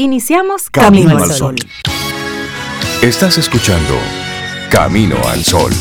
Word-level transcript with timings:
Iniciamos 0.00 0.70
Camino, 0.70 1.18
al 1.18 1.32
Sol. 1.32 1.56
Estás 3.02 3.36
escuchando 3.36 3.94
Camino 4.70 5.16
al 5.26 5.42
Sol. 5.42 5.72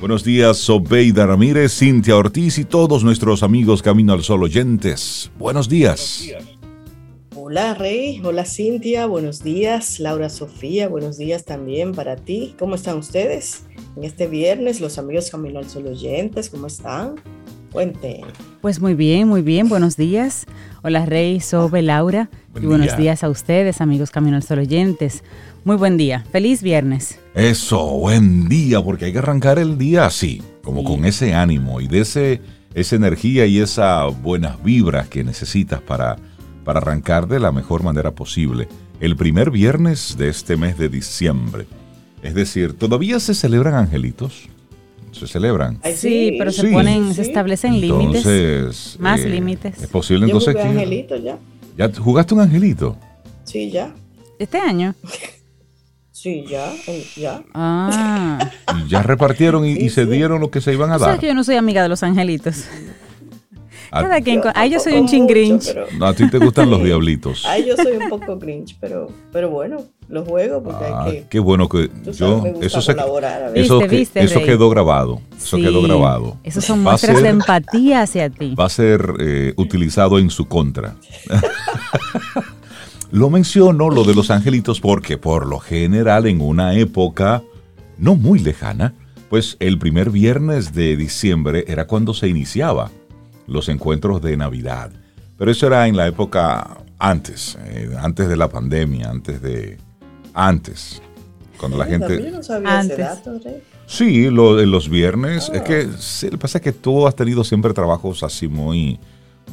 Buenos 0.00 0.24
días, 0.24 0.56
Sobeida 0.56 1.26
Ramírez, 1.26 1.78
Cintia 1.78 2.16
Ortiz 2.16 2.58
y 2.58 2.64
todos 2.64 3.04
nuestros 3.04 3.44
amigos 3.44 3.80
Camino 3.80 4.14
al 4.14 4.24
Sol 4.24 4.42
oyentes. 4.42 5.30
Buenos 5.38 5.68
días. 5.68 6.28
Hola 7.56 7.74
Rey, 7.74 8.20
hola 8.24 8.44
Cintia, 8.44 9.06
buenos 9.06 9.44
días. 9.44 10.00
Laura 10.00 10.28
Sofía, 10.28 10.88
buenos 10.88 11.18
días 11.18 11.44
también 11.44 11.92
para 11.92 12.16
ti. 12.16 12.56
¿Cómo 12.58 12.74
están 12.74 12.98
ustedes? 12.98 13.62
en 13.94 14.02
este 14.02 14.26
viernes, 14.26 14.80
los 14.80 14.98
amigos 14.98 15.30
Camino 15.30 15.60
al 15.60 15.70
Sol 15.70 15.86
oyentes, 15.86 16.50
¿cómo 16.50 16.66
están? 16.66 17.14
Cuenten. 17.70 18.22
Pues 18.60 18.80
muy 18.80 18.94
bien, 18.94 19.28
muy 19.28 19.40
bien, 19.40 19.68
buenos 19.68 19.96
días. 19.96 20.46
Hola 20.82 21.06
Rey, 21.06 21.38
Sobe, 21.38 21.80
Laura. 21.80 22.28
y 22.60 22.66
buenos 22.66 22.96
días 22.96 23.22
a 23.22 23.28
ustedes, 23.28 23.80
amigos 23.80 24.10
Camino 24.10 24.34
al 24.34 24.42
Sol 24.42 24.58
oyentes. 24.58 25.22
Muy 25.62 25.76
buen 25.76 25.96
día, 25.96 26.24
feliz 26.32 26.60
viernes. 26.60 27.20
Eso, 27.36 27.86
buen 28.00 28.48
día, 28.48 28.82
porque 28.82 29.04
hay 29.04 29.12
que 29.12 29.18
arrancar 29.18 29.60
el 29.60 29.78
día 29.78 30.06
así, 30.06 30.42
como 30.64 30.82
con 30.82 31.04
ese 31.04 31.34
ánimo 31.34 31.80
y 31.80 31.86
de 31.86 32.00
ese, 32.00 32.40
esa 32.74 32.96
energía 32.96 33.46
y 33.46 33.60
esa 33.60 34.06
buenas 34.06 34.60
vibras 34.64 35.08
que 35.08 35.22
necesitas 35.22 35.80
para, 35.80 36.16
para 36.64 36.78
arrancar 36.78 37.28
de 37.28 37.40
la 37.40 37.52
mejor 37.52 37.82
manera 37.82 38.12
posible. 38.12 38.68
El 39.00 39.16
primer 39.16 39.50
viernes 39.50 40.16
de 40.16 40.28
este 40.28 40.56
mes 40.56 40.78
de 40.78 40.88
diciembre. 40.88 41.66
Es 42.22 42.34
decir, 42.34 42.72
¿todavía 42.76 43.20
se 43.20 43.34
celebran 43.34 43.74
angelitos? 43.74 44.48
Se 45.12 45.26
celebran. 45.26 45.78
Sí, 45.94 46.36
pero 46.38 46.50
se 46.50 46.68
ponen, 46.68 47.14
se 47.14 47.22
establecen 47.22 47.80
límites. 47.80 48.96
Más 48.98 49.20
eh, 49.20 49.28
límites. 49.28 49.80
Es 49.80 49.88
posible 49.88 50.26
entonces 50.26 50.56
angelito 50.56 51.16
ya. 51.16 51.38
¿Ya 51.76 51.90
jugaste 51.92 52.34
un 52.34 52.40
angelito? 52.40 52.96
Sí, 53.44 53.70
ya. 53.70 53.94
¿Este 54.38 54.58
año? 54.58 54.94
Sí, 56.24 56.42
ya, 56.48 56.72
ya. 57.16 57.42
Ah. 57.52 58.50
Y 58.78 58.88
ya 58.88 59.02
repartieron 59.02 59.66
y, 59.66 59.90
se 59.90 60.06
dieron 60.06 60.40
lo 60.40 60.50
que 60.50 60.62
se 60.62 60.72
iban 60.72 60.88
a 60.88 60.92
dar. 60.92 61.00
¿Sabes 61.00 61.20
que 61.20 61.26
yo 61.26 61.34
no 61.34 61.44
soy 61.44 61.56
amiga 61.56 61.82
de 61.82 61.90
los 61.90 62.02
angelitos? 62.02 62.64
Cada 64.02 64.20
quien, 64.20 64.42
ahí 64.54 64.70
yo 64.70 64.80
soy 64.80 64.94
un 64.94 65.06
chingrinch. 65.06 65.74
No, 65.98 66.06
a 66.06 66.14
ti 66.14 66.28
te 66.28 66.38
gustan 66.38 66.70
los 66.70 66.82
diablitos. 66.84 67.44
Ahí 67.46 67.66
yo 67.66 67.76
soy 67.76 67.96
un 67.96 68.08
poco 68.08 68.36
grinch, 68.38 68.76
pero, 68.80 69.08
pero 69.32 69.50
bueno, 69.50 69.84
los 70.08 70.26
juego 70.26 70.62
porque 70.62 70.84
hay 70.84 70.92
ah, 70.94 71.04
que. 71.06 71.24
Qué 71.28 71.38
bueno 71.38 71.68
que 71.68 71.90
yo. 72.12 72.44
eso 72.60 72.80
se, 72.80 72.92
eso, 73.54 73.80
eso 74.14 74.42
quedó 74.42 74.68
grabado. 74.70 75.20
Eso 75.36 75.56
quedó 75.56 75.82
grabado. 75.82 76.36
Eso 76.42 76.60
son 76.60 76.82
muestras 76.82 77.22
de 77.22 77.28
empatía 77.28 78.02
hacia 78.02 78.30
ti. 78.30 78.54
Va 78.54 78.66
a 78.66 78.70
ser 78.70 79.14
eh, 79.20 79.54
utilizado 79.56 80.18
en 80.18 80.30
su 80.30 80.46
contra. 80.46 80.96
lo 83.10 83.30
menciono, 83.30 83.90
lo 83.90 84.04
de 84.04 84.14
los 84.14 84.30
angelitos, 84.30 84.80
porque 84.80 85.18
por 85.18 85.46
lo 85.46 85.58
general 85.58 86.26
en 86.26 86.40
una 86.40 86.74
época 86.74 87.42
no 87.96 88.16
muy 88.16 88.40
lejana, 88.40 88.94
pues 89.30 89.56
el 89.60 89.78
primer 89.78 90.10
viernes 90.10 90.74
de 90.74 90.96
diciembre 90.96 91.64
era 91.68 91.86
cuando 91.86 92.14
se 92.14 92.28
iniciaba 92.28 92.90
los 93.46 93.68
encuentros 93.68 94.22
de 94.22 94.36
Navidad. 94.36 94.90
Pero 95.36 95.50
eso 95.50 95.66
era 95.66 95.86
en 95.88 95.96
la 95.96 96.06
época 96.06 96.78
antes, 96.98 97.58
eh, 97.66 97.90
antes 97.98 98.28
de 98.28 98.36
la 98.36 98.48
pandemia, 98.48 99.10
antes 99.10 99.42
de... 99.42 99.78
Antes, 100.32 101.00
cuando 101.58 101.78
la 101.78 101.86
gente... 101.86 102.30
no 102.30 102.42
sabía 102.42 102.80
ese 102.80 102.96
dato, 102.96 103.40
Sí, 103.86 104.30
lo, 104.30 104.64
los 104.64 104.88
viernes. 104.88 105.50
Es 105.52 105.62
que 105.62 105.84
lo 105.84 106.30
que 106.30 106.38
pasa 106.38 106.58
es 106.58 106.64
que 106.64 106.72
tú 106.72 107.06
has 107.06 107.14
tenido 107.14 107.44
siempre 107.44 107.72
trabajos 107.74 108.22
así 108.22 108.48
muy, 108.48 108.98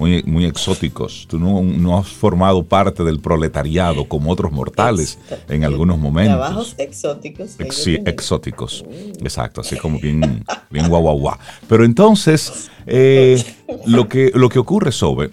muy, 0.02 0.24
muy 0.24 0.46
exóticos. 0.46 1.28
Tú 1.30 1.38
no, 1.38 2.00
has 2.00 2.08
formado 2.08 2.64
parte 2.64 3.04
del 3.04 3.20
proletariado 3.20 4.06
como 4.08 4.32
otros 4.32 4.52
mortales 4.52 5.20
en 5.48 5.64
algunos 5.64 6.00
momentos. 6.00 6.38
Trabajos 6.38 6.76
exóticos. 6.80 7.56
sí, 7.70 8.00
exóticos. 8.04 8.84
Mm. 8.84 9.24
Exacto, 9.24 9.62
así 9.62 9.78
como 9.78 10.00
bien, 10.00 10.44
bien 10.72 10.90
guau, 10.90 11.04
guau, 11.04 11.20
guau. 11.20 11.38
Pero 11.70 11.86
entonces, 11.86 12.72
eh, 12.88 13.44
lo, 13.86 14.10
que, 14.10 14.32
lo 14.34 14.50
que 14.50 14.58
ocurre, 14.58 14.92
Sobe, 14.92 15.30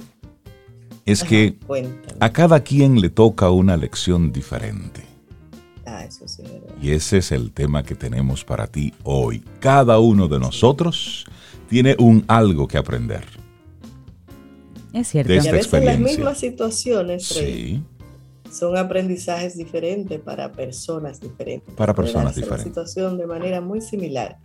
es 1.07 1.25
que 1.25 1.57
a 2.21 2.31
cada 2.31 2.61
quien 2.61 3.01
le 3.01 3.09
toca 3.09 3.49
una 3.49 3.75
lección 3.79 4.33
diferente. 4.33 5.03
Ah, 5.87 6.05
eso 6.05 6.29
sí, 6.29 6.43
y 6.83 6.91
ese 6.91 7.17
es 7.17 7.33
el 7.33 7.53
tema 7.53 7.83
que 7.83 7.95
tenemos 7.95 8.45
para 8.45 8.67
ti 8.67 8.93
hoy. 9.03 9.43
Cada 9.61 9.99
uno 9.99 10.29
de 10.29 10.39
nosotros 10.39 11.25
tiene 11.71 11.97
un 11.99 12.23
algo 12.29 12.69
que 12.69 12.77
aprender. 12.77 13.38
Es 14.99 15.09
cierto. 15.09 15.33
De 15.33 15.39
esta 15.39 15.49
y 15.49 15.51
a 15.51 15.53
veces 15.53 15.67
experiencia. 15.67 16.01
las 16.01 16.17
mismas 16.17 16.39
situaciones 16.39 17.41
son 18.51 18.77
aprendizajes 18.77 19.57
diferentes 19.57 20.21
para 20.21 20.51
personas 20.53 21.21
diferentes. 21.21 21.75
Para 21.75 21.95
personas 21.95 22.35
diferentes. 22.35 22.65
Una 22.65 22.85
situación 22.85 23.19
de 23.19 23.27
manera 23.27 23.61
muy 23.61 23.81
similar. 23.81 24.39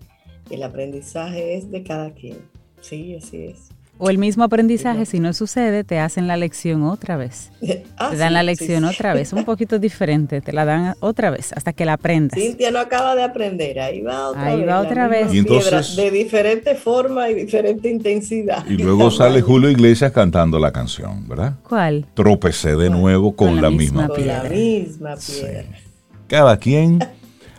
El 0.50 0.64
aprendizaje 0.64 1.56
es 1.58 1.72
de 1.72 1.84
cada 1.84 2.14
quien. 2.14 2.38
Sí, 2.82 3.16
así 3.16 3.46
es. 3.46 3.70
O 4.06 4.10
el 4.10 4.18
mismo 4.18 4.44
aprendizaje, 4.44 5.06
si 5.06 5.22
no 5.22 5.32
sucede, 5.32 5.86
te 5.86 5.98
hacen 5.98 6.28
la 6.28 6.36
lección 6.36 6.84
otra 6.84 7.16
vez. 7.16 7.52
Ah, 7.96 8.10
te 8.10 8.18
dan 8.18 8.34
la 8.34 8.44
lección 8.44 8.84
otra 8.84 9.14
vez, 9.14 9.32
un 9.32 9.46
poquito 9.46 9.80
diferente, 9.80 10.42
te 10.42 10.52
la 10.52 10.66
dan 10.66 10.96
otra 11.00 11.30
vez 11.30 11.54
hasta 11.54 11.72
que 11.72 11.86
la 11.86 11.94
aprendas. 11.94 12.38
Cintia 12.38 12.70
no 12.70 12.80
acaba 12.80 13.16
de 13.16 13.24
aprender, 13.24 13.80
ahí 13.80 14.02
va 14.02 14.32
otra 14.32 14.46
ahí 14.46 14.58
vez. 14.58 14.68
va 14.68 14.80
otra 14.82 15.08
vez. 15.08 15.34
Y 15.34 15.38
entonces, 15.38 15.96
de 15.96 16.12
diferente 16.12 16.76
forma 16.76 17.30
y 17.30 17.34
diferente 17.34 17.90
intensidad. 17.90 18.66
Y 18.68 18.74
luego 18.74 19.10
sale 19.10 19.42
Julio 19.42 19.70
Iglesias 19.70 20.12
cantando 20.12 20.60
la 20.60 20.74
canción, 20.74 21.26
¿verdad? 21.30 21.54
¿Cuál? 21.64 22.06
Tropecé 22.14 22.76
de 22.76 22.90
nuevo 22.90 23.38
con, 23.38 23.62
la, 23.62 23.70
misma, 23.70 24.10
piedra. 24.10 24.42
Con 24.42 24.50
la 24.50 24.54
misma 24.54 25.16
piedra. 25.16 25.80
Cada 26.28 26.58
quien 26.58 27.00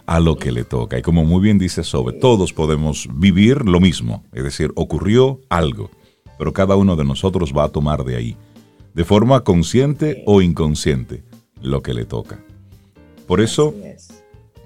a 0.05 0.21
lo 0.21 0.37
que 0.37 0.53
le 0.53 0.65
toca. 0.65 0.99
Y 0.99 1.01
como 1.03 1.25
muy 1.25 1.41
bien 1.41 1.59
dice 1.59 1.83
Sobe, 1.85 2.13
todos 2.13 2.53
podemos 2.53 3.09
vivir 3.15 3.65
lo 3.65 3.81
mismo. 3.81 4.23
Es 4.35 4.45
decir, 4.45 4.73
ocurrió 4.75 5.41
algo 5.49 5.89
pero 6.39 6.53
cada 6.53 6.77
uno 6.77 6.97
de 6.97 7.05
nosotros 7.05 7.53
va 7.57 7.65
a 7.65 7.69
tomar 7.69 8.05
de 8.05 8.17
ahí, 8.17 8.37
de 8.95 9.05
forma 9.05 9.43
consciente 9.43 10.23
o 10.27 10.41
inconsciente, 10.43 11.25
lo 11.61 11.83
que 11.83 11.95
le 11.95 12.05
toca. 12.05 12.41
Por 13.27 13.41
eso 13.41 13.75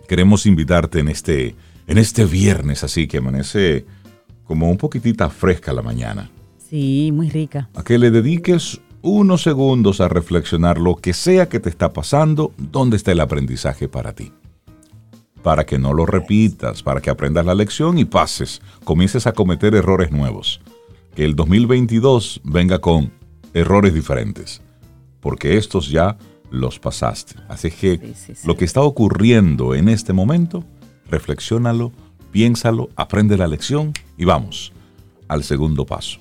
queremos 0.07 0.47
invitarte 0.47 1.01
en 1.01 1.09
este, 1.09 1.55
en 1.87 1.99
este 1.99 2.25
viernes 2.25 2.84
así 2.84 3.07
que 3.07 3.19
amanece 3.19 3.87
como 4.45 4.71
un 4.71 4.78
poquitita 4.78 5.28
fresca 5.31 5.73
la 5.73 5.83
mañana. 5.83 6.31
Sí, 6.59 7.11
muy 7.12 7.31
rica. 7.31 7.69
A 7.75 7.83
que 7.83 7.99
le 7.99 8.11
dediques 8.11 8.81
unos 9.01 9.43
segundos 9.43 10.01
a 10.01 10.09
reflexionar 10.09 10.78
lo 10.78 10.97
que 10.97 11.12
sea 11.12 11.49
que 11.49 11.61
te 11.61 11.69
está 11.69 11.93
pasando, 11.93 12.53
dónde 12.59 12.97
está 12.97 13.12
el 13.12 13.21
aprendizaje 13.21 13.89
para 13.89 14.15
ti. 14.15 14.33
Para 15.43 15.65
que 15.65 15.78
no 15.78 15.95
lo 15.95 16.05
repitas, 16.05 16.83
para 16.83 17.01
que 17.01 17.11
aprendas 17.11 17.47
la 17.47 17.55
lección 17.55 17.99
y 17.99 18.05
pases, 18.05 18.61
comiences 18.84 19.27
a 19.27 19.33
cometer 19.33 19.75
errores 19.75 20.11
nuevos 20.11 20.61
que 21.15 21.25
el 21.25 21.35
2022 21.37 22.41
venga 22.45 22.81
con 22.81 23.13
errores 23.55 23.95
diferentes, 23.95 24.61
porque 25.21 25.57
estos 25.57 25.89
ya 25.89 26.17
los 26.51 26.79
pasaste. 26.79 27.35
Así 27.49 27.71
que 27.71 28.15
lo 28.45 28.57
que 28.57 28.65
está 28.65 28.83
ocurriendo 28.83 29.75
en 29.75 29.89
este 29.89 30.13
momento, 30.13 30.65
reflexiónalo, 31.11 31.93
piénsalo, 32.31 32.91
aprende 32.97 33.37
la 33.37 33.47
lección 33.47 33.93
y 34.17 34.25
vamos 34.25 34.73
al 35.29 35.45
segundo 35.45 35.85
paso. 35.85 36.19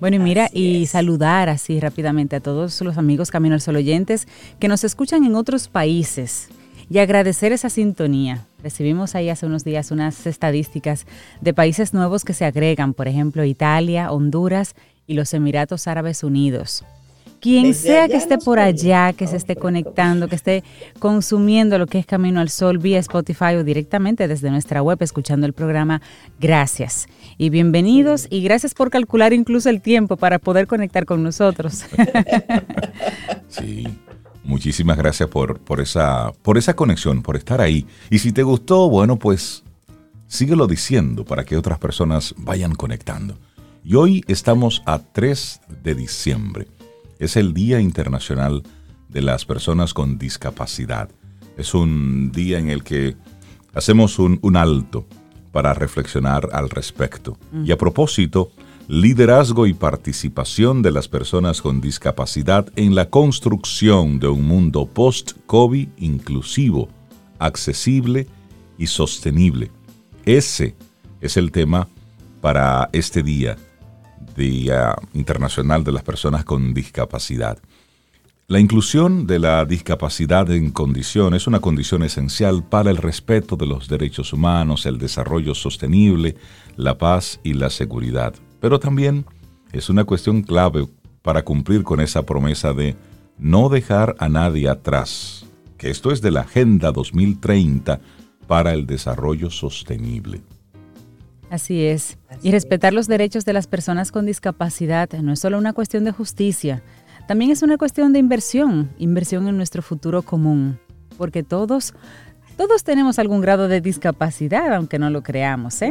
Bueno, 0.00 0.16
y 0.16 0.18
mira, 0.18 0.50
y 0.52 0.86
saludar 0.86 1.48
así 1.48 1.80
rápidamente 1.80 2.36
a 2.36 2.40
todos 2.40 2.80
los 2.82 2.98
amigos 2.98 3.30
Camino 3.30 3.54
al 3.54 3.60
Sol 3.60 3.76
oyentes 3.76 4.26
que 4.58 4.68
nos 4.68 4.84
escuchan 4.84 5.24
en 5.24 5.34
otros 5.34 5.68
países 5.68 6.48
y 6.90 6.98
agradecer 6.98 7.52
esa 7.52 7.70
sintonía. 7.70 8.46
Recibimos 8.62 9.14
ahí 9.14 9.28
hace 9.28 9.46
unos 9.46 9.64
días 9.64 9.90
unas 9.90 10.26
estadísticas 10.26 11.06
de 11.40 11.54
países 11.54 11.94
nuevos 11.94 12.24
que 12.24 12.34
se 12.34 12.44
agregan, 12.44 12.94
por 12.94 13.08
ejemplo, 13.08 13.44
Italia, 13.44 14.10
Honduras 14.12 14.74
y 15.06 15.14
los 15.14 15.34
Emiratos 15.34 15.86
Árabes 15.86 16.22
Unidos. 16.24 16.84
Quien 17.44 17.74
sea 17.74 18.08
que 18.08 18.16
esté 18.16 18.38
por 18.38 18.58
allá, 18.58 19.12
que 19.12 19.26
se 19.26 19.36
esté 19.36 19.54
conectando, 19.54 20.28
que 20.28 20.34
esté 20.34 20.64
consumiendo 20.98 21.76
lo 21.76 21.86
que 21.86 21.98
es 21.98 22.06
Camino 22.06 22.40
al 22.40 22.48
Sol 22.48 22.78
vía 22.78 22.98
Spotify 23.00 23.56
o 23.58 23.64
directamente 23.64 24.26
desde 24.28 24.50
nuestra 24.50 24.80
web 24.80 24.96
escuchando 25.02 25.46
el 25.46 25.52
programa, 25.52 26.00
gracias 26.40 27.06
y 27.36 27.50
bienvenidos 27.50 28.28
y 28.30 28.42
gracias 28.42 28.72
por 28.72 28.88
calcular 28.88 29.34
incluso 29.34 29.68
el 29.68 29.82
tiempo 29.82 30.16
para 30.16 30.38
poder 30.38 30.66
conectar 30.66 31.04
con 31.04 31.22
nosotros. 31.22 31.84
Sí, 33.48 33.86
Muchísimas 34.44 34.98
gracias 34.98 35.28
por, 35.28 35.58
por, 35.58 35.80
esa, 35.80 36.32
por 36.42 36.58
esa 36.58 36.76
conexión, 36.76 37.22
por 37.22 37.36
estar 37.36 37.60
ahí. 37.60 37.86
Y 38.10 38.18
si 38.18 38.30
te 38.32 38.42
gustó, 38.42 38.88
bueno, 38.90 39.18
pues 39.18 39.64
síguelo 40.26 40.66
diciendo 40.66 41.24
para 41.24 41.44
que 41.44 41.56
otras 41.56 41.78
personas 41.78 42.34
vayan 42.36 42.74
conectando. 42.74 43.38
Y 43.82 43.94
hoy 43.96 44.24
estamos 44.28 44.82
a 44.86 44.98
3 44.98 45.60
de 45.82 45.94
diciembre. 45.94 46.68
Es 47.18 47.36
el 47.36 47.54
Día 47.54 47.80
Internacional 47.80 48.62
de 49.08 49.22
las 49.22 49.44
Personas 49.44 49.94
con 49.94 50.18
Discapacidad. 50.18 51.08
Es 51.56 51.72
un 51.74 52.30
día 52.32 52.58
en 52.58 52.68
el 52.68 52.82
que 52.82 53.16
hacemos 53.74 54.18
un, 54.18 54.38
un 54.42 54.56
alto 54.56 55.06
para 55.52 55.72
reflexionar 55.72 56.48
al 56.52 56.68
respecto. 56.68 57.38
Y 57.64 57.70
a 57.70 57.78
propósito, 57.78 58.50
liderazgo 58.88 59.66
y 59.66 59.72
participación 59.72 60.82
de 60.82 60.90
las 60.90 61.08
personas 61.08 61.62
con 61.62 61.80
discapacidad 61.80 62.66
en 62.76 62.94
la 62.94 63.08
construcción 63.08 64.18
de 64.18 64.28
un 64.28 64.42
mundo 64.42 64.86
post-COVID 64.86 65.88
inclusivo, 65.98 66.88
accesible 67.38 68.26
y 68.76 68.86
sostenible. 68.86 69.70
Ese 70.26 70.74
es 71.20 71.36
el 71.36 71.50
tema 71.50 71.88
para 72.42 72.90
este 72.92 73.22
día, 73.22 73.56
Día 74.36 74.94
Internacional 75.14 75.82
de 75.82 75.92
las 75.92 76.02
Personas 76.02 76.44
con 76.44 76.74
Discapacidad. 76.74 77.58
La 78.46 78.60
inclusión 78.60 79.26
de 79.26 79.38
la 79.38 79.64
discapacidad 79.64 80.50
en 80.50 80.70
condición 80.70 81.32
es 81.32 81.46
una 81.46 81.60
condición 81.60 82.02
esencial 82.02 82.62
para 82.62 82.90
el 82.90 82.98
respeto 82.98 83.56
de 83.56 83.64
los 83.64 83.88
derechos 83.88 84.34
humanos, 84.34 84.84
el 84.84 84.98
desarrollo 84.98 85.54
sostenible, 85.54 86.36
la 86.76 86.98
paz 86.98 87.40
y 87.42 87.54
la 87.54 87.70
seguridad. 87.70 88.34
Pero 88.64 88.80
también 88.80 89.26
es 89.72 89.90
una 89.90 90.04
cuestión 90.04 90.40
clave 90.40 90.88
para 91.20 91.44
cumplir 91.44 91.82
con 91.82 92.00
esa 92.00 92.22
promesa 92.22 92.72
de 92.72 92.96
no 93.36 93.68
dejar 93.68 94.16
a 94.18 94.30
nadie 94.30 94.70
atrás, 94.70 95.44
que 95.76 95.90
esto 95.90 96.10
es 96.10 96.22
de 96.22 96.30
la 96.30 96.40
Agenda 96.40 96.90
2030 96.90 98.00
para 98.46 98.72
el 98.72 98.86
Desarrollo 98.86 99.50
Sostenible. 99.50 100.40
Así 101.50 101.84
es. 101.84 102.16
Y 102.42 102.52
respetar 102.52 102.94
los 102.94 103.06
derechos 103.06 103.44
de 103.44 103.52
las 103.52 103.66
personas 103.66 104.10
con 104.10 104.24
discapacidad 104.24 105.12
no 105.12 105.34
es 105.34 105.40
solo 105.40 105.58
una 105.58 105.74
cuestión 105.74 106.04
de 106.04 106.12
justicia, 106.12 106.82
también 107.28 107.50
es 107.50 107.62
una 107.62 107.76
cuestión 107.76 108.14
de 108.14 108.18
inversión, 108.18 108.88
inversión 108.96 109.46
en 109.46 109.58
nuestro 109.58 109.82
futuro 109.82 110.22
común, 110.22 110.78
porque 111.18 111.42
todos, 111.42 111.92
todos 112.56 112.84
tenemos 112.84 113.18
algún 113.18 113.40
grado 113.40 113.68
de 113.68 113.80
discapacidad, 113.80 114.74
aunque 114.74 114.98
no 114.98 115.10
lo 115.10 115.22
creamos, 115.22 115.80
¿eh? 115.82 115.90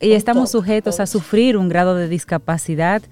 Y 0.00 0.12
estamos 0.12 0.50
sujetos 0.50 1.00
a 1.00 1.06
sufrir 1.06 1.56
un 1.56 1.68
grado 1.68 1.94
de 1.94 2.08
discapacidad 2.08 3.02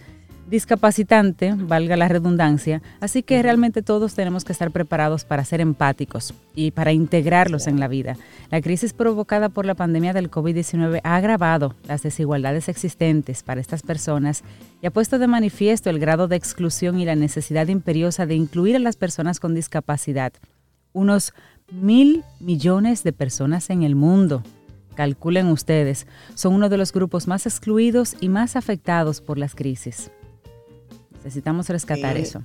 discapacitante, 0.49 1.55
valga 1.57 1.97
la 1.97 2.09
redundancia, 2.09 2.81
así 3.01 3.23
que 3.23 3.43
realmente 3.43 3.83
todos 3.83 4.15
tenemos 4.15 4.45
que 4.45 4.53
estar 4.53 4.71
preparados 4.71 5.25
para 5.25 5.45
ser 5.45 5.61
empáticos 5.61 6.35
y 6.55 6.71
para 6.71 6.93
integrarlos 6.93 7.67
en 7.67 7.81
la 7.81 7.89
vida. 7.89 8.17
La 8.51 8.61
crisis 8.61 8.93
provocada 8.93 9.49
por 9.49 9.67
la 9.67 9.75
pandemia 9.75 10.13
del 10.13 10.31
COVID-19 10.31 11.01
ha 11.03 11.17
agravado 11.17 11.75
las 11.89 12.03
desigualdades 12.03 12.69
existentes 12.69 13.43
para 13.43 13.61
estas 13.61 13.83
personas 13.83 14.45
y 14.81 14.87
ha 14.87 14.93
puesto 14.93 15.19
de 15.19 15.27
manifiesto 15.27 15.91
el 15.91 15.99
grado 15.99 16.29
de 16.29 16.37
exclusión 16.37 17.01
y 17.01 17.05
la 17.05 17.17
necesidad 17.17 17.67
imperiosa 17.67 18.27
de 18.27 18.37
incluir 18.37 18.77
a 18.77 18.81
las 18.81 18.97
personas 18.97 19.41
con 19.41 19.55
discapacidad. 19.55 20.33
Unos 20.93 21.35
mil 21.73 22.25
millones 22.41 23.03
de 23.03 23.13
personas 23.13 23.71
en 23.71 23.83
el 23.83 23.95
mundo 23.95 24.43
calculen 24.97 25.49
ustedes, 25.49 26.07
son 26.35 26.55
uno 26.55 26.69
de 26.69 26.79
los 26.79 26.93
grupos 26.93 27.29
más 27.29 27.47
excluidos 27.47 28.17
y 28.21 28.29
más 28.29 28.57
afectados 28.57 29.21
por 29.21 29.39
las 29.39 29.55
crisis. 29.55 30.11
Necesitamos 31.23 31.69
rescatar 31.69 32.17
eso. 32.17 32.45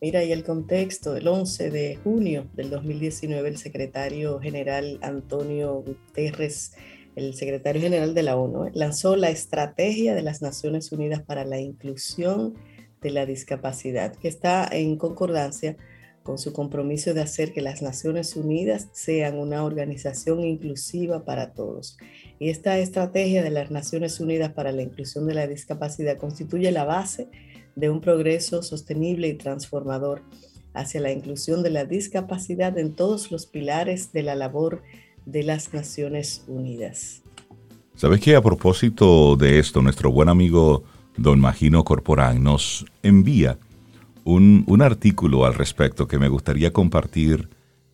Mira, 0.00 0.22
y 0.22 0.32
el 0.32 0.44
contexto, 0.44 1.16
el 1.16 1.26
11 1.26 1.70
de 1.70 1.96
junio 2.02 2.46
del 2.54 2.68
2019, 2.68 3.48
el 3.48 3.56
secretario 3.56 4.38
general 4.38 4.98
Antonio 5.00 5.82
Guterres, 5.82 6.72
el 7.16 7.34
secretario 7.34 7.80
general 7.80 8.12
de 8.12 8.22
la 8.22 8.36
ONU, 8.36 8.70
lanzó 8.74 9.16
la 9.16 9.30
Estrategia 9.30 10.14
de 10.14 10.22
las 10.22 10.42
Naciones 10.42 10.92
Unidas 10.92 11.22
para 11.22 11.44
la 11.44 11.58
Inclusión 11.58 12.54
de 13.00 13.10
la 13.10 13.24
Discapacidad, 13.24 14.14
que 14.16 14.28
está 14.28 14.68
en 14.70 14.96
concordancia 14.96 15.76
con 16.24 16.38
su 16.38 16.52
compromiso 16.54 17.12
de 17.12 17.20
hacer 17.20 17.52
que 17.52 17.60
las 17.60 17.82
Naciones 17.82 18.34
Unidas 18.34 18.88
sean 18.92 19.38
una 19.38 19.62
organización 19.62 20.42
inclusiva 20.42 21.24
para 21.24 21.52
todos. 21.52 21.98
Y 22.40 22.48
esta 22.48 22.78
estrategia 22.78 23.42
de 23.42 23.50
las 23.50 23.70
Naciones 23.70 24.18
Unidas 24.20 24.50
para 24.52 24.72
la 24.72 24.82
Inclusión 24.82 25.26
de 25.26 25.34
la 25.34 25.46
Discapacidad 25.46 26.16
constituye 26.16 26.72
la 26.72 26.84
base 26.84 27.28
de 27.76 27.90
un 27.90 28.00
progreso 28.00 28.62
sostenible 28.62 29.28
y 29.28 29.34
transformador 29.34 30.22
hacia 30.72 31.00
la 31.00 31.12
inclusión 31.12 31.62
de 31.62 31.70
la 31.70 31.84
discapacidad 31.84 32.76
en 32.78 32.94
todos 32.94 33.30
los 33.30 33.44
pilares 33.44 34.12
de 34.12 34.22
la 34.22 34.34
labor 34.34 34.82
de 35.26 35.42
las 35.42 35.74
Naciones 35.74 36.42
Unidas. 36.48 37.22
¿Sabes 37.96 38.20
qué? 38.20 38.34
A 38.34 38.42
propósito 38.42 39.36
de 39.36 39.58
esto, 39.58 39.82
nuestro 39.82 40.10
buen 40.10 40.30
amigo 40.30 40.84
don 41.18 41.38
Magino 41.38 41.84
Corporán 41.84 42.42
nos 42.42 42.86
envía 43.02 43.58
un, 44.24 44.82
artículo 44.82 45.44
al 45.44 45.54
respecto 45.54 46.08
que 46.08 46.18
me 46.18 46.28
gustaría 46.28 46.72
compartir 46.72 47.48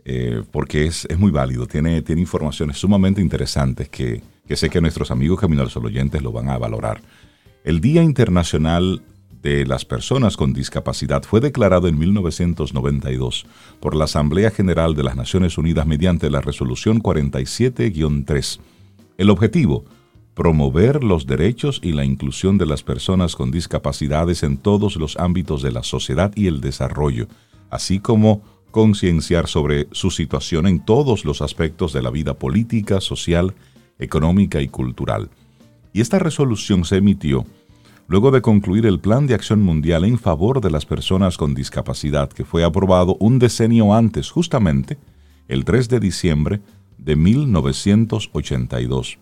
eh, 0.05 0.43
porque 0.51 0.87
es, 0.87 1.07
muy 1.19 1.31
válido, 1.31 1.67
tiene, 1.67 2.03
tiene 2.03 2.23
informaciones 2.23 2.79
sumamente 2.79 3.21
interesantes 3.21 3.89
que, 3.89 4.23
sé 4.55 4.71
que 4.71 4.81
nuestros 4.81 5.11
amigos 5.11 5.41
Camino 5.41 5.63
al 5.63 6.23
lo 6.23 6.33
van 6.33 6.49
a 6.49 6.59
valorar. 6.59 7.03
El 7.65 7.81
Día 7.81 8.03
Internacional 8.03 9.03
de 9.43 9.67
las 9.67 9.85
Personas 9.85 10.37
con 10.37 10.53
Discapacidad 10.53 11.23
fue 11.23 11.41
declarado 11.41 11.89
en 11.89 11.99
1992 11.99 13.47
por 13.81 13.95
la 13.95 14.05
Asamblea 14.05 14.51
General 14.51 14.95
de 14.95 15.03
las 15.03 15.17
Naciones 15.17 15.59
Unidas 15.59 15.87
mediante 15.87 16.31
la 16.31 16.41
Resolución 16.41 17.03
47-3. 17.03 18.61
El 19.19 19.31
objetivo, 19.31 19.85
promover 20.35 21.05
los 21.05 21.27
derechos 21.27 21.81
y 21.83 21.93
la 21.93 22.05
inclusión 22.05 22.59
de 22.59 22.67
las 22.67 22.83
personas 22.83 23.37
con 23.37 23.51
discapacidades 23.51 24.43
en 24.43 24.57
todos 24.57 24.97
los 24.97 25.19
ámbitos 25.19 25.63
de 25.63 25.73
la 25.73 25.83
sociedad 25.83 26.33
y 26.35 26.47
el 26.47 26.61
desarrollo, 26.61 27.27
así 27.71 28.01
como 28.01 28.43
concienciar 28.71 29.49
sobre 29.49 29.89
su 29.93 30.11
situación 30.11 30.67
en 30.67 30.85
todos 30.85 31.25
los 31.25 31.43
aspectos 31.43 31.93
de 31.93 32.03
la 32.03 32.11
vida 32.11 32.35
política, 32.35 33.01
social, 33.01 33.55
económica 33.99 34.63
y 34.63 34.69
cultural. 34.69 35.31
Y 35.93 36.01
esta 36.01 36.19
resolución 36.19 36.85
se 36.85 36.99
emitió 36.99 37.45
luego 38.07 38.31
de 38.31 38.43
concluir 38.43 38.87
el 38.87 38.99
Plan 38.99 39.27
de 39.27 39.35
Acción 39.35 39.63
Mundial 39.63 40.05
en 40.05 40.19
favor 40.19 40.61
de 40.61 40.71
las 40.71 40.87
personas 40.87 41.37
con 41.37 41.55
discapacidad 41.55 42.29
que 42.29 42.45
fue 42.45 42.65
aprobado 42.65 43.17
un 43.21 43.39
decenio 43.39 43.95
antes, 43.95 44.31
justamente 44.31 44.99
el 45.49 45.65
3 45.65 45.89
de 45.89 46.01
diciembre 46.01 46.61
de 46.99 47.17
1982. 47.17 49.19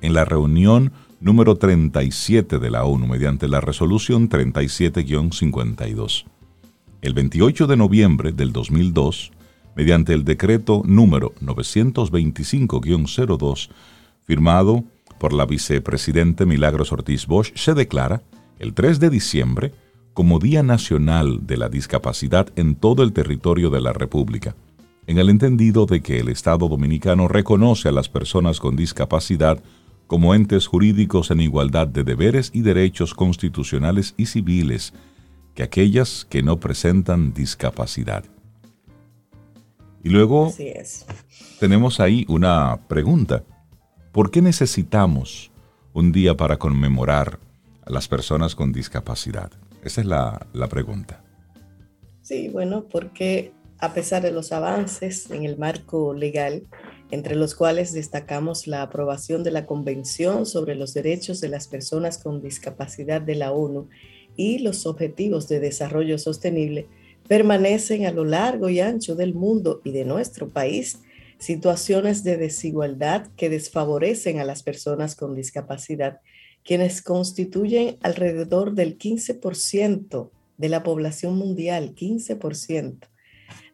En 0.00 0.14
la 0.14 0.24
reunión 0.24 0.92
número 1.20 1.56
37 1.56 2.58
de 2.58 2.70
la 2.70 2.84
ONU 2.84 3.06
mediante 3.06 3.48
la 3.48 3.60
resolución 3.60 4.28
37-52 4.28 6.24
el 7.02 7.14
28 7.14 7.66
de 7.66 7.76
noviembre 7.76 8.30
del 8.32 8.52
2002, 8.52 9.32
mediante 9.74 10.12
el 10.12 10.24
decreto 10.24 10.82
número 10.84 11.32
925-02, 11.40 13.70
firmado 14.22 14.84
por 15.18 15.32
la 15.32 15.46
vicepresidente 15.46 16.46
Milagros 16.46 16.92
Ortiz 16.92 17.26
Bosch, 17.26 17.56
se 17.56 17.74
declara 17.74 18.22
el 18.58 18.74
3 18.74 19.00
de 19.00 19.10
diciembre 19.10 19.72
como 20.12 20.38
Día 20.38 20.62
Nacional 20.62 21.46
de 21.46 21.56
la 21.56 21.70
Discapacidad 21.70 22.48
en 22.56 22.74
todo 22.74 23.02
el 23.02 23.14
territorio 23.14 23.70
de 23.70 23.80
la 23.80 23.94
República, 23.94 24.54
en 25.06 25.16
el 25.18 25.30
entendido 25.30 25.86
de 25.86 26.02
que 26.02 26.20
el 26.20 26.28
Estado 26.28 26.68
dominicano 26.68 27.28
reconoce 27.28 27.88
a 27.88 27.92
las 27.92 28.10
personas 28.10 28.60
con 28.60 28.76
discapacidad 28.76 29.62
como 30.10 30.34
entes 30.34 30.66
jurídicos 30.66 31.30
en 31.30 31.40
igualdad 31.40 31.86
de 31.86 32.02
deberes 32.02 32.50
y 32.52 32.62
derechos 32.62 33.14
constitucionales 33.14 34.14
y 34.16 34.26
civiles, 34.26 34.92
que 35.54 35.62
aquellas 35.62 36.26
que 36.28 36.42
no 36.42 36.58
presentan 36.58 37.32
discapacidad. 37.32 38.24
Y 40.02 40.08
luego 40.08 40.52
tenemos 41.60 42.00
ahí 42.00 42.26
una 42.28 42.80
pregunta. 42.88 43.44
¿Por 44.10 44.32
qué 44.32 44.42
necesitamos 44.42 45.52
un 45.92 46.10
día 46.10 46.36
para 46.36 46.58
conmemorar 46.58 47.38
a 47.86 47.92
las 47.92 48.08
personas 48.08 48.56
con 48.56 48.72
discapacidad? 48.72 49.52
Esa 49.84 50.00
es 50.00 50.08
la, 50.08 50.44
la 50.52 50.68
pregunta. 50.68 51.22
Sí, 52.20 52.48
bueno, 52.48 52.84
porque 52.90 53.52
a 53.78 53.94
pesar 53.94 54.22
de 54.22 54.32
los 54.32 54.50
avances 54.50 55.30
en 55.30 55.44
el 55.44 55.56
marco 55.56 56.14
legal, 56.14 56.64
entre 57.10 57.34
los 57.34 57.54
cuales 57.54 57.92
destacamos 57.92 58.66
la 58.66 58.82
aprobación 58.82 59.42
de 59.42 59.50
la 59.50 59.66
Convención 59.66 60.46
sobre 60.46 60.74
los 60.74 60.94
Derechos 60.94 61.40
de 61.40 61.48
las 61.48 61.66
Personas 61.66 62.18
con 62.18 62.40
Discapacidad 62.40 63.20
de 63.20 63.34
la 63.34 63.52
ONU 63.52 63.88
y 64.36 64.58
los 64.60 64.86
objetivos 64.86 65.48
de 65.48 65.60
desarrollo 65.60 66.18
sostenible, 66.18 66.86
permanecen 67.28 68.06
a 68.06 68.12
lo 68.12 68.24
largo 68.24 68.68
y 68.68 68.80
ancho 68.80 69.14
del 69.14 69.34
mundo 69.34 69.80
y 69.84 69.92
de 69.92 70.04
nuestro 70.04 70.48
país 70.48 71.00
situaciones 71.38 72.22
de 72.22 72.36
desigualdad 72.36 73.28
que 73.36 73.48
desfavorecen 73.48 74.38
a 74.38 74.44
las 74.44 74.62
personas 74.62 75.16
con 75.16 75.34
discapacidad, 75.34 76.20
quienes 76.64 77.02
constituyen 77.02 77.96
alrededor 78.02 78.74
del 78.74 78.98
15% 78.98 80.30
de 80.58 80.68
la 80.68 80.82
población 80.82 81.36
mundial, 81.36 81.94
15%. 81.94 83.09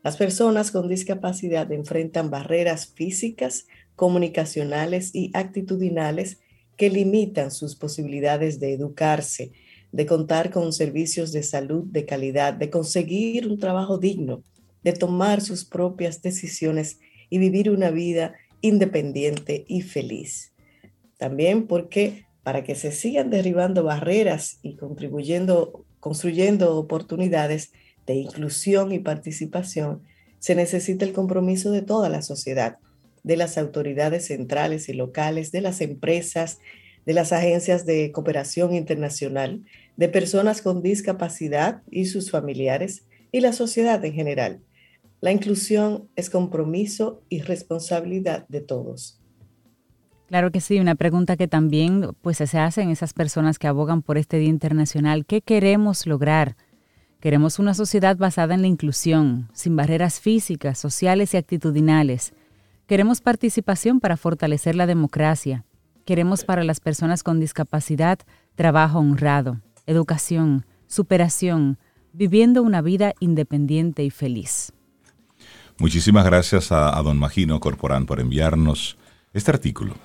Las 0.06 0.16
personas 0.16 0.70
con 0.70 0.86
discapacidad 0.86 1.72
enfrentan 1.72 2.30
barreras 2.30 2.92
físicas, 2.94 3.66
comunicacionales 3.96 5.12
y 5.12 5.32
actitudinales 5.34 6.38
que 6.76 6.90
limitan 6.90 7.50
sus 7.50 7.74
posibilidades 7.74 8.60
de 8.60 8.72
educarse, 8.72 9.50
de 9.90 10.06
contar 10.06 10.52
con 10.52 10.72
servicios 10.72 11.32
de 11.32 11.42
salud 11.42 11.86
de 11.86 12.06
calidad, 12.06 12.54
de 12.54 12.70
conseguir 12.70 13.48
un 13.48 13.58
trabajo 13.58 13.98
digno, 13.98 14.44
de 14.84 14.92
tomar 14.92 15.40
sus 15.40 15.64
propias 15.64 16.22
decisiones 16.22 17.00
y 17.28 17.38
vivir 17.38 17.68
una 17.68 17.90
vida 17.90 18.36
independiente 18.60 19.64
y 19.66 19.82
feliz. 19.82 20.52
También 21.18 21.66
porque 21.66 22.26
para 22.44 22.62
que 22.62 22.76
se 22.76 22.92
sigan 22.92 23.28
derribando 23.28 23.82
barreras 23.82 24.60
y 24.62 24.76
contribuyendo, 24.76 25.84
construyendo 25.98 26.76
oportunidades 26.76 27.72
de 28.06 28.14
inclusión 28.14 28.92
y 28.92 28.98
participación, 28.98 30.02
se 30.38 30.54
necesita 30.54 31.04
el 31.04 31.12
compromiso 31.12 31.70
de 31.70 31.82
toda 31.82 32.08
la 32.08 32.22
sociedad, 32.22 32.78
de 33.22 33.36
las 33.36 33.58
autoridades 33.58 34.26
centrales 34.26 34.88
y 34.88 34.92
locales, 34.92 35.50
de 35.50 35.60
las 35.60 35.80
empresas, 35.80 36.58
de 37.04 37.12
las 37.14 37.32
agencias 37.32 37.86
de 37.86 38.12
cooperación 38.12 38.74
internacional, 38.74 39.64
de 39.96 40.08
personas 40.08 40.62
con 40.62 40.82
discapacidad 40.82 41.82
y 41.90 42.06
sus 42.06 42.30
familiares 42.30 43.04
y 43.32 43.40
la 43.40 43.52
sociedad 43.52 44.04
en 44.04 44.12
general. 44.12 44.60
La 45.20 45.32
inclusión 45.32 46.08
es 46.14 46.30
compromiso 46.30 47.22
y 47.28 47.40
responsabilidad 47.40 48.46
de 48.48 48.60
todos. 48.60 49.20
Claro 50.28 50.50
que 50.50 50.60
sí, 50.60 50.80
una 50.80 50.96
pregunta 50.96 51.36
que 51.36 51.46
también 51.46 52.10
pues 52.20 52.38
se 52.38 52.58
hacen 52.58 52.90
esas 52.90 53.12
personas 53.12 53.58
que 53.58 53.68
abogan 53.68 54.02
por 54.02 54.18
este 54.18 54.38
Día 54.38 54.48
Internacional. 54.48 55.24
¿Qué 55.24 55.40
queremos 55.40 56.06
lograr? 56.06 56.56
Queremos 57.26 57.58
una 57.58 57.74
sociedad 57.74 58.16
basada 58.16 58.54
en 58.54 58.60
la 58.60 58.68
inclusión, 58.68 59.48
sin 59.52 59.74
barreras 59.74 60.20
físicas, 60.20 60.78
sociales 60.78 61.34
y 61.34 61.36
actitudinales. 61.36 62.32
Queremos 62.86 63.20
participación 63.20 63.98
para 63.98 64.16
fortalecer 64.16 64.76
la 64.76 64.86
democracia. 64.86 65.64
Queremos 66.04 66.44
para 66.44 66.62
las 66.62 66.78
personas 66.78 67.24
con 67.24 67.40
discapacidad 67.40 68.20
trabajo 68.54 69.00
honrado, 69.00 69.60
educación, 69.86 70.66
superación, 70.86 71.80
viviendo 72.12 72.62
una 72.62 72.80
vida 72.80 73.12
independiente 73.18 74.04
y 74.04 74.10
feliz. 74.10 74.72
Muchísimas 75.80 76.24
gracias 76.26 76.70
a, 76.70 76.92
don 77.02 77.18
Magino 77.18 77.58
Corporán 77.58 78.06
por 78.06 78.20
enviarnos 78.20 78.98
este 79.32 79.50
artículo 79.50 79.96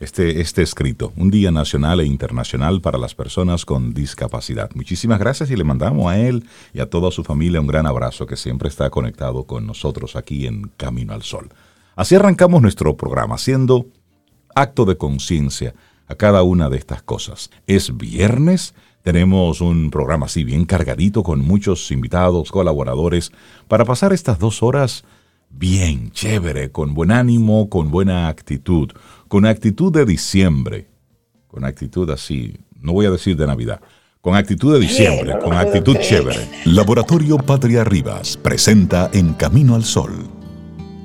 este, 0.00 0.40
este 0.40 0.62
escrito, 0.62 1.12
un 1.16 1.30
Día 1.30 1.50
Nacional 1.50 2.00
e 2.00 2.06
Internacional 2.06 2.80
para 2.80 2.98
las 2.98 3.14
Personas 3.14 3.66
con 3.66 3.92
Discapacidad. 3.92 4.70
Muchísimas 4.74 5.18
gracias 5.18 5.50
y 5.50 5.56
le 5.56 5.62
mandamos 5.62 6.10
a 6.10 6.18
él 6.18 6.48
y 6.72 6.80
a 6.80 6.88
toda 6.88 7.10
su 7.10 7.22
familia 7.22 7.60
un 7.60 7.66
gran 7.66 7.86
abrazo 7.86 8.26
que 8.26 8.36
siempre 8.36 8.70
está 8.70 8.88
conectado 8.88 9.44
con 9.44 9.66
nosotros 9.66 10.16
aquí 10.16 10.46
en 10.46 10.70
Camino 10.78 11.12
al 11.12 11.22
Sol. 11.22 11.50
Así 11.96 12.14
arrancamos 12.14 12.62
nuestro 12.62 12.96
programa, 12.96 13.34
haciendo 13.34 13.88
acto 14.54 14.86
de 14.86 14.96
conciencia 14.96 15.74
a 16.08 16.14
cada 16.14 16.42
una 16.42 16.70
de 16.70 16.78
estas 16.78 17.02
cosas. 17.02 17.50
Es 17.66 17.94
viernes, 17.94 18.74
tenemos 19.02 19.60
un 19.60 19.90
programa 19.90 20.26
así 20.26 20.44
bien 20.44 20.64
cargadito 20.64 21.22
con 21.22 21.40
muchos 21.40 21.90
invitados, 21.90 22.50
colaboradores, 22.50 23.32
para 23.68 23.84
pasar 23.84 24.14
estas 24.14 24.38
dos 24.38 24.62
horas 24.62 25.04
bien, 25.50 26.10
chévere, 26.12 26.70
con 26.70 26.94
buen 26.94 27.10
ánimo, 27.10 27.68
con 27.68 27.90
buena 27.90 28.28
actitud 28.28 28.92
con 29.30 29.46
actitud 29.46 29.92
de 29.92 30.04
diciembre, 30.04 30.88
con 31.46 31.64
actitud 31.64 32.10
así, 32.10 32.52
no 32.80 32.92
voy 32.92 33.06
a 33.06 33.12
decir 33.12 33.36
de 33.36 33.46
Navidad, 33.46 33.80
con 34.20 34.34
actitud 34.34 34.72
de 34.72 34.80
diciembre, 34.80 35.38
con 35.38 35.56
actitud 35.56 35.96
chévere. 35.98 36.48
Laboratorio 36.64 37.36
Patria 37.38 37.84
Rivas 37.84 38.36
presenta 38.36 39.08
En 39.12 39.34
Camino 39.34 39.76
al 39.76 39.84
Sol, 39.84 40.10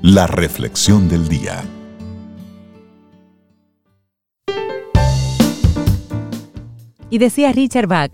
la 0.02 0.26
reflexión 0.26 1.08
del 1.08 1.28
día. 1.28 1.62
Y 7.08 7.18
decía 7.18 7.52
Richard 7.52 7.86
Bach 7.86 8.10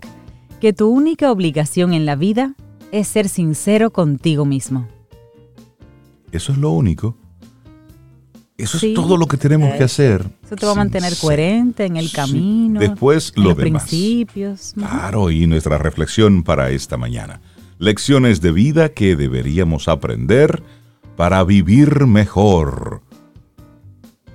que 0.61 0.73
tu 0.73 0.89
única 0.89 1.31
obligación 1.31 1.91
en 1.91 2.05
la 2.05 2.15
vida 2.15 2.53
es 2.91 3.07
ser 3.07 3.29
sincero 3.29 3.89
contigo 3.89 4.45
mismo. 4.45 4.87
Eso 6.31 6.51
es 6.51 6.59
lo 6.59 6.69
único. 6.69 7.17
Eso 8.57 8.77
es 8.77 8.93
todo 8.93 9.17
lo 9.17 9.25
que 9.27 9.37
tenemos 9.37 9.73
que 9.75 9.83
hacer. 9.83 10.25
Eso 10.45 10.55
te 10.55 10.65
va 10.65 10.73
a 10.73 10.75
mantener 10.75 11.13
coherente 11.17 11.85
en 11.85 11.97
el 11.97 12.11
camino. 12.11 12.79
Después 12.79 13.33
lo 13.35 13.45
los 13.45 13.57
demás. 13.57 13.83
principios. 13.83 14.73
Claro, 14.75 15.31
y 15.31 15.47
nuestra 15.47 15.77
reflexión 15.77 16.43
para 16.43 16.69
esta 16.69 16.97
mañana. 16.97 17.41
Lecciones 17.79 18.41
de 18.41 18.51
vida 18.51 18.89
que 18.89 19.15
deberíamos 19.15 19.87
aprender 19.87 20.61
para 21.15 21.43
vivir 21.43 22.05
mejor. 22.05 23.01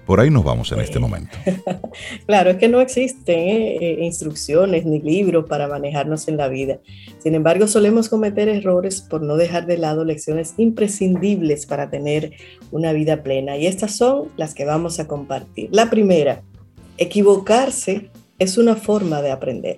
Por 0.08 0.20
ahí 0.20 0.30
nos 0.30 0.42
vamos 0.42 0.72
en 0.72 0.80
este 0.80 0.98
momento. 0.98 1.36
claro, 2.26 2.48
es 2.48 2.56
que 2.56 2.66
no 2.66 2.80
existen 2.80 3.38
eh, 3.40 3.76
eh, 3.78 3.98
instrucciones 4.00 4.86
ni 4.86 5.00
libros 5.00 5.44
para 5.46 5.68
manejarnos 5.68 6.28
en 6.28 6.38
la 6.38 6.48
vida. 6.48 6.78
Sin 7.18 7.34
embargo, 7.34 7.66
solemos 7.68 8.08
cometer 8.08 8.48
errores 8.48 9.02
por 9.02 9.20
no 9.20 9.36
dejar 9.36 9.66
de 9.66 9.76
lado 9.76 10.06
lecciones 10.06 10.54
imprescindibles 10.56 11.66
para 11.66 11.90
tener 11.90 12.32
una 12.70 12.94
vida 12.94 13.22
plena. 13.22 13.58
Y 13.58 13.66
estas 13.66 13.96
son 13.96 14.30
las 14.38 14.54
que 14.54 14.64
vamos 14.64 14.98
a 14.98 15.06
compartir. 15.06 15.68
La 15.72 15.90
primera, 15.90 16.40
equivocarse 16.96 18.08
es 18.38 18.56
una 18.56 18.76
forma 18.76 19.20
de 19.20 19.30
aprender. 19.30 19.76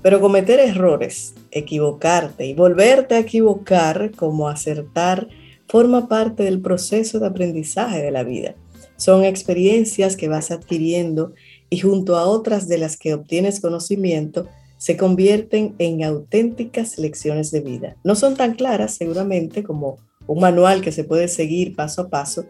Pero 0.00 0.22
cometer 0.22 0.58
errores, 0.58 1.34
equivocarte 1.50 2.46
y 2.46 2.54
volverte 2.54 3.14
a 3.14 3.18
equivocar 3.18 4.10
como 4.16 4.48
acertar, 4.48 5.28
forma 5.68 6.08
parte 6.08 6.44
del 6.44 6.62
proceso 6.62 7.20
de 7.20 7.26
aprendizaje 7.26 8.00
de 8.00 8.10
la 8.10 8.22
vida. 8.22 8.54
Son 9.00 9.24
experiencias 9.24 10.14
que 10.14 10.28
vas 10.28 10.50
adquiriendo 10.50 11.32
y 11.70 11.78
junto 11.78 12.16
a 12.16 12.24
otras 12.24 12.68
de 12.68 12.76
las 12.76 12.98
que 12.98 13.14
obtienes 13.14 13.58
conocimiento, 13.58 14.46
se 14.76 14.98
convierten 14.98 15.74
en 15.78 16.04
auténticas 16.04 16.98
lecciones 16.98 17.50
de 17.50 17.60
vida. 17.60 17.96
No 18.04 18.14
son 18.14 18.36
tan 18.36 18.52
claras 18.56 18.94
seguramente 18.94 19.62
como 19.62 19.96
un 20.26 20.40
manual 20.40 20.82
que 20.82 20.92
se 20.92 21.04
puede 21.04 21.28
seguir 21.28 21.74
paso 21.74 22.02
a 22.02 22.08
paso, 22.10 22.44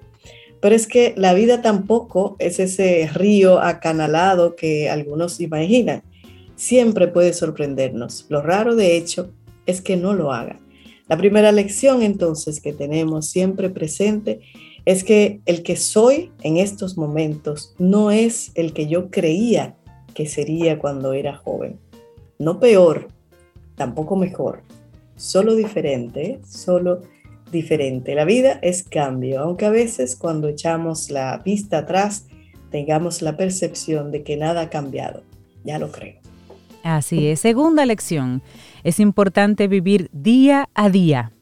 pero 0.61 0.75
es 0.75 0.88
que 0.88 1.14
la 1.16 1.35
vida 1.35 1.62
tampoco 1.62 2.35
es 2.40 2.59
ese 2.59 3.09
río 3.14 3.61
acanalado 3.61 4.57
que 4.57 4.90
algunos 4.90 5.40
imaginan. 5.40 6.02
Siempre 6.57 7.07
puede 7.07 7.33
sorprendernos. 7.33 8.26
Lo 8.28 8.42
raro 8.42 8.75
de 8.75 8.97
hecho 8.97 9.30
es 9.66 9.80
que 9.80 9.97
no 9.97 10.14
lo 10.14 10.33
haga. 10.33 10.59
La 11.07 11.16
primera 11.16 11.52
lección 11.52 12.02
entonces 12.02 12.61
que 12.61 12.73
tenemos 12.73 13.30
siempre 13.30 13.71
presente 13.71 14.40
es 14.84 15.04
que 15.04 15.40
el 15.46 15.62
que 15.62 15.76
soy 15.76 16.32
en 16.42 16.56
estos 16.56 16.96
momentos 16.96 17.75
no 17.78 18.10
es 18.10 18.52
el 18.54 18.72
que 18.72 18.87
yo 18.87 19.10
creía 19.10 19.76
que 20.14 20.26
sería 20.26 20.78
cuando 20.78 21.12
era 21.12 21.37
joven. 21.37 21.78
No 22.38 22.58
peor, 22.58 23.08
tampoco 23.76 24.16
mejor, 24.16 24.62
solo 25.16 25.54
diferente, 25.54 26.40
solo 26.46 27.02
diferente. 27.52 28.14
La 28.14 28.25
vida 28.25 28.58
es 28.62 28.82
cambio, 28.82 29.40
aunque 29.40 29.66
a 29.66 29.70
veces 29.70 30.16
cuando 30.16 30.49
echamos 30.49 31.10
la 31.10 31.38
vista 31.38 31.78
atrás 31.78 32.26
tengamos 32.70 33.22
la 33.22 33.37
percepción 33.37 34.10
de 34.10 34.22
que 34.22 34.37
nada 34.37 34.62
ha 34.62 34.70
cambiado. 34.70 35.22
Ya 35.64 35.78
lo 35.78 35.90
creo. 35.90 36.14
Así 36.82 37.28
es. 37.28 37.40
Segunda 37.40 37.84
lección. 37.84 38.42
Es 38.84 39.00
importante 39.00 39.68
vivir 39.68 40.08
día 40.12 40.68
a 40.75 40.88
día 40.88 41.32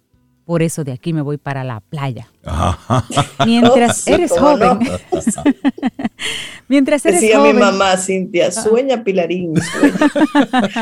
por 0.48 0.62
eso 0.62 0.82
de 0.82 0.92
aquí 0.92 1.12
me 1.12 1.20
voy 1.20 1.36
para 1.36 1.62
la 1.62 1.80
playa. 1.80 2.26
Mientras 3.44 4.08
eres 4.08 4.30
joven. 4.32 4.78
Mientras 6.68 7.04
eres 7.04 7.20
Decía 7.20 7.36
joven. 7.36 7.56
mi 7.56 7.60
mamá, 7.60 7.98
Cintia, 7.98 8.50
sueña 8.50 9.04
Pilarín. 9.04 9.52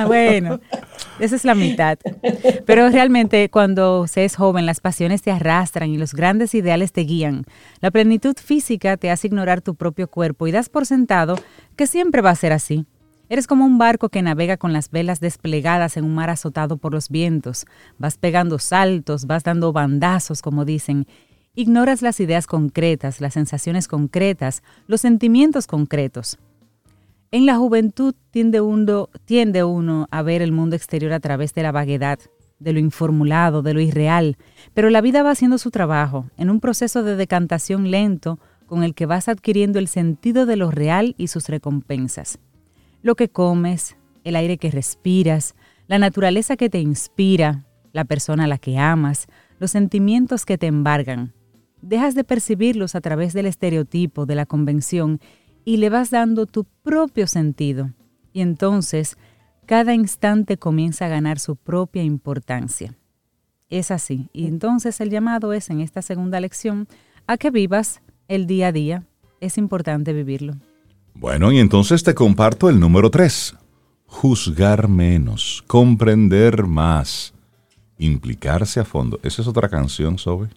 bueno, 0.07 0.61
esa 1.19 1.35
es 1.35 1.45
la 1.45 1.57
mitad. 1.57 1.99
Pero 2.65 2.89
realmente 2.91 3.51
cuando 3.51 4.07
se 4.07 4.25
es 4.25 4.37
joven, 4.37 4.67
las 4.67 4.79
pasiones 4.79 5.23
te 5.23 5.33
arrastran 5.33 5.91
y 5.91 5.99
los 5.99 6.15
grandes 6.15 6.55
ideales 6.55 6.93
te 6.93 7.01
guían. 7.01 7.43
La 7.81 7.91
plenitud 7.91 8.37
física 8.41 8.97
te 8.97 9.11
hace 9.11 9.27
ignorar 9.27 9.63
tu 9.63 9.75
propio 9.75 10.07
cuerpo 10.07 10.47
y 10.47 10.53
das 10.53 10.69
por 10.69 10.87
sentado 10.87 11.35
que 11.75 11.89
siempre 11.89 12.23
va 12.23 12.31
a 12.31 12.37
ser 12.37 12.53
así. 12.53 12.87
Eres 13.29 13.49
como 13.49 13.65
un 13.65 13.77
barco 13.77 14.09
que 14.09 14.23
navega 14.23 14.57
con 14.57 14.73
las 14.73 14.91
velas 14.91 15.19
desplegadas 15.19 15.97
en 15.97 16.05
un 16.05 16.15
mar 16.15 16.31
azotado 16.31 16.77
por 16.77 16.93
los 16.93 17.09
vientos. 17.09 17.67
Vas 17.99 18.19
pegando 18.19 18.61
saltos, 18.61 19.27
vas 19.27 19.43
dando 19.43 19.73
bandazos, 19.73 20.43
como 20.43 20.65
dicen. 20.65 21.09
Ignoras 21.57 22.03
las 22.03 22.21
ideas 22.21 22.47
concretas, 22.47 23.21
las 23.21 23.35
sensaciones 23.35 23.89
concretas, 23.89 24.63
los 24.87 25.01
sentimientos 25.01 25.67
concretos. 25.67 26.39
En 27.33 27.47
la 27.47 27.57
juventud 27.57 28.15
tiende 28.31 28.61
uno, 28.61 30.07
a 30.11 30.23
ver 30.23 30.41
el 30.41 30.53
mundo 30.53 30.77
exterior 30.77 31.13
a 31.13 31.19
través 31.19 31.53
de 31.53 31.65
la 31.65 31.73
vaguedad, 31.73 32.21
de 32.61 32.73
lo 32.73 32.79
informulado, 32.79 33.63
de 33.63 33.75
lo 33.75 33.81
irreal, 33.81 34.37
pero 34.73 34.89
la 34.89 35.01
vida 35.01 35.25
va 35.25 35.33
haciendo 35.33 35.59
su 35.59 35.73
trabajo, 35.73 36.27
en 36.37 36.49
un 36.49 36.61
proceso 36.61 37.03
de 37.03 37.17
decantación 37.17 37.91
lento 37.91 38.39
con 38.67 38.85
el 38.85 38.95
que 38.95 39.07
vas 39.07 39.29
adquiriendo 39.29 39.81
el 39.81 39.89
sentido 39.89 40.47
de 40.47 40.57
lo 40.57 40.71
real 40.71 41.15
y 41.19 41.27
sus 41.27 41.49
recompensas 41.49 42.39
lo 43.03 43.15
que 43.15 43.29
comes, 43.29 43.97
el 44.25 44.37
aire 44.37 44.59
que 44.59 44.71
respiras, 44.71 45.55
la 45.87 45.99
naturaleza 45.99 46.57
que 46.57 46.69
te 46.69 46.81
inspira, 46.81 47.65
la 47.93 48.05
persona 48.05 48.45
a 48.45 48.49
la 48.49 48.59
que 48.59 48.79
amas, 48.79 49.27
los 49.59 49.71
sentimientos 49.71 50.45
que 50.45 50.59
te 50.59 50.67
embargan. 50.67 51.33
Dejas 51.81 52.15
de 52.15 52.25
percibirlos 52.25 52.95
a 52.95 53.01
través 53.01 53.33
del 53.33 53.47
estereotipo, 53.47 54.27
de 54.27 54.35
la 54.35 54.47
convención, 54.47 55.21
y 55.65 55.79
le 55.79 55.91
vas 55.91 56.11
dando 56.11 56.47
tu 56.47 56.65
propio 56.65 57.27
sentido. 57.27 57.93
Y 58.33 58.41
entonces, 58.41 59.17
cada 59.67 59.95
instante 59.95 60.59
comienza 60.59 61.07
a 61.07 61.09
ganar 61.09 61.39
su 61.39 61.57
propia 61.57 62.03
importancia. 62.03 62.95
Es 63.69 63.91
así. 63.91 64.29
Y 64.33 64.47
entonces 64.47 65.01
el 65.01 65.11
llamado 65.11 65.53
es 65.53 65.71
en 65.71 65.81
esta 65.81 66.03
segunda 66.03 66.41
lección 66.41 66.87
a 67.27 67.37
que 67.37 67.51
vivas 67.51 68.01
el 68.29 68.47
día 68.47 68.69
a 68.69 68.73
día. 68.73 69.07
Es 69.41 69.59
importante 69.59 70.13
vivirlo. 70.13 70.55
Bueno, 71.19 71.51
y 71.51 71.59
entonces 71.59 72.03
te 72.03 72.15
comparto 72.15 72.69
el 72.69 72.79
número 72.79 73.11
tres. 73.11 73.55
Juzgar 74.07 74.89
menos, 74.89 75.65
comprender 75.67 76.65
más, 76.65 77.33
implicarse 77.99 78.81
a 78.81 78.85
fondo. 78.85 79.19
¿Esa 79.23 79.43
es 79.43 79.49
otra 79.49 79.69
canción, 79.69 80.19
Sobe? 80.19 80.49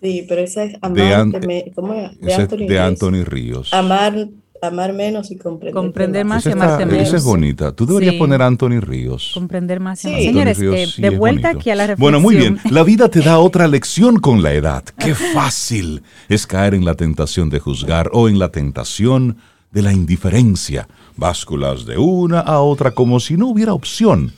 Sí, 0.00 0.26
pero 0.28 0.42
esa 0.42 0.64
es 0.64 0.72
de, 0.72 1.72
¿cómo 1.74 1.94
es? 1.94 2.20
de, 2.20 2.34
Anthony, 2.34 2.66
de 2.68 2.78
Anthony 2.78 3.24
Ríos. 3.24 3.72
Amar 3.72 4.28
amar 4.62 4.92
menos 4.92 5.30
y 5.30 5.36
comprender, 5.36 5.74
comprender 5.74 6.24
más. 6.24 6.44
y 6.46 6.52
amarte 6.52 6.86
menos. 6.86 7.08
Esa 7.08 7.16
es 7.16 7.24
bonita. 7.24 7.72
Tú 7.72 7.86
deberías 7.86 8.14
poner 8.14 8.42
Anthony 8.42 8.80
Ríos. 8.80 9.32
Comprender 9.34 9.80
más 9.80 10.04
y 10.04 10.24
Señores, 10.24 10.58
eh, 10.60 10.86
de 10.96 11.10
vuelta 11.10 11.50
aquí 11.50 11.70
a 11.70 11.74
la 11.74 11.86
reflexión. 11.86 12.00
Bueno, 12.00 12.20
muy 12.20 12.36
bien. 12.36 12.58
La 12.70 12.82
vida 12.82 13.08
te 13.08 13.20
da 13.20 13.38
otra 13.40 13.68
lección 13.68 14.18
con 14.18 14.42
la 14.42 14.52
edad. 14.52 14.84
Qué 14.98 15.14
fácil 15.34 16.02
es 16.28 16.46
caer 16.46 16.74
en 16.74 16.84
la 16.84 16.94
tentación 16.94 17.50
de 17.50 17.60
juzgar 17.60 18.10
o 18.12 18.28
en 18.28 18.38
la 18.38 18.50
tentación 18.50 19.36
de 19.76 19.82
la 19.82 19.92
indiferencia. 19.92 20.88
Básculas 21.18 21.84
de 21.84 21.98
una 21.98 22.40
a 22.40 22.60
otra 22.60 22.92
como 22.92 23.20
si 23.20 23.36
no 23.36 23.48
hubiera 23.48 23.74
opción. 23.74 24.32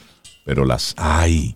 Pero 0.44 0.64
las 0.64 0.96
hay. 0.96 1.54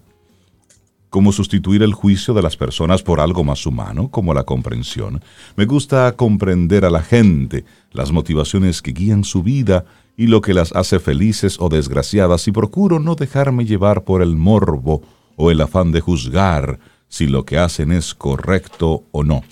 ¿Cómo 1.10 1.32
sustituir 1.32 1.82
el 1.82 1.92
juicio 1.92 2.32
de 2.32 2.42
las 2.42 2.56
personas 2.56 3.02
por 3.02 3.18
algo 3.18 3.42
más 3.42 3.66
humano, 3.66 4.08
como 4.08 4.34
la 4.34 4.44
comprensión? 4.44 5.20
Me 5.56 5.66
gusta 5.66 6.12
comprender 6.12 6.84
a 6.84 6.90
la 6.90 7.02
gente, 7.02 7.64
las 7.90 8.12
motivaciones 8.12 8.82
que 8.82 8.92
guían 8.92 9.24
su 9.24 9.42
vida 9.42 9.84
y 10.16 10.28
lo 10.28 10.42
que 10.42 10.54
las 10.54 10.70
hace 10.76 11.00
felices 11.00 11.56
o 11.58 11.68
desgraciadas 11.68 12.46
y 12.46 12.52
procuro 12.52 13.00
no 13.00 13.16
dejarme 13.16 13.64
llevar 13.64 14.04
por 14.04 14.22
el 14.22 14.36
morbo 14.36 15.02
o 15.34 15.50
el 15.50 15.60
afán 15.60 15.90
de 15.90 16.00
juzgar 16.00 16.78
si 17.08 17.26
lo 17.26 17.44
que 17.44 17.58
hacen 17.58 17.90
es 17.90 18.14
correcto 18.14 19.02
o 19.10 19.24
no. 19.24 19.42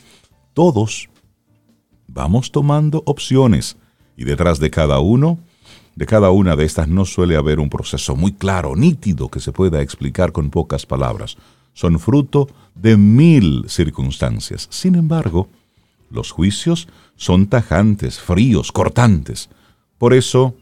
Todos 0.54 1.10
vamos 2.06 2.52
tomando 2.52 3.02
opciones 3.06 3.76
y 4.20 4.24
detrás 4.24 4.60
de 4.60 4.68
cada 4.68 4.98
uno, 4.98 5.38
de 5.96 6.04
cada 6.04 6.30
una 6.30 6.54
de 6.54 6.66
estas 6.66 6.88
no 6.88 7.06
suele 7.06 7.36
haber 7.36 7.58
un 7.58 7.70
proceso 7.70 8.14
muy 8.14 8.34
claro, 8.34 8.76
nítido, 8.76 9.30
que 9.30 9.40
se 9.40 9.50
pueda 9.50 9.80
explicar 9.80 10.30
con 10.30 10.50
pocas 10.50 10.84
palabras. 10.84 11.38
Son 11.72 11.98
fruto 11.98 12.46
de 12.74 12.98
mil 12.98 13.64
circunstancias. 13.66 14.68
Sin 14.70 14.94
embargo, 14.94 15.48
los 16.10 16.32
juicios 16.32 16.86
son 17.16 17.46
tajantes, 17.46 18.20
fríos, 18.20 18.72
cortantes. 18.72 19.48
Por 19.96 20.12
eso, 20.12 20.54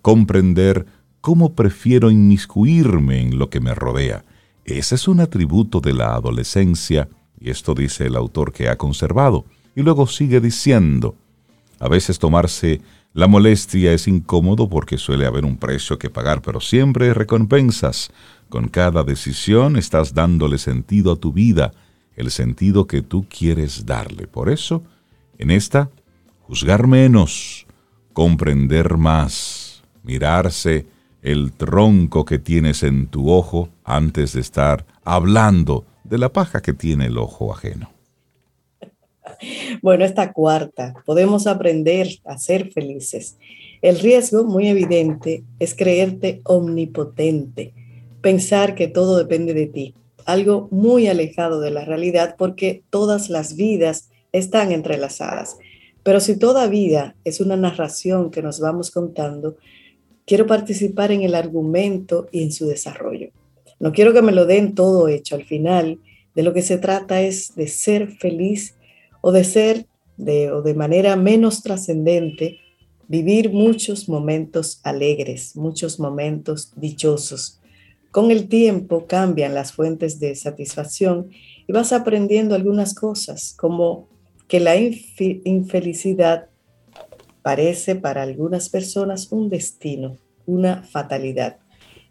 comprender 0.00 0.86
cómo 1.20 1.54
prefiero 1.54 2.12
inmiscuirme 2.12 3.22
en 3.22 3.40
lo 3.40 3.50
que 3.50 3.58
me 3.58 3.74
rodea. 3.74 4.24
Ese 4.64 4.94
es 4.94 5.08
un 5.08 5.18
atributo 5.18 5.80
de 5.80 5.94
la 5.94 6.14
adolescencia, 6.14 7.08
y 7.40 7.50
esto 7.50 7.74
dice 7.74 8.06
el 8.06 8.14
autor 8.14 8.52
que 8.52 8.68
ha 8.68 8.78
conservado. 8.78 9.46
Y 9.74 9.82
luego 9.82 10.06
sigue 10.06 10.40
diciendo, 10.40 11.16
a 11.82 11.88
veces 11.88 12.20
tomarse 12.20 12.80
la 13.12 13.26
molestia 13.26 13.92
es 13.92 14.06
incómodo 14.06 14.68
porque 14.68 14.98
suele 14.98 15.26
haber 15.26 15.44
un 15.44 15.56
precio 15.56 15.98
que 15.98 16.10
pagar, 16.10 16.40
pero 16.40 16.60
siempre 16.60 17.12
recompensas. 17.12 18.12
Con 18.48 18.68
cada 18.68 19.02
decisión 19.02 19.76
estás 19.76 20.14
dándole 20.14 20.58
sentido 20.58 21.10
a 21.10 21.16
tu 21.16 21.32
vida, 21.32 21.72
el 22.14 22.30
sentido 22.30 22.86
que 22.86 23.02
tú 23.02 23.26
quieres 23.28 23.84
darle. 23.84 24.28
Por 24.28 24.48
eso, 24.48 24.84
en 25.38 25.50
esta, 25.50 25.90
juzgar 26.42 26.86
menos, 26.86 27.66
comprender 28.12 28.96
más, 28.96 29.82
mirarse 30.04 30.86
el 31.20 31.50
tronco 31.50 32.24
que 32.24 32.38
tienes 32.38 32.84
en 32.84 33.08
tu 33.08 33.28
ojo 33.28 33.70
antes 33.82 34.34
de 34.34 34.40
estar 34.40 34.86
hablando 35.04 35.84
de 36.04 36.18
la 36.18 36.32
paja 36.32 36.62
que 36.62 36.74
tiene 36.74 37.06
el 37.06 37.18
ojo 37.18 37.52
ajeno. 37.52 37.91
Bueno, 39.82 40.04
esta 40.04 40.32
cuarta, 40.32 40.94
podemos 41.04 41.46
aprender 41.46 42.08
a 42.24 42.38
ser 42.38 42.72
felices. 42.72 43.38
El 43.80 43.98
riesgo 43.98 44.44
muy 44.44 44.68
evidente 44.68 45.44
es 45.58 45.74
creerte 45.74 46.40
omnipotente, 46.44 47.74
pensar 48.20 48.74
que 48.74 48.88
todo 48.88 49.18
depende 49.18 49.54
de 49.54 49.66
ti, 49.66 49.94
algo 50.24 50.68
muy 50.70 51.08
alejado 51.08 51.60
de 51.60 51.70
la 51.70 51.84
realidad 51.84 52.36
porque 52.38 52.82
todas 52.90 53.28
las 53.28 53.56
vidas 53.56 54.10
están 54.32 54.72
entrelazadas. 54.72 55.56
Pero 56.02 56.20
si 56.20 56.36
toda 56.36 56.66
vida 56.66 57.14
es 57.24 57.40
una 57.40 57.56
narración 57.56 58.30
que 58.30 58.42
nos 58.42 58.60
vamos 58.60 58.90
contando, 58.90 59.56
quiero 60.26 60.46
participar 60.46 61.12
en 61.12 61.22
el 61.22 61.34
argumento 61.34 62.28
y 62.32 62.42
en 62.42 62.52
su 62.52 62.66
desarrollo. 62.66 63.30
No 63.78 63.92
quiero 63.92 64.12
que 64.12 64.22
me 64.22 64.32
lo 64.32 64.46
den 64.46 64.74
todo 64.74 65.08
hecho. 65.08 65.34
Al 65.34 65.44
final, 65.44 65.98
de 66.34 66.42
lo 66.42 66.52
que 66.52 66.62
se 66.62 66.78
trata 66.78 67.20
es 67.20 67.54
de 67.54 67.68
ser 67.68 68.12
feliz 68.12 68.76
o 69.22 69.32
de 69.32 69.44
ser 69.44 69.86
de, 70.18 70.52
o 70.52 70.60
de 70.60 70.74
manera 70.74 71.16
menos 71.16 71.62
trascendente, 71.62 72.58
vivir 73.08 73.50
muchos 73.50 74.08
momentos 74.08 74.80
alegres, 74.84 75.56
muchos 75.56 75.98
momentos 75.98 76.72
dichosos. 76.76 77.60
Con 78.10 78.30
el 78.30 78.48
tiempo 78.48 79.06
cambian 79.06 79.54
las 79.54 79.72
fuentes 79.72 80.20
de 80.20 80.34
satisfacción 80.34 81.30
y 81.66 81.72
vas 81.72 81.94
aprendiendo 81.94 82.54
algunas 82.54 82.94
cosas, 82.94 83.54
como 83.58 84.08
que 84.48 84.60
la 84.60 84.76
infelicidad 84.76 86.50
parece 87.40 87.96
para 87.96 88.22
algunas 88.22 88.68
personas 88.68 89.32
un 89.32 89.48
destino, 89.48 90.18
una 90.46 90.82
fatalidad. 90.82 91.56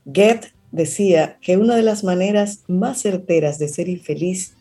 Goethe 0.06 0.54
decía 0.72 1.38
que 1.42 1.58
una 1.58 1.76
de 1.76 1.84
las 1.84 2.04
maneras 2.04 2.64
más 2.68 3.02
certeras 3.02 3.60
de 3.60 3.68
ser 3.68 3.88
infeliz 3.88 4.56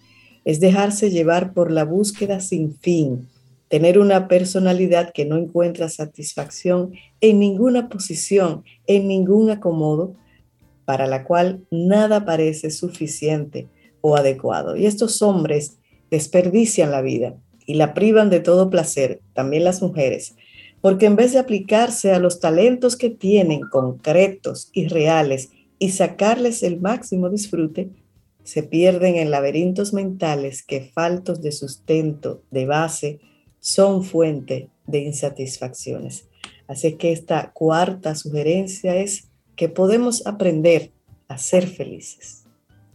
es 0.44 0.60
dejarse 0.60 1.10
llevar 1.10 1.52
por 1.52 1.70
la 1.70 1.84
búsqueda 1.84 2.40
sin 2.40 2.76
fin, 2.76 3.28
tener 3.68 3.98
una 3.98 4.28
personalidad 4.28 5.12
que 5.12 5.24
no 5.24 5.36
encuentra 5.36 5.88
satisfacción 5.88 6.92
en 7.20 7.38
ninguna 7.38 7.88
posición, 7.88 8.64
en 8.86 9.06
ningún 9.06 9.50
acomodo, 9.50 10.14
para 10.84 11.06
la 11.06 11.24
cual 11.24 11.60
nada 11.70 12.24
parece 12.24 12.70
suficiente 12.70 13.68
o 14.00 14.16
adecuado. 14.16 14.76
Y 14.76 14.86
estos 14.86 15.22
hombres 15.22 15.78
desperdician 16.10 16.90
la 16.90 17.00
vida 17.00 17.36
y 17.64 17.74
la 17.74 17.94
privan 17.94 18.30
de 18.30 18.40
todo 18.40 18.70
placer, 18.70 19.20
también 19.34 19.62
las 19.62 19.82
mujeres, 19.82 20.34
porque 20.80 21.06
en 21.06 21.14
vez 21.14 21.32
de 21.32 21.38
aplicarse 21.38 22.12
a 22.12 22.18
los 22.18 22.40
talentos 22.40 22.96
que 22.96 23.10
tienen 23.10 23.60
concretos 23.60 24.70
y 24.72 24.88
reales 24.88 25.50
y 25.78 25.90
sacarles 25.90 26.62
el 26.62 26.80
máximo 26.80 27.30
disfrute, 27.30 27.90
se 28.44 28.62
pierden 28.62 29.16
en 29.16 29.30
laberintos 29.30 29.92
mentales 29.92 30.62
que 30.62 30.80
faltos 30.80 31.42
de 31.42 31.52
sustento, 31.52 32.42
de 32.50 32.66
base, 32.66 33.20
son 33.58 34.04
fuente 34.04 34.70
de 34.86 35.00
insatisfacciones. 35.00 36.28
Así 36.66 36.94
que 36.96 37.12
esta 37.12 37.52
cuarta 37.52 38.14
sugerencia 38.14 38.96
es 38.96 39.28
que 39.56 39.68
podemos 39.68 40.26
aprender 40.26 40.92
a 41.28 41.36
ser 41.38 41.66
felices. 41.66 42.44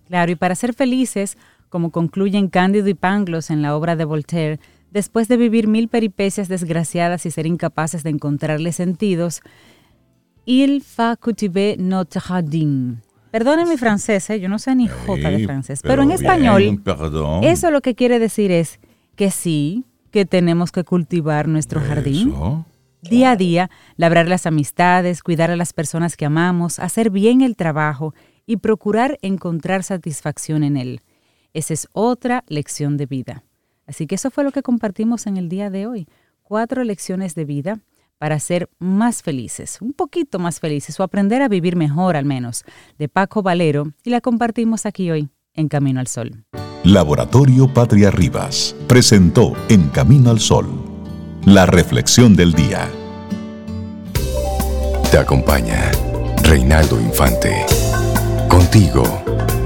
Claro, 0.08 0.32
y 0.32 0.36
para 0.36 0.56
ser 0.56 0.74
felices, 0.74 1.38
como 1.70 1.92
concluyen 1.92 2.48
Cándido 2.48 2.88
y 2.88 2.94
Pangloss 2.94 3.50
en 3.50 3.62
la 3.62 3.76
obra 3.76 3.96
de 3.96 4.06
Voltaire, 4.06 4.60
después 4.92 5.28
de 5.28 5.38
vivir 5.38 5.68
mil 5.68 5.90
peripecias 5.90 6.48
desgraciadas 6.48 7.26
y 7.26 7.32
ser 7.32 7.46
incapaces 7.46 8.04
de 8.04 8.12
encontrarle 8.12 8.72
sentidos, 8.72 9.42
il 10.46 10.82
fa 10.82 11.18
cultiver 11.18 11.80
notre 11.80 12.22
jardin. 12.22 13.02
Perdone 13.36 13.66
mi 13.66 13.76
francés, 13.76 14.30
¿eh? 14.30 14.40
yo 14.40 14.48
no 14.48 14.60
sé 14.60 14.74
ni 14.78 14.88
jota 14.88 15.30
de 15.30 15.44
francés, 15.44 15.82
pero, 15.84 16.04
en 16.04 16.12
español, 16.12 16.82
eso 17.44 17.70
lo 17.70 17.82
que 17.82 17.94
quiere 17.94 18.18
decir 18.18 18.50
es 18.50 18.80
que 19.18 19.30
sí, 19.30 19.84
que 20.10 20.26
tenemos 20.26 20.72
que 20.72 20.86
cultivar 20.86 21.50
nuestro 21.50 21.82
jardín. 21.82 22.34
Día 23.02 23.32
a 23.32 23.36
día, 23.36 23.70
labrar 23.98 24.30
las 24.30 24.46
amistades, 24.46 25.22
cuidar 25.22 25.52
a 25.52 25.58
las 25.58 25.74
personas 25.74 26.16
que 26.16 26.26
amamos, 26.26 26.80
hacer 26.80 27.10
bien 27.10 27.42
el 27.42 27.58
trabajo 27.58 28.14
y 28.46 28.56
procurar 28.56 29.20
encontrar 29.22 29.84
satisfacción 29.84 30.64
en 30.64 30.78
él. 30.78 31.02
Esa 31.54 31.74
es 31.74 31.90
otra 31.92 32.46
lección 32.48 32.96
de 32.96 33.06
vida. 33.06 33.44
Así 33.86 34.08
que 34.08 34.16
eso 34.16 34.32
fue 34.32 34.46
lo 34.46 34.52
que 34.54 34.62
compartimos 34.62 35.28
en 35.28 35.36
el 35.36 35.50
día 35.50 35.70
de 35.70 35.88
hoy. 35.88 36.08
Cuatro 36.42 36.86
lecciones 36.86 37.36
de 37.36 37.44
vida 37.44 37.82
para 38.18 38.40
ser 38.40 38.70
más 38.80 39.22
felices, 39.22 39.80
un 39.82 39.94
poquito 39.94 40.40
más 40.40 40.60
felices 40.60 41.00
o 41.00 41.04
aprender 41.04 41.42
a 41.42 41.48
vivir 41.48 41.76
mejor 41.76 42.16
al 42.16 42.26
menos, 42.26 42.64
de 42.98 43.10
Paco 43.10 43.42
Valero 43.42 43.94
y 44.04 44.10
la 44.10 44.22
compartimos 44.22 44.86
aquí 44.86 45.12
hoy 45.12 45.30
en 45.54 45.68
Camino 45.68 46.00
al 46.00 46.08
Sol. 46.08 46.46
Laboratorio 46.84 47.74
Patria 47.74 48.12
Rivas 48.12 48.76
presentó 48.88 49.54
En 49.70 49.90
Camino 49.90 50.30
al 50.30 50.40
Sol 50.40 50.96
la 51.46 51.68
reflexión 51.68 52.36
del 52.36 52.54
día. 52.54 52.90
Te 55.12 55.18
acompaña 55.18 55.92
Reinaldo 56.42 57.00
Infante. 57.00 57.66
Contigo, 58.50 59.04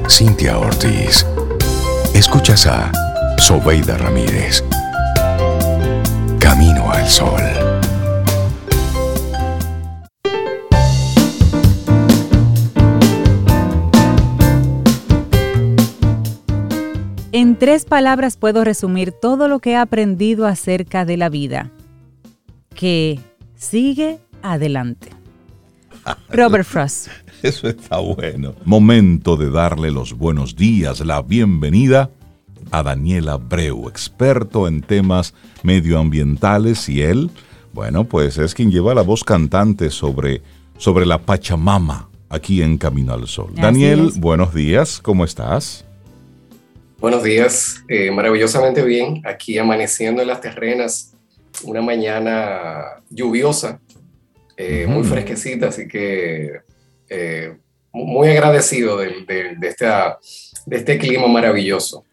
Cintia 0.09 0.57
Ortiz. 0.57 1.25
Escuchas 2.13 2.67
a 2.67 2.91
Sobeida 3.37 3.97
Ramírez. 3.97 4.63
Camino 6.39 6.91
al 6.91 7.07
Sol. 7.07 7.68
En 17.31 17.59
tres 17.59 17.85
palabras 17.85 18.37
puedo 18.37 18.63
resumir 18.63 19.11
todo 19.11 19.47
lo 19.47 19.59
que 19.59 19.71
he 19.71 19.75
aprendido 19.75 20.47
acerca 20.47 21.05
de 21.05 21.15
la 21.15 21.29
vida. 21.29 21.69
Que 22.73 23.19
sigue 23.55 24.17
adelante. 24.41 25.09
Robert 26.31 26.65
Frost. 26.65 27.09
Eso 27.43 27.67
está 27.67 27.99
bueno. 27.99 28.55
Momento 28.65 29.37
de 29.37 29.51
darle 29.51 29.91
los 29.91 30.13
buenos 30.13 30.55
días, 30.55 31.01
la 31.01 31.21
bienvenida 31.21 32.09
a 32.71 32.81
Daniela 32.81 33.37
Breu, 33.37 33.87
experto 33.87 34.67
en 34.67 34.81
temas 34.81 35.35
medioambientales 35.61 36.89
y 36.89 37.03
él, 37.03 37.29
bueno, 37.73 38.05
pues 38.05 38.39
es 38.39 38.55
quien 38.55 38.71
lleva 38.71 38.95
la 38.95 39.01
voz 39.03 39.23
cantante 39.23 39.91
sobre, 39.91 40.41
sobre 40.77 41.05
la 41.05 41.19
Pachamama 41.19 42.09
aquí 42.27 42.63
en 42.63 42.79
Camino 42.79 43.13
al 43.13 43.27
Sol. 43.27 43.51
Daniel, 43.55 44.13
buenos 44.17 44.53
días, 44.53 44.99
¿cómo 44.99 45.25
estás? 45.25 45.85
Buenos 46.99 47.23
días, 47.23 47.81
eh, 47.87 48.11
maravillosamente 48.11 48.83
bien, 48.83 49.21
aquí 49.25 49.57
amaneciendo 49.57 50.21
en 50.21 50.27
las 50.27 50.41
terrenas, 50.41 51.13
una 51.63 51.81
mañana 51.81 53.01
lluviosa, 53.09 53.79
eh, 54.57 54.85
muy 54.85 55.05
fresquecita, 55.05 55.69
así 55.69 55.87
que 55.87 56.59
eh, 57.07 57.57
muy 57.93 58.27
agradecido 58.27 58.97
de, 58.97 59.25
de 59.25 60.75
este 60.75 60.97
clima 60.97 61.27
maravilloso. 61.27 62.03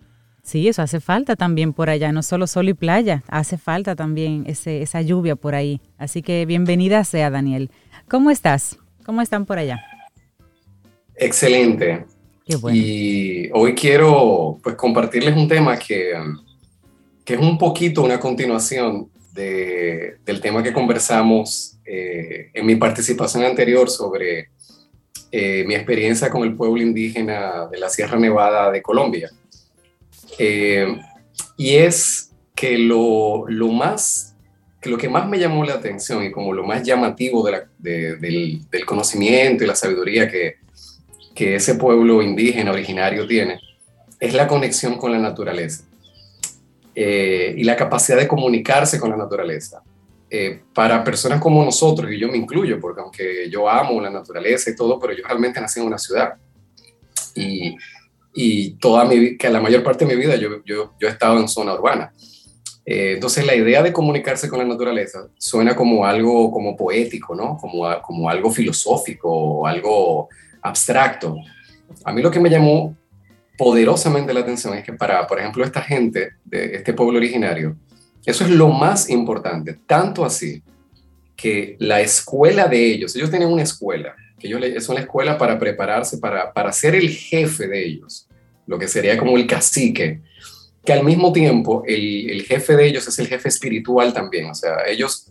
Sí, 0.44 0.68
eso 0.68 0.82
hace 0.82 1.00
falta 1.00 1.34
también 1.34 1.72
por 1.72 1.90
allá, 1.90 2.12
no 2.12 2.22
solo 2.22 2.46
sol 2.46 2.68
y 2.68 2.74
playa, 2.74 3.24
hace 3.26 3.58
falta 3.58 3.96
también 3.96 4.44
ese, 4.46 4.82
esa 4.82 5.02
lluvia 5.02 5.34
por 5.34 5.56
ahí. 5.56 5.80
Así 5.98 6.22
que 6.22 6.46
bienvenida 6.46 7.02
sea, 7.02 7.30
Daniel. 7.30 7.72
¿Cómo 8.06 8.30
estás? 8.30 8.78
¿Cómo 9.04 9.20
están 9.20 9.46
por 9.46 9.58
allá? 9.58 9.80
Excelente. 11.16 12.06
Qué 12.46 12.54
bueno. 12.54 12.78
Y 12.78 13.50
hoy 13.52 13.74
quiero 13.74 14.60
pues, 14.62 14.76
compartirles 14.76 15.36
un 15.36 15.48
tema 15.48 15.76
que, 15.76 16.12
que 17.24 17.34
es 17.34 17.40
un 17.40 17.58
poquito 17.58 18.04
una 18.04 18.20
continuación 18.20 19.10
de, 19.32 20.18
del 20.24 20.40
tema 20.40 20.62
que 20.62 20.72
conversamos 20.72 21.76
eh, 21.84 22.50
en 22.54 22.64
mi 22.64 22.76
participación 22.76 23.42
anterior 23.42 23.90
sobre 23.90 24.50
eh, 25.32 25.64
mi 25.66 25.74
experiencia 25.74 26.30
con 26.30 26.44
el 26.44 26.54
pueblo 26.54 26.80
indígena 26.80 27.66
de 27.66 27.78
la 27.78 27.90
Sierra 27.90 28.16
Nevada 28.16 28.70
de 28.70 28.80
Colombia. 28.80 29.28
Eh, 30.38 30.86
y 31.56 31.74
es 31.74 32.30
que 32.54 32.78
lo, 32.78 33.44
lo, 33.48 33.68
más, 33.72 34.36
que 34.80 34.88
lo 34.88 34.96
que 34.96 35.08
más 35.08 35.28
me 35.28 35.40
llamó 35.40 35.64
la 35.64 35.74
atención 35.74 36.22
y 36.22 36.30
como 36.30 36.52
lo 36.52 36.64
más 36.64 36.84
llamativo 36.84 37.44
de 37.44 37.66
del, 38.20 38.60
del, 38.70 38.86
conocimiento 38.86 39.64
y 39.64 39.66
la 39.66 39.74
sabiduría 39.74 40.28
que, 40.28 40.65
que 41.36 41.54
ese 41.54 41.76
pueblo 41.76 42.22
indígena 42.22 42.72
originario 42.72 43.26
tiene, 43.26 43.60
es 44.18 44.34
la 44.34 44.48
conexión 44.48 44.96
con 44.96 45.12
la 45.12 45.18
naturaleza 45.18 45.84
eh, 46.94 47.54
y 47.56 47.62
la 47.62 47.76
capacidad 47.76 48.16
de 48.16 48.26
comunicarse 48.26 48.98
con 48.98 49.10
la 49.10 49.16
naturaleza. 49.16 49.82
Eh, 50.28 50.62
para 50.74 51.04
personas 51.04 51.40
como 51.40 51.64
nosotros, 51.64 52.10
y 52.10 52.18
yo 52.18 52.28
me 52.28 52.36
incluyo, 52.36 52.80
porque 52.80 53.00
aunque 53.00 53.48
yo 53.48 53.68
amo 53.68 54.00
la 54.00 54.10
naturaleza 54.10 54.70
y 54.70 54.74
todo, 54.74 54.98
pero 54.98 55.12
yo 55.12 55.22
realmente 55.24 55.60
nací 55.60 55.78
en 55.78 55.86
una 55.86 55.98
ciudad. 55.98 56.34
Y, 57.34 57.76
y 58.34 58.70
toda 58.78 59.04
mi 59.04 59.36
que 59.36 59.50
la 59.50 59.60
mayor 59.60 59.82
parte 59.84 60.04
de 60.04 60.14
mi 60.14 60.20
vida 60.20 60.36
yo, 60.36 60.64
yo, 60.64 60.94
yo 60.98 61.08
he 61.08 61.10
estado 61.10 61.38
en 61.38 61.48
zona 61.48 61.74
urbana. 61.74 62.12
Eh, 62.84 63.12
entonces 63.14 63.44
la 63.44 63.54
idea 63.54 63.82
de 63.82 63.92
comunicarse 63.92 64.48
con 64.48 64.58
la 64.58 64.64
naturaleza 64.64 65.28
suena 65.36 65.76
como 65.76 66.06
algo 66.06 66.50
como 66.50 66.76
poético, 66.76 67.34
¿no? 67.34 67.56
Como, 67.58 67.84
como 68.02 68.30
algo 68.30 68.50
filosófico 68.50 69.66
algo 69.66 70.28
abstracto. 70.68 71.36
A 72.04 72.12
mí 72.12 72.22
lo 72.22 72.30
que 72.30 72.40
me 72.40 72.50
llamó 72.50 72.96
poderosamente 73.56 74.34
la 74.34 74.40
atención 74.40 74.74
es 74.74 74.84
que 74.84 74.92
para, 74.92 75.26
por 75.26 75.38
ejemplo, 75.38 75.64
esta 75.64 75.80
gente 75.80 76.32
de 76.44 76.76
este 76.76 76.92
pueblo 76.92 77.18
originario, 77.18 77.76
eso 78.24 78.44
es 78.44 78.50
lo 78.50 78.68
más 78.68 79.08
importante, 79.08 79.78
tanto 79.86 80.24
así 80.24 80.62
que 81.36 81.76
la 81.78 82.00
escuela 82.00 82.66
de 82.66 82.84
ellos, 82.84 83.14
ellos 83.14 83.30
tienen 83.30 83.48
una 83.48 83.62
escuela, 83.62 84.14
que 84.38 84.48
ellos 84.48 84.62
es 84.62 84.88
una 84.88 85.00
escuela 85.00 85.38
para 85.38 85.58
prepararse 85.58 86.18
para, 86.18 86.52
para 86.52 86.72
ser 86.72 86.94
el 86.94 87.08
jefe 87.10 87.68
de 87.68 87.86
ellos 87.86 88.26
lo 88.66 88.78
que 88.78 88.88
sería 88.88 89.16
como 89.16 89.36
el 89.36 89.46
cacique, 89.46 90.20
que 90.86 90.92
al 90.92 91.04
mismo 91.04 91.32
tiempo 91.32 91.82
el, 91.86 92.42
jefe 92.44 92.76
de 92.76 92.86
ellos 92.86 93.06
es 93.08 93.18
el 93.18 93.26
jefe 93.26 93.48
espiritual 93.48 94.14
también. 94.14 94.48
O 94.48 94.54
sea, 94.54 94.86
ellos, 94.86 95.26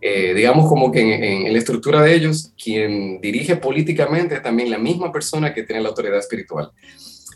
eh, 0.00 0.34
digamos 0.34 0.68
como 0.68 0.92
que 0.92 1.46
en, 1.46 1.52
la 1.52 1.58
estructura 1.58 2.02
de 2.02 2.14
ellos, 2.14 2.52
quien 2.62 3.20
dirige 3.20 3.56
políticamente 3.56 4.34
es 4.34 4.42
también 4.42 4.70
la 4.70 4.78
misma 4.78 5.10
persona 5.10 5.54
que 5.54 5.62
tiene 5.62 5.82
la 5.82 5.88
autoridad 5.88 6.18
espiritual. 6.18 6.70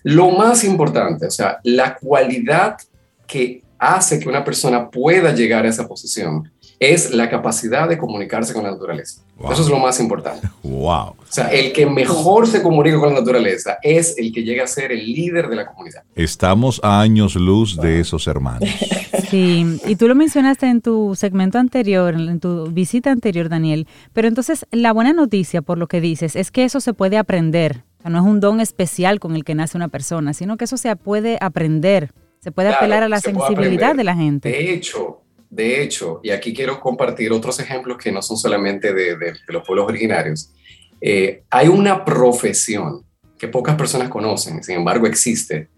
Lo 0.04 0.30
más 0.30 0.64
importante, 0.64 1.26
o 1.26 1.30
sea, 1.30 1.58
la 1.64 1.96
cualidad 1.96 2.76
que 3.26 3.62
hace 3.78 4.20
que 4.20 4.28
una 4.28 4.44
persona 4.44 4.90
pueda 4.90 5.34
llegar 5.34 5.64
a 5.64 5.68
esa 5.68 5.88
posición 5.88 6.52
es 6.82 7.12
la 7.12 7.30
capacidad 7.30 7.88
de 7.88 7.96
comunicarse 7.96 8.52
con 8.52 8.64
la 8.64 8.72
naturaleza. 8.72 9.22
Eso 9.50 9.62
es 9.62 9.68
lo 9.68 9.78
más 9.78 10.00
importante. 10.00 10.48
Wow. 10.62 11.10
O 11.10 11.16
sea, 11.28 11.48
el 11.48 11.72
que 11.72 11.86
mejor 11.86 12.46
se 12.46 12.62
comunica 12.62 12.98
con 12.98 13.10
la 13.10 13.20
naturaleza 13.20 13.78
es 13.82 14.16
el 14.18 14.32
que 14.32 14.42
llega 14.42 14.64
a 14.64 14.66
ser 14.66 14.90
el 14.90 15.12
líder 15.12 15.48
de 15.48 15.56
la 15.56 15.66
comunidad. 15.66 16.02
Estamos 16.16 16.80
a 16.82 17.00
años 17.00 17.36
luz 17.36 17.76
de 17.76 18.00
esos 18.00 18.26
hermanos. 18.26 18.68
Sí, 19.30 19.80
y 19.86 19.96
tú 19.96 20.08
lo 20.08 20.14
mencionaste 20.14 20.66
en 20.66 20.82
tu 20.82 21.14
segmento 21.14 21.58
anterior, 21.58 22.12
en 22.12 22.38
tu 22.38 22.66
visita 22.66 23.10
anterior, 23.10 23.48
Daniel. 23.48 23.86
Pero 24.12 24.28
entonces, 24.28 24.66
la 24.70 24.92
buena 24.92 25.14
noticia, 25.14 25.62
por 25.62 25.78
lo 25.78 25.86
que 25.86 26.02
dices, 26.02 26.36
es 26.36 26.50
que 26.50 26.64
eso 26.64 26.80
se 26.80 26.92
puede 26.92 27.16
aprender. 27.16 27.82
O 28.00 28.02
sea, 28.02 28.10
no 28.10 28.18
es 28.18 28.26
un 28.26 28.40
don 28.40 28.60
especial 28.60 29.20
con 29.20 29.34
el 29.34 29.44
que 29.44 29.54
nace 29.54 29.78
una 29.78 29.88
persona, 29.88 30.34
sino 30.34 30.58
que 30.58 30.66
eso 30.66 30.76
se 30.76 30.94
puede 30.96 31.38
aprender. 31.40 32.12
Se 32.40 32.52
puede 32.52 32.74
apelar 32.74 33.04
a 33.04 33.08
la 33.08 33.20
sensibilidad 33.20 33.96
de 33.96 34.04
la 34.04 34.14
gente. 34.16 34.50
De 34.50 34.74
hecho, 34.74 35.21
de 35.52 35.82
hecho, 35.82 36.18
y 36.22 36.30
aquí 36.30 36.54
quiero 36.54 36.80
compartir 36.80 37.30
otros 37.30 37.60
ejemplos 37.60 37.98
que 37.98 38.10
no 38.10 38.22
son 38.22 38.38
solamente 38.38 38.94
de, 38.94 39.34
los 39.48 39.66
pueblos 39.66 39.86
originarios, 39.86 40.50
eh, 40.98 41.42
hay 41.50 41.68
una 41.68 42.06
profesión 42.06 43.04
que 43.38 43.48
pocas 43.48 43.76
personas 43.76 44.08
conocen, 44.08 44.64
sin 44.64 44.76
embargo 44.76 45.06
existe, 45.06 45.68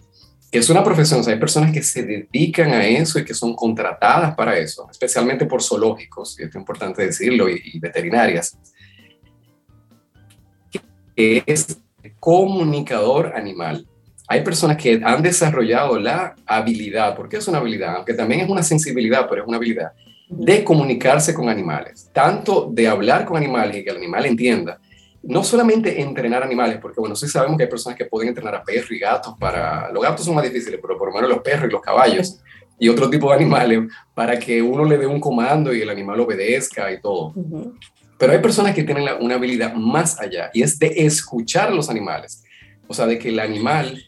que 0.53 0.59
es 0.59 0.71
una 0.71 0.85
profesión, 0.85 1.23
o 1.27 1.29
hay 1.29 1.41
personas 1.41 1.73
que 1.73 1.83
se 1.83 2.05
dedican 2.05 2.71
a 2.71 2.87
eso 2.87 3.19
y 3.19 3.25
que 3.25 3.35
son 3.35 3.57
contratadas 3.57 4.37
para 4.37 4.57
eso, 4.57 4.87
especialmente 4.89 5.45
por 5.45 5.61
zoológicos, 5.61 6.39
y 6.39 6.45
es 6.45 6.55
importante 6.55 7.05
decirlo, 7.05 7.49
y 7.49 7.77
veterinarias, 7.81 8.57
que 11.17 11.43
es 11.47 11.79
comunicador 12.21 13.33
animal 13.35 13.89
hay 14.27 14.43
personas 14.43 14.77
que 14.77 15.01
han 15.05 15.23
desarrollado 15.23 15.99
la 15.99 16.35
habilidad, 16.47 17.15
porque 17.15 17.37
es 17.37 17.49
una 17.49 17.59
habilidad, 17.59 17.97
aunque 17.97 18.15
también 18.15 18.41
es 18.41 18.49
una 18.49 18.63
sensibilidad, 18.63 19.27
pero 19.29 19.43
es 19.43 19.49
una 19.49 19.59
habilidad, 19.59 19.93
de 20.29 20.65
comunicarse 20.65 21.35
con 21.35 21.49
animales, 21.49 22.11
tanto 22.13 22.71
de 22.73 22.89
hablar 22.89 23.25
con 23.25 23.37
animales 23.37 23.77
y 23.77 23.85
que 23.85 23.91
el 23.91 23.99
animal 23.99 24.25
entienda, 24.27 24.81
no 25.23 25.45
solamente 25.45 26.01
entrenar 26.01 26.43
animales, 26.43 26.79
porque 26.81 27.01
bueno, 27.01 27.17
sí 27.17 27.29
sabemos 27.29 27.57
que 27.57 27.65
hay 27.65 27.69
personas 27.69 27.97
que 27.97 28.07
pueden 28.07 28.29
entrenar 28.29 28.55
a 28.55 28.63
perros 28.63 28.91
y 28.91 28.99
gatos 28.99 29.35
para, 29.39 29.91
los 29.91 30.03
gatos 30.03 30.25
son 30.25 30.35
más 30.35 30.45
difíciles, 30.45 30.79
pero 30.81 30.99
por 30.99 31.09
lo 31.09 31.15
menos 31.15 31.31
los 31.31 31.41
perros 31.41 31.69
y 31.69 31.73
los 31.73 31.81
caballos 31.81 32.41
y 32.79 32.89
otro 32.89 33.09
tipo 33.09 33.29
de 33.29 33.37
animales, 33.37 33.81
para 34.15 34.39
que 34.39 34.61
uno 34.61 34.85
le 34.85 34.99
dé 34.99 35.07
un 35.07 35.21
comando 35.21 35.73
y 35.73 35.83
el 35.83 35.91
animal 35.91 36.21
obedezca 36.21 36.91
y 36.93 37.01
todo. 37.01 37.33
Pero 38.19 38.33
hay 38.33 38.39
personas 38.39 38.75
que 38.75 38.83
tienen 38.83 39.07
una 39.21 39.37
habilidad 39.37 39.75
más 39.75 40.21
allá 40.21 40.51
y 40.53 40.63
es 40.63 40.79
de 40.79 40.93
escuchar 40.97 41.69
a 41.69 41.71
los 41.71 41.89
animales. 41.89 42.43
O 42.87 42.95
sea, 42.95 43.07
de 43.07 43.19
que 43.19 43.29
el 43.29 43.39
animal 43.39 44.05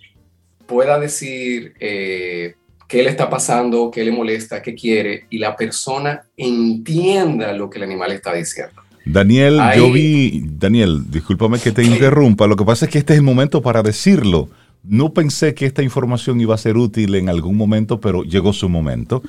pueda 0.67 0.99
decir 0.99 1.75
eh, 1.81 2.55
qué 2.89 3.03
le 3.03 3.11
está 3.11 3.29
pasando, 3.29 3.91
qué 3.91 4.05
le 4.05 4.13
molesta, 4.13 4.63
qué 4.63 4.75
quiere, 4.75 5.27
y 5.31 5.39
la 5.39 5.57
persona 5.57 6.23
entienda 6.37 7.53
lo 7.53 7.71
que 7.71 7.79
el 7.79 7.85
animal 7.85 8.13
está 8.13 8.33
diciendo. 8.35 8.83
Daniel, 9.05 9.61
yo 9.77 9.93
vi, 9.93 10.45
Daniel, 10.45 11.05
discúlpame 11.09 11.61
que 11.61 11.71
te 11.71 11.85
interrumpa, 11.85 12.49
lo 12.49 12.57
que 12.57 12.65
pasa 12.65 12.87
es 12.87 12.91
que 12.91 12.99
este 12.99 13.13
es 13.13 13.19
el 13.19 13.25
momento 13.25 13.63
para 13.63 13.83
decirlo. 13.83 14.49
No 14.83 15.13
pensé 15.13 15.55
que 15.55 15.67
esta 15.67 15.83
información 15.83 16.41
iba 16.41 16.55
a 16.55 16.59
ser 16.59 16.77
útil 16.77 17.15
en 17.15 17.29
algún 17.29 17.57
momento, 17.57 18.01
pero 18.01 18.23
llegó 18.23 18.53
su 18.53 18.69
momento. 18.69 19.23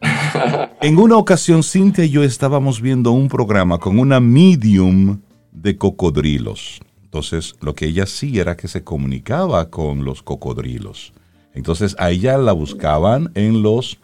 en 0.82 0.98
una 0.98 1.16
ocasión, 1.16 1.62
Cintia 1.62 2.04
y 2.04 2.10
yo 2.10 2.22
estábamos 2.24 2.80
viendo 2.80 3.10
un 3.12 3.28
programa 3.28 3.78
con 3.78 3.98
una 3.98 4.20
medium 4.20 5.20
de 5.52 5.76
cocodrilos. 5.76 6.80
Entonces, 7.14 7.54
lo 7.60 7.76
que 7.76 7.86
ella 7.86 8.02
hacía 8.02 8.40
era 8.40 8.56
que 8.56 8.66
se 8.66 8.82
comunicaba 8.82 9.70
con 9.70 10.04
los 10.04 10.24
cocodrilos. 10.24 11.12
Entonces, 11.54 11.94
a 12.00 12.10
ella 12.10 12.36
la 12.38 12.50
buscaban 12.50 13.30
en 13.36 13.62
los 13.62 13.98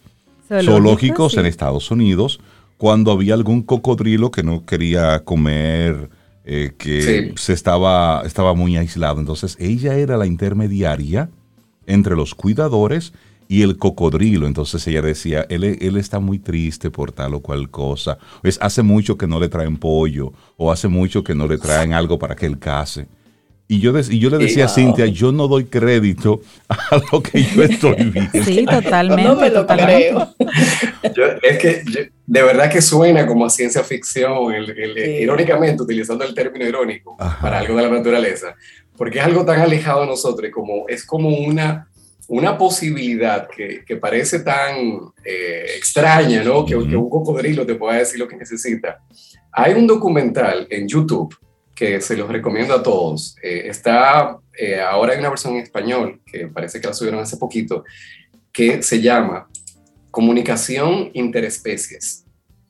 zoológicos 0.48 1.36
en 1.36 1.44
Estados 1.44 1.90
Unidos 1.90 2.38
cuando 2.78 3.10
había 3.10 3.34
algún 3.34 3.62
cocodrilo 3.62 4.30
que 4.30 4.44
no 4.44 4.64
quería 4.64 5.24
comer, 5.24 6.08
eh, 6.44 6.70
que 6.78 7.34
se 7.34 7.52
estaba, 7.52 8.22
estaba 8.24 8.54
muy 8.54 8.76
aislado. 8.76 9.18
Entonces, 9.18 9.56
ella 9.58 9.96
era 9.96 10.16
la 10.16 10.26
intermediaria 10.26 11.30
entre 11.86 12.14
los 12.14 12.36
cuidadores 12.36 13.12
y 13.50 13.62
el 13.62 13.76
cocodrilo. 13.78 14.46
Entonces 14.46 14.86
ella 14.86 15.02
decía, 15.02 15.44
él, 15.48 15.64
él, 15.64 15.96
está 15.96 16.20
muy 16.20 16.38
triste 16.38 16.88
por 16.88 17.10
tal 17.10 17.34
o 17.34 17.40
cual 17.40 17.68
cosa. 17.68 18.16
Es, 18.44 18.56
hace 18.62 18.84
mucho 18.84 19.18
que 19.18 19.26
no 19.26 19.40
le 19.40 19.48
traen 19.48 19.76
pollo 19.76 20.32
o 20.56 20.70
hace 20.70 20.86
mucho 20.86 21.24
que 21.24 21.34
no 21.34 21.48
le 21.48 21.58
traen 21.58 21.92
algo 21.92 22.16
para 22.16 22.36
que 22.36 22.46
él 22.46 22.60
case. 22.60 23.08
Y 23.66 23.80
yo, 23.80 23.92
y 23.98 24.20
yo 24.20 24.30
le 24.30 24.38
decía 24.38 24.66
a 24.66 24.68
Cintia, 24.68 25.06
yo 25.06 25.32
no 25.32 25.48
doy 25.48 25.64
crédito 25.64 26.42
a 26.68 27.00
lo 27.10 27.20
que 27.20 27.42
yo 27.42 27.64
estoy 27.64 27.96
viendo. 27.96 28.30
Sí, 28.44 28.64
totalmente. 28.64 29.24
No 29.24 29.34
me 29.34 29.50
lo 29.50 29.66
creo. 29.66 30.32
es 31.42 31.58
que 31.58 31.82
de 32.26 32.42
verdad 32.42 32.70
que 32.70 32.80
suena 32.80 33.26
como 33.26 33.46
a 33.46 33.50
ciencia 33.50 33.82
ficción, 33.82 34.32
irónicamente, 35.20 35.82
utilizando 35.82 36.24
el 36.24 36.34
término 36.34 36.68
irónico 36.68 37.16
para 37.16 37.58
algo 37.58 37.74
de 37.74 37.82
la 37.82 37.90
naturaleza, 37.90 38.54
porque 38.96 39.18
es 39.18 39.24
algo 39.24 39.44
tan 39.44 39.60
alejado 39.60 40.02
de 40.02 40.06
nosotros, 40.06 40.50
como, 40.52 40.86
es 40.88 41.04
como 41.04 41.30
una, 41.30 41.89
una 42.30 42.56
posibilidad 42.56 43.48
que, 43.48 43.84
que 43.84 43.96
parece 43.96 44.40
tan 44.40 44.76
eh, 45.24 45.66
extraña, 45.76 46.44
¿no? 46.44 46.64
Que, 46.64 46.74
que 46.88 46.96
un 46.96 47.10
cocodrilo 47.10 47.66
te 47.66 47.74
pueda 47.74 47.98
decir 47.98 48.20
lo 48.20 48.28
que 48.28 48.36
necesita. 48.36 49.02
Hay 49.50 49.74
un 49.74 49.86
documental 49.86 50.66
en 50.70 50.86
YouTube 50.86 51.36
que 51.74 52.00
se 52.00 52.16
los 52.16 52.28
recomiendo 52.28 52.74
a 52.74 52.82
todos. 52.82 53.34
Eh, 53.42 53.62
está, 53.66 54.38
eh, 54.56 54.80
ahora 54.80 55.12
hay 55.12 55.18
una 55.18 55.30
versión 55.30 55.54
en 55.54 55.62
español, 55.62 56.20
que 56.24 56.46
parece 56.46 56.80
que 56.80 56.86
la 56.86 56.94
subieron 56.94 57.20
hace 57.20 57.36
poquito, 57.36 57.84
que 58.52 58.80
se 58.80 59.00
llama 59.00 59.48
Comunicación 60.12 61.10
Interespecies. 61.14 62.24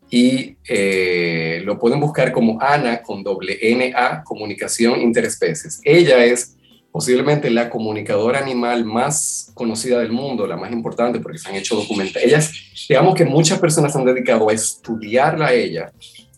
Y 0.08 0.56
eh, 0.66 1.60
lo 1.66 1.78
pueden 1.78 2.00
buscar 2.00 2.32
como 2.32 2.58
Ana 2.62 3.02
con 3.02 3.22
doble 3.22 3.58
N 3.60 3.92
A, 3.94 4.24
Comunicación 4.24 5.00
Interespecies. 5.02 5.80
Ella 5.84 6.24
es 6.24 6.56
posiblemente 6.92 7.50
la 7.50 7.70
comunicadora 7.70 8.38
animal 8.38 8.84
más 8.84 9.50
conocida 9.54 9.98
del 10.00 10.12
mundo, 10.12 10.46
la 10.46 10.56
más 10.56 10.72
importante 10.72 11.20
porque 11.20 11.38
se 11.38 11.48
han 11.48 11.54
hecho 11.54 11.76
documentales. 11.76 12.26
Ellas, 12.26 12.52
digamos 12.88 13.14
que 13.14 13.24
muchas 13.24 13.58
personas 13.58 13.94
han 13.94 14.04
dedicado 14.04 14.48
a 14.48 14.52
estudiarla 14.52 15.48
a 15.48 15.52
ella 15.52 15.92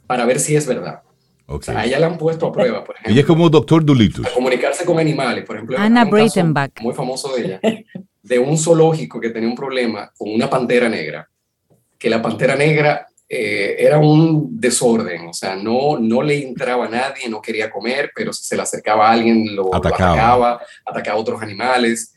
para 0.07 0.25
ver 0.25 0.39
si 0.39 0.55
es 0.57 0.67
verdad 0.67 1.03
a 1.69 1.85
ella 1.85 1.99
la 1.99 2.07
han 2.07 2.19
puesto 2.19 2.47
a 2.47 2.53
prueba, 2.53 2.85
por 2.85 2.95
ejemplo. 2.95 3.13
Ella 3.13 3.21
es 3.21 3.27
como 3.27 3.49
doctor 3.49 3.85
Dolitus. 3.85 4.29
comunicarse 4.29 4.85
con 4.85 4.99
animales, 4.99 5.45
por 5.45 5.57
ejemplo. 5.57 5.79
Ana 5.79 6.05
Breitenbach. 6.05 6.81
Muy 6.81 6.95
famoso 6.95 7.35
de 7.35 7.45
ella. 7.45 7.61
De 8.23 8.39
un 8.39 8.57
zoológico 8.57 9.21
que 9.21 9.31
tenía 9.31 9.49
un 9.49 9.57
problema 9.57 10.13
con 10.17 10.33
una 10.33 10.49
pantera 10.49 10.89
negra. 10.89 11.29
Que 11.99 12.09
la 12.09 12.23
pantera 12.23 12.57
negra 12.57 13.07
eh, 13.35 13.77
era 13.79 13.97
un 13.97 14.61
desorden, 14.61 15.27
o 15.27 15.33
sea, 15.33 15.57
no, 15.57 15.99
no 15.99 16.23
le 16.23 16.47
entraba 16.47 16.85
a 16.85 16.91
nadie, 16.91 17.31
no 17.31 17.41
quería 17.41 17.71
comer, 17.71 18.13
pero 18.15 18.31
si 18.31 18.45
se 18.45 18.57
le 18.57 18.61
acercaba 18.61 19.09
a 19.09 19.13
alguien 19.13 19.57
lo 19.57 19.75
atacaba, 19.75 20.61
atacaba, 20.85 21.17
a 21.17 21.19
otros 21.19 21.41
animales. 21.41 22.13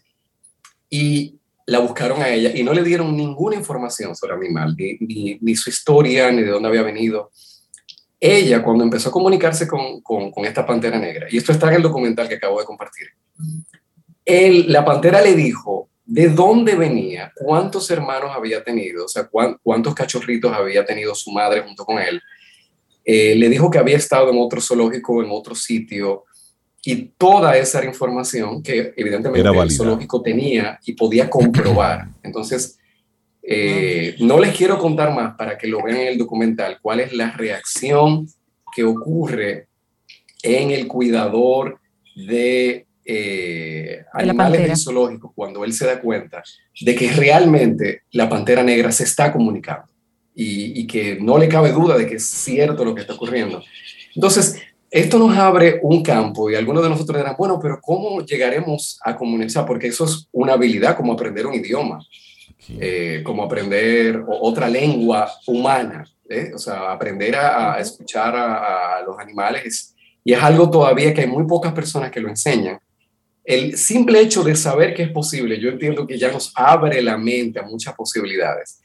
Y 0.90 1.40
la 1.68 1.80
buscaron 1.80 2.22
a 2.22 2.28
ella 2.28 2.52
y 2.54 2.64
no 2.64 2.74
le 2.74 2.84
dieron 2.84 3.16
ninguna 3.16 3.56
información 3.56 4.14
sobre 4.14 4.34
el 4.34 4.42
animal, 4.42 4.76
ni, 4.76 5.38
ni 5.40 5.56
su 5.56 5.70
historia, 5.70 6.30
ni 6.34 6.42
de 6.42 6.52
dónde 6.52 6.68
había 6.68 6.84
venido 6.84 7.32
ella 8.20 8.62
cuando 8.62 8.84
empezó 8.84 9.08
a 9.08 9.14
comunicarse 9.14 9.70
con, 9.70 10.02
con, 10.02 10.46
esta 10.46 10.66
pantera 10.66 11.00
negra, 11.00 11.28
y 11.30 11.38
esto 11.38 11.54
está 11.54 11.70
en 11.70 11.76
el 11.76 11.82
documental 11.82 12.28
que 12.28 12.36
acabo 12.36 12.60
de 12.60 12.66
compartir, 12.66 13.08
él, 14.26 14.66
la 14.68 14.84
pantera 14.84 15.22
le 15.22 15.34
dijo 15.34 15.88
de 16.06 16.30
dónde 16.30 16.76
venía, 16.76 17.32
cuántos 17.36 17.90
hermanos 17.90 18.32
había 18.34 18.64
tenido, 18.64 19.06
o 19.06 19.08
sea, 19.08 19.28
cuántos 19.28 19.96
cachorritos 19.96 20.54
había 20.54 20.86
tenido 20.86 21.16
su 21.16 21.32
madre 21.32 21.62
junto 21.62 21.84
con 21.84 21.98
él. 21.98 22.22
Eh, 23.04 23.36
le 23.36 23.50
dijo 23.50 23.70
que 23.70 23.80
había 23.80 23.98
estado 23.98 24.30
en 24.30 24.38
otro 24.38 24.62
zoológico, 24.62 25.24
en 25.24 25.30
otro 25.32 25.56
sitio, 25.56 26.26
y 26.84 27.14
toda 27.18 27.58
esa 27.58 27.84
información 27.84 28.62
que 28.62 28.94
evidentemente 28.96 29.50
el 29.50 29.72
zoológico 29.72 30.22
tenía 30.22 30.80
y 30.86 30.94
podía 30.94 31.28
comprobar. 31.30 32.08
Entonces, 32.24 32.78
eh, 33.42 34.16
no 34.20 34.40
les 34.40 34.56
quiero 34.56 34.78
contar 34.78 35.14
más 35.14 35.36
para 35.36 35.58
que 35.58 35.68
lo 35.68 35.82
vean 35.82 35.98
en 35.98 36.08
el 36.10 36.18
documental, 36.18 36.78
cuál 36.82 37.00
es 37.00 37.14
la 37.14 37.32
reacción 37.32 38.28
que 38.76 38.84
ocurre 38.84 39.68
en 40.44 40.72
el 40.72 40.88
cuidador 40.88 41.80
de 42.16 42.86
eh, 43.06 44.04
animales 44.14 44.84
zoológicos 44.84 45.32
cuando 45.36 45.64
él 45.64 45.74
se 45.74 45.86
da 45.86 46.02
cuenta 46.02 46.44
de 46.82 46.96
que 46.96 47.12
realmente 47.12 48.02
la 48.12 48.28
pantera 48.28 48.64
negra 48.64 48.92
se 48.92 49.04
está 49.04 49.32
comunicando 49.32 49.88
y, 50.34 50.82
y, 50.82 50.88
que 50.88 51.18
no 51.22 51.38
le 51.38 51.48
cabe 51.48 51.72
duda 51.72 51.98
de 51.98 52.08
que 52.08 52.16
es 52.16 52.26
cierto 52.26 52.84
lo 52.84 52.94
que 52.94 53.02
está 53.02 53.14
ocurriendo. 53.14 53.64
Entonces, 54.16 54.60
esto 54.92 55.20
nos 55.20 55.38
abre 55.38 55.80
un 55.84 56.04
campo 56.04 56.50
y 56.50 56.56
algunos 56.56 56.84
de 56.84 56.90
nosotros 56.90 57.18
dirán, 57.18 57.36
bueno, 57.38 57.60
pero 57.62 57.80
¿cómo 57.82 58.22
llegaremos 58.22 59.00
a 59.04 59.16
comunicar? 59.16 59.66
Porque 59.66 59.88
eso 59.88 60.06
es 60.06 60.28
una 60.32 60.54
habilidad 60.54 60.98
como 60.98 61.14
aprender 61.14 61.46
un 61.46 61.54
idioma. 61.54 62.00
Eh, 62.68 63.22
como 63.24 63.44
aprender 63.44 64.24
otra 64.28 64.68
lengua 64.68 65.30
humana, 65.46 66.04
¿eh? 66.28 66.52
o 66.54 66.58
sea, 66.58 66.92
aprender 66.92 67.36
a, 67.36 67.80
escuchar 67.80 68.36
a, 68.36 69.02
los 69.06 69.20
animales, 69.20 69.94
y 70.24 70.34
es 70.34 70.42
algo 70.42 70.70
todavía 70.70 71.14
que 71.14 71.22
hay 71.22 71.28
muy 71.28 71.46
pocas 71.46 71.74
personas 71.74 72.10
que 72.10 72.20
lo 72.20 72.30
enseñan. 72.30 72.80
El 73.46 73.78
simple 73.78 74.20
hecho 74.22 74.44
de 74.44 74.56
saber 74.56 74.96
que 74.96 75.04
es 75.04 75.12
posible, 75.12 75.60
yo 75.60 75.70
entiendo 75.70 76.08
que 76.08 76.18
ya 76.18 76.32
nos 76.32 76.52
abre 76.56 77.02
la 77.02 77.18
mente 77.18 77.60
a 77.60 77.64
muchas 77.64 77.94
posibilidades. 77.94 78.82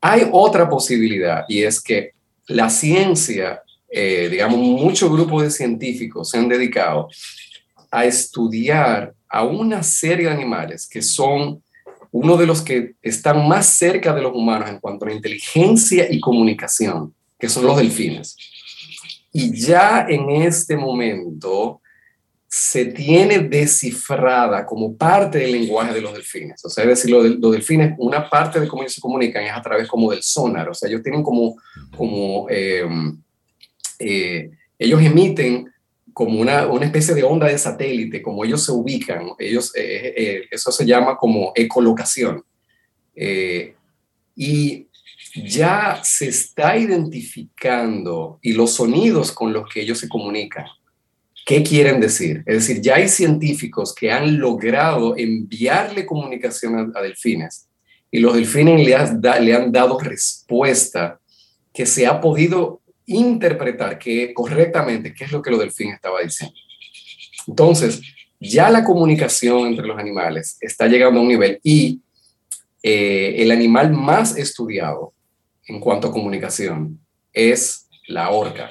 Hay 0.00 0.26
otra 0.32 0.68
posibilidad 0.68 1.44
y 1.48 1.62
es 1.62 1.82
que 1.82 2.12
la 2.46 2.70
ciencia, 2.70 3.62
eh, 3.90 4.28
digamos, 4.30 4.58
muchos 4.58 5.12
grupos 5.12 5.42
de 5.42 5.50
científicos 5.50 6.30
se 6.30 6.38
han 6.38 6.48
dedicado 6.48 7.08
a 7.90 8.06
estudiar 8.06 9.12
a 9.28 9.44
una 9.44 9.82
serie 9.82 10.26
de 10.26 10.32
animales 10.32 10.88
que 10.88 11.02
son 11.02 11.62
uno 12.10 12.36
de 12.36 12.46
los 12.46 12.62
que 12.62 12.94
están 13.02 13.46
más 13.46 13.66
cerca 13.66 14.14
de 14.14 14.22
los 14.22 14.32
humanos 14.34 14.70
en 14.70 14.80
cuanto 14.80 15.06
a 15.06 15.12
inteligencia 15.12 16.10
y 16.10 16.20
comunicación, 16.20 17.14
que 17.38 17.48
son 17.48 17.66
los 17.66 17.76
delfines. 17.76 18.36
Y 19.32 19.54
ya 19.54 20.06
en 20.08 20.30
este 20.30 20.76
momento 20.76 21.79
se 22.52 22.86
tiene 22.86 23.38
descifrada 23.38 24.66
como 24.66 24.96
parte 24.96 25.38
del 25.38 25.52
lenguaje 25.52 25.94
de 25.94 26.00
los 26.00 26.12
delfines. 26.12 26.64
O 26.64 26.68
sea, 26.68 26.82
es 26.82 26.90
decir, 26.90 27.10
los, 27.10 27.52
delfines, 27.52 27.94
una 27.98 28.28
parte 28.28 28.58
de 28.58 28.66
cómo 28.66 28.82
ellos 28.82 28.94
se 28.94 29.00
comunican 29.00 29.44
es 29.44 29.52
a 29.52 29.62
través 29.62 29.88
como 29.88 30.10
del 30.10 30.22
sonar. 30.22 30.68
O 30.68 30.74
sea, 30.74 30.88
ellos 30.88 31.02
tienen 31.02 31.22
como, 31.22 31.56
como 31.96 32.48
eh, 32.50 32.84
eh, 34.00 34.50
ellos 34.78 35.00
emiten 35.00 35.70
como 36.12 36.40
una, 36.40 36.66
una, 36.66 36.86
especie 36.86 37.14
de 37.14 37.22
onda 37.22 37.46
de 37.46 37.58
satélite, 37.58 38.22
como 38.22 38.44
ellos 38.44 38.64
se 38.64 38.72
ubican, 38.72 39.30
ellos, 39.38 39.74
eh, 39.76 39.82
eh, 39.82 40.14
eh, 40.16 40.42
eso 40.50 40.72
se 40.72 40.84
llama 40.84 41.16
como 41.16 41.52
ecolocación. 41.54 42.44
y 44.34 44.86
ya 45.34 46.00
se 46.02 46.28
está 46.28 46.76
identificando 46.76 48.38
y 48.42 48.52
los 48.52 48.72
sonidos 48.72 49.30
con 49.30 49.52
los 49.52 49.68
que 49.68 49.82
ellos 49.82 49.98
se 49.98 50.08
comunican, 50.08 50.66
¿qué 51.50 51.64
quieren 51.64 51.98
decir? 51.98 52.44
Es 52.46 52.64
decir, 52.64 52.80
ya 52.80 52.94
hay 52.94 53.08
científicos 53.08 53.92
que 53.92 54.12
han 54.12 54.38
logrado 54.38 55.16
enviarle 55.16 56.06
comunicación 56.06 56.92
a, 56.94 57.02
delfines 57.02 57.66
y 58.08 58.20
los 58.20 58.34
delfines 58.36 58.86
le, 58.86 58.94
han 58.94 59.72
dado 59.72 59.98
respuesta 59.98 61.18
que 61.74 61.86
se 61.86 62.06
ha 62.06 62.20
podido 62.20 62.82
interpretar 63.04 63.98
que, 63.98 64.32
correctamente 64.32 65.12
qué 65.12 65.24
es 65.24 65.32
lo 65.32 65.42
que 65.42 65.50
lo 65.50 65.58
delfín 65.58 65.90
estaba 65.90 66.20
diciendo. 66.20 66.54
Entonces, 67.48 68.00
ya 68.38 68.70
la 68.70 68.84
comunicación 68.84 69.66
entre 69.66 69.88
los 69.88 69.98
animales 69.98 70.56
está 70.60 70.86
llegando 70.86 71.18
a 71.18 71.22
un 71.24 71.30
nivel 71.30 71.58
y 71.64 72.00
eh, 72.80 73.34
el 73.38 73.50
animal 73.50 73.90
más 73.90 74.36
estudiado 74.36 75.14
en 75.66 75.80
cuanto 75.80 76.06
a 76.06 76.12
comunicación 76.12 77.00
es 77.32 77.88
la 78.06 78.30
orca, 78.30 78.70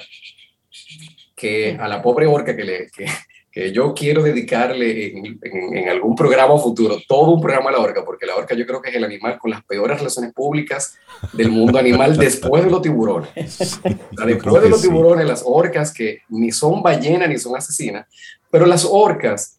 que 1.40 1.78
a 1.80 1.88
la 1.88 2.02
pobre 2.02 2.26
orca 2.26 2.54
que, 2.54 2.64
le, 2.64 2.90
que, 2.90 3.06
que 3.50 3.72
yo 3.72 3.94
quiero 3.94 4.22
dedicarle 4.22 5.12
en, 5.16 5.88
algún 5.88 6.14
programa 6.14 6.58
futuro, 6.58 6.98
todo 7.08 7.30
un 7.30 7.40
programa 7.40 7.70
a 7.70 7.72
la 7.72 7.78
orca, 7.80 8.04
porque 8.04 8.26
la 8.26 8.36
orca 8.36 8.54
yo 8.54 8.66
creo 8.66 8.82
que 8.82 8.90
es 8.90 8.96
el 8.96 9.04
animal 9.04 9.38
con 9.38 9.50
las 9.50 9.64
peores 9.64 9.98
relaciones 9.98 10.32
públicas 10.34 10.98
del 11.32 11.50
mundo 11.50 11.78
animal 11.78 12.16
después 12.18 12.64
de 12.64 12.70
los 12.70 12.82
tiburones. 12.82 13.32
después 14.26 14.62
de 14.62 14.68
los 14.68 14.82
tiburones, 14.82 15.26
las 15.26 15.42
orcas 15.44 15.92
que 15.92 16.20
ni 16.28 16.52
son 16.52 16.82
ballenas 16.82 17.28
ni 17.28 17.38
son 17.38 17.56
asesinas, 17.56 18.06
pero 18.50 18.66
las 18.66 18.84
orcas 18.84 19.58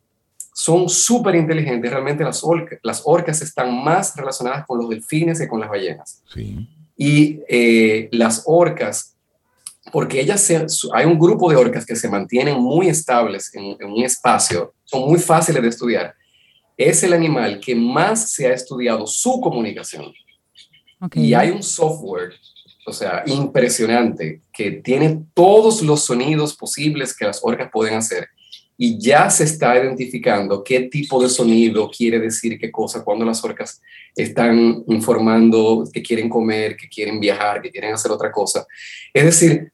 son 0.53 0.87
súper 0.87 1.35
inteligentes. 1.35 1.91
Realmente 1.91 2.23
las, 2.23 2.43
orcas, 2.43 2.79
las 2.83 3.01
orcas 3.05 3.41
están 3.41 3.83
más 3.83 4.15
relacionadas 4.15 4.65
con 4.65 4.77
los 4.77 4.89
delfines 4.89 5.39
que 5.39 5.47
con 5.47 5.59
las 5.59 5.69
ballenas. 5.69 6.23
Y 6.95 7.39
eh, 7.49 8.09
las 8.11 8.43
orcas 8.45 9.15
porque 9.91 10.21
ellas 10.21 10.47
hay 10.93 11.05
un 11.05 11.17
grupo 11.17 11.49
de 11.49 11.55
orcas 11.55 11.85
que 11.85 11.95
se 11.95 12.09
mantienen 12.09 12.59
muy 12.59 12.87
estables 12.87 13.53
en, 13.55 13.77
un 13.83 14.03
espacio, 14.03 14.73
son 14.83 15.09
muy 15.09 15.19
fáciles 15.19 15.61
de 15.61 15.69
estudiar. 15.69 16.13
Es 16.77 17.03
el 17.03 17.13
animal 17.13 17.59
que 17.59 17.75
más 17.75 18.31
se 18.31 18.47
ha 18.47 18.53
estudiado 18.53 19.07
su 19.07 19.39
comunicación. 19.41 20.11
Y 21.13 21.33
hay 21.33 21.49
un 21.49 21.63
software, 21.63 22.33
o 22.85 22.93
sea, 22.93 23.23
impresionante, 23.25 24.41
que 24.53 24.71
tiene 24.71 25.23
todos 25.33 25.81
los 25.81 26.05
sonidos 26.05 26.55
posibles 26.55 27.15
que 27.15 27.25
las 27.25 27.39
orcas 27.43 27.69
pueden 27.71 27.95
hacer. 27.95 28.27
Y 28.83 28.97
ya 28.97 29.29
se 29.29 29.43
está 29.43 29.77
identificando 29.77 30.63
qué 30.63 30.79
tipo 30.89 31.21
de 31.21 31.29
sonido 31.29 31.87
quiere 31.95 32.17
decir 32.17 32.57
qué 32.57 32.71
cosa 32.71 33.03
cuando 33.03 33.23
las 33.23 33.43
orcas 33.43 33.79
están 34.15 34.83
informando 34.87 35.87
que 35.93 36.01
quieren 36.01 36.27
comer, 36.27 36.75
que 36.75 36.89
quieren 36.89 37.19
viajar, 37.19 37.61
que 37.61 37.69
quieren 37.69 37.93
hacer 37.93 38.09
otra 38.09 38.31
cosa. 38.31 38.65
Es 39.13 39.23
decir, 39.23 39.71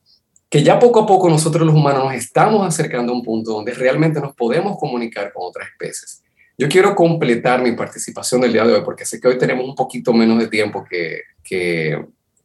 que 0.50 0.62
ya 0.62 0.78
poco 0.78 1.00
a 1.00 1.06
poco 1.06 1.30
nosotros 1.30 1.66
los 1.66 1.74
humanos 1.74 2.04
nos 2.04 2.16
estamos 2.16 2.68
acercando 2.68 3.14
a 3.14 3.16
un 3.16 3.24
punto 3.24 3.54
donde 3.54 3.74
realmente 3.74 4.20
nos 4.20 4.36
podemos 4.36 4.78
comunicar 4.78 5.32
con 5.32 5.48
otras 5.48 5.70
especies. 5.70 6.22
Yo 6.58 6.68
quiero 6.68 6.94
completar 6.94 7.64
mi 7.64 7.72
participación 7.72 8.42
del 8.42 8.52
día 8.52 8.66
de 8.66 8.74
hoy 8.74 8.82
porque 8.84 9.06
sé 9.06 9.22
que 9.22 9.30
hoy 9.30 9.38
tenemos 9.38 9.64
un 9.70 9.76
poquito 9.76 10.12
menos 10.12 10.38
de 10.38 10.50
tiempo 10.50 10.84
que, 10.84 11.22
que, 11.42 11.98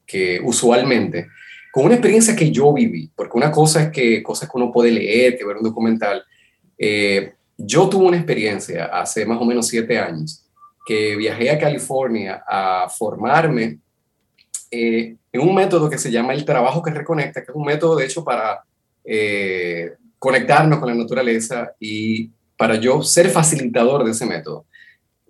que 0.07 0.41
usualmente, 0.45 1.27
con 1.73 1.87
una 1.87 1.95
experiencia 1.95 2.37
que 2.37 2.53
yo 2.53 2.73
viví, 2.73 3.11
porque 3.17 3.37
una 3.37 3.51
cosa 3.51 3.83
es 3.83 3.91
que 3.91 4.23
cosas 4.23 4.49
que 4.49 4.57
uno 4.57 4.71
puede 4.71 4.93
leer, 4.93 5.37
que 5.37 5.45
ver 5.45 5.57
un 5.57 5.65
documental. 5.65 6.23
Eh, 6.79 7.35
yo 7.57 7.89
tuve 7.89 8.07
una 8.07 8.17
experiencia 8.17 8.87
hace 8.87 9.25
más 9.27 9.41
o 9.41 9.45
menos 9.45 9.69
siete 9.69 9.99
años 9.99 10.45
que 10.85 11.17
viajé 11.17 11.51
a 11.51 11.59
California 11.59 12.43
a 12.47 12.89
formarme 12.89 13.79
eh, 14.71 15.17
en 15.31 15.41
un 15.41 15.55
método 15.55 15.89
que 15.89 15.99
se 15.99 16.11
llama 16.11 16.33
el 16.33 16.45
trabajo 16.45 16.83
que 16.83 16.91
reconecta, 16.91 17.43
que 17.45 17.51
es 17.51 17.57
un 17.57 17.65
método 17.65 17.97
de 17.97 18.07
hecho 18.07 18.25
para 18.25 18.65
eh, 19.05 19.93
conectarnos 20.19 20.79
con 20.79 20.89
la 20.89 20.95
naturaleza 20.95 21.73
y 21.79 22.31
para 22.57 22.77
yo 22.77 23.03
ser 23.03 23.29
facilitador 23.29 24.05
de 24.05 24.11
ese 24.11 24.27
método. 24.27 24.67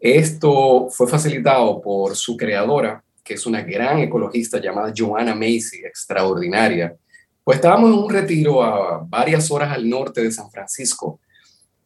Esto 0.01 0.89
fue 0.91 1.07
facilitado 1.07 1.81
por 1.81 2.17
su 2.17 2.37
creadora, 2.37 3.05
que 3.23 3.35
es 3.35 3.47
una 3.47 3.63
gran 3.63 4.01
ecologista 4.01 4.61
llamada 4.61 4.93
Joanna 4.97 5.35
Macy, 5.35 5.85
extraordinaria. 5.85 6.97
Pues 7.45 7.57
estábamos 7.57 7.91
en 7.91 7.99
un 7.99 8.11
retiro 8.11 8.63
a 8.63 9.05
varias 9.09 9.51
horas 9.51 9.73
al 9.73 9.89
norte 9.89 10.23
de 10.23 10.33
San 10.33 10.51
Francisco 10.51 11.21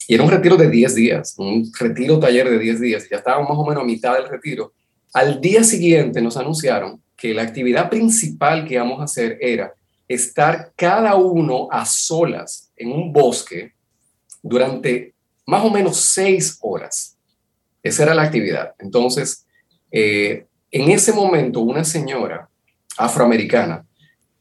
y 0.08 0.14
era 0.14 0.22
un 0.22 0.30
retiro 0.30 0.56
de 0.56 0.70
10 0.70 0.94
días, 0.94 1.34
un 1.38 1.70
retiro 1.78 2.18
taller 2.18 2.48
de 2.48 2.58
10 2.58 2.80
días. 2.80 3.08
Ya 3.10 3.16
estábamos 3.16 3.48
más 3.48 3.58
o 3.58 3.66
menos 3.66 3.82
a 3.82 3.86
mitad 3.86 4.14
del 4.14 4.28
retiro. 4.28 4.72
Al 5.12 5.40
día 5.40 5.64
siguiente 5.64 6.22
nos 6.22 6.36
anunciaron 6.36 7.02
que 7.16 7.34
la 7.34 7.42
actividad 7.42 7.90
principal 7.90 8.64
que 8.64 8.74
íbamos 8.74 9.00
a 9.00 9.04
hacer 9.04 9.38
era 9.40 9.72
estar 10.06 10.72
cada 10.76 11.16
uno 11.16 11.68
a 11.70 11.84
solas 11.84 12.70
en 12.76 12.92
un 12.92 13.12
bosque 13.12 13.72
durante 14.42 15.14
más 15.46 15.64
o 15.64 15.70
menos 15.70 15.96
seis 15.96 16.58
horas. 16.60 17.16
Esa 17.82 18.04
era 18.04 18.14
la 18.14 18.22
actividad. 18.22 18.74
Entonces, 18.78 19.46
eh, 19.90 20.46
en 20.70 20.90
ese 20.90 21.12
momento, 21.12 21.60
una 21.60 21.84
señora 21.84 22.48
afroamericana, 22.96 23.84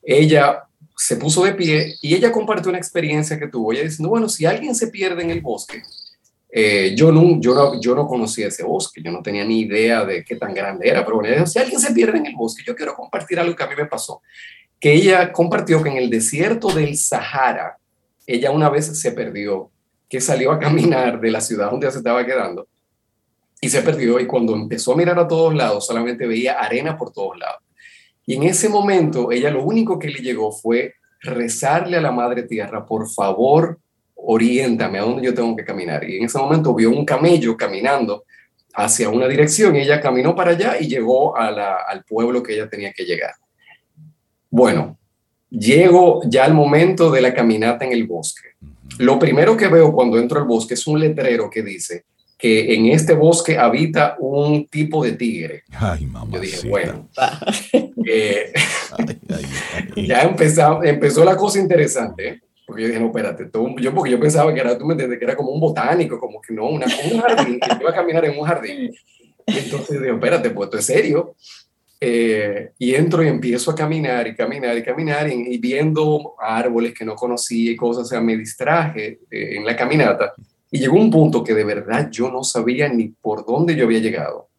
ella 0.03 0.64
se 0.95 1.17
puso 1.17 1.43
de 1.43 1.53
pie 1.53 1.95
y 2.01 2.15
ella 2.15 2.31
compartió 2.31 2.69
una 2.69 2.77
experiencia 2.77 3.37
que 3.37 3.47
tuvo. 3.47 3.73
Ella 3.73 3.83
diciendo, 3.83 4.09
bueno, 4.09 4.29
si 4.29 4.45
alguien 4.45 4.75
se 4.75 4.87
pierde 4.87 5.23
en 5.23 5.31
el 5.31 5.41
bosque, 5.41 5.83
eh, 6.49 6.93
yo, 6.95 7.11
no, 7.11 7.39
yo, 7.41 7.53
no, 7.53 7.81
yo 7.81 7.95
no 7.95 8.07
conocía 8.07 8.47
ese 8.47 8.63
bosque, 8.63 9.01
yo 9.03 9.11
no 9.11 9.21
tenía 9.21 9.43
ni 9.43 9.61
idea 9.61 10.05
de 10.05 10.23
qué 10.23 10.37
tan 10.37 10.53
grande 10.53 10.87
era, 10.87 11.03
pero 11.03 11.17
bueno, 11.17 11.45
si 11.45 11.59
alguien 11.59 11.81
se 11.81 11.93
pierde 11.93 12.17
en 12.17 12.27
el 12.27 12.35
bosque, 12.35 12.63
yo 12.65 12.75
quiero 12.75 12.95
compartir 12.95 13.39
algo 13.39 13.55
que 13.55 13.63
a 13.63 13.67
mí 13.67 13.75
me 13.75 13.87
pasó, 13.87 14.21
que 14.79 14.93
ella 14.93 15.33
compartió 15.33 15.83
que 15.83 15.89
en 15.89 15.97
el 15.97 16.09
desierto 16.09 16.69
del 16.69 16.95
Sahara, 16.95 17.77
ella 18.25 18.51
una 18.51 18.69
vez 18.69 18.97
se 18.97 19.11
perdió, 19.11 19.69
que 20.07 20.21
salió 20.21 20.53
a 20.53 20.59
caminar 20.59 21.19
de 21.19 21.31
la 21.31 21.41
ciudad 21.41 21.71
donde 21.71 21.91
se 21.91 21.97
estaba 21.97 22.25
quedando 22.25 22.67
y 23.59 23.67
se 23.67 23.81
perdió 23.81 24.19
y 24.19 24.27
cuando 24.27 24.55
empezó 24.55 24.93
a 24.93 24.95
mirar 24.95 25.19
a 25.19 25.27
todos 25.27 25.53
lados 25.53 25.87
solamente 25.87 26.27
veía 26.27 26.53
arena 26.53 26.97
por 26.97 27.11
todos 27.11 27.37
lados. 27.37 27.64
Y 28.25 28.35
en 28.35 28.43
ese 28.43 28.69
momento 28.69 29.31
ella 29.31 29.51
lo 29.51 29.63
único 29.63 29.99
que 29.99 30.09
le 30.09 30.19
llegó 30.19 30.51
fue 30.51 30.95
rezarle 31.21 31.97
a 31.97 32.01
la 32.01 32.11
Madre 32.11 32.43
Tierra, 32.43 32.85
por 32.85 33.09
favor, 33.09 33.79
oriéntame 34.15 34.99
a 34.99 35.03
dónde 35.03 35.25
yo 35.25 35.33
tengo 35.33 35.55
que 35.55 35.65
caminar. 35.65 36.07
Y 36.09 36.17
en 36.17 36.25
ese 36.25 36.37
momento 36.37 36.73
vio 36.73 36.89
un 36.89 37.05
camello 37.05 37.55
caminando 37.55 38.23
hacia 38.73 39.09
una 39.09 39.27
dirección 39.27 39.75
y 39.75 39.79
ella 39.79 40.01
caminó 40.01 40.35
para 40.35 40.51
allá 40.51 40.77
y 40.79 40.87
llegó 40.87 41.37
al 41.37 42.03
pueblo 42.07 42.43
que 42.43 42.53
ella 42.53 42.69
tenía 42.69 42.91
que 42.91 43.05
llegar. 43.05 43.33
Bueno, 44.49 44.97
llego 45.49 46.21
ya 46.25 46.45
al 46.45 46.53
momento 46.53 47.11
de 47.11 47.21
la 47.21 47.33
caminata 47.33 47.85
en 47.85 47.91
el 47.91 48.05
bosque. 48.05 48.49
Lo 48.99 49.19
primero 49.19 49.55
que 49.55 49.67
veo 49.67 49.93
cuando 49.93 50.17
entro 50.17 50.39
al 50.39 50.45
bosque 50.45 50.73
es 50.73 50.87
un 50.87 50.99
letrero 50.99 51.49
que 51.49 51.61
dice 51.61 52.05
que 52.37 52.73
en 52.73 52.87
este 52.87 53.13
bosque 53.13 53.57
habita 53.57 54.17
un 54.19 54.67
tipo 54.67 55.03
de 55.03 55.13
tigre. 55.13 55.63
Ay, 55.71 56.05
mamá. 56.05 56.33
Yo 56.33 56.39
dije, 56.41 56.69
bueno, 56.69 57.09
eh, 58.05 58.53
ya 59.95 60.23
empezó, 60.23 60.83
empezó 60.83 61.23
la 61.23 61.37
cosa 61.37 61.59
interesante. 61.59 62.27
¿eh? 62.27 62.41
Porque 62.65 62.81
yo 62.81 62.87
dije, 62.89 62.99
no, 62.99 63.07
espérate, 63.07 63.49
yo, 63.79 63.93
porque 63.93 64.11
yo 64.11 64.19
pensaba 64.19 64.53
que 64.53 64.59
era, 64.59 64.77
tú 64.77 64.85
me 64.85 64.93
entiendes, 64.93 65.19
que 65.19 65.25
era 65.25 65.35
como 65.35 65.51
un 65.51 65.61
botánico, 65.61 66.19
como 66.19 66.41
que 66.41 66.53
no, 66.53 66.67
una, 66.67 66.87
un 66.87 67.19
jardín, 67.19 67.59
que 67.77 67.77
iba 67.79 67.91
a 67.91 67.95
caminar 67.95 68.25
en 68.25 68.37
un 68.37 68.45
jardín. 68.45 68.93
Y 69.47 69.57
entonces 69.57 70.01
digo, 70.01 70.15
espérate, 70.15 70.49
pues 70.49 70.67
esto 70.67 70.77
es 70.79 70.85
serio. 70.85 71.35
Eh, 72.01 72.71
y 72.77 72.93
entro 72.93 73.23
y 73.23 73.29
empiezo 73.29 73.71
a 73.71 73.75
caminar 73.75 74.27
y 74.27 74.35
caminar 74.35 74.77
y 74.77 74.83
caminar 74.83 75.29
y, 75.31 75.57
viendo 75.59 76.33
árboles 76.39 76.93
que 76.93 77.05
no 77.05 77.15
conocía 77.15 77.71
y 77.71 77.75
cosas, 77.75 78.03
o 78.03 78.07
sea, 78.07 78.19
me 78.19 78.35
distraje 78.35 79.19
eh, 79.31 79.55
en 79.55 79.65
la 79.65 79.75
caminata 79.75 80.33
y 80.75 80.77
llegó 80.77 80.97
un 80.99 81.09
punto 81.09 81.41
que 81.41 81.53
de 81.53 81.63
verdad 81.63 82.09
yo 82.11 82.29
no 82.29 82.43
sabía 82.43 82.89
ni 82.89 83.07
por 83.07 83.45
dónde 83.45 83.77
yo 83.77 83.85
había 83.85 83.99
llegado. 83.99 84.49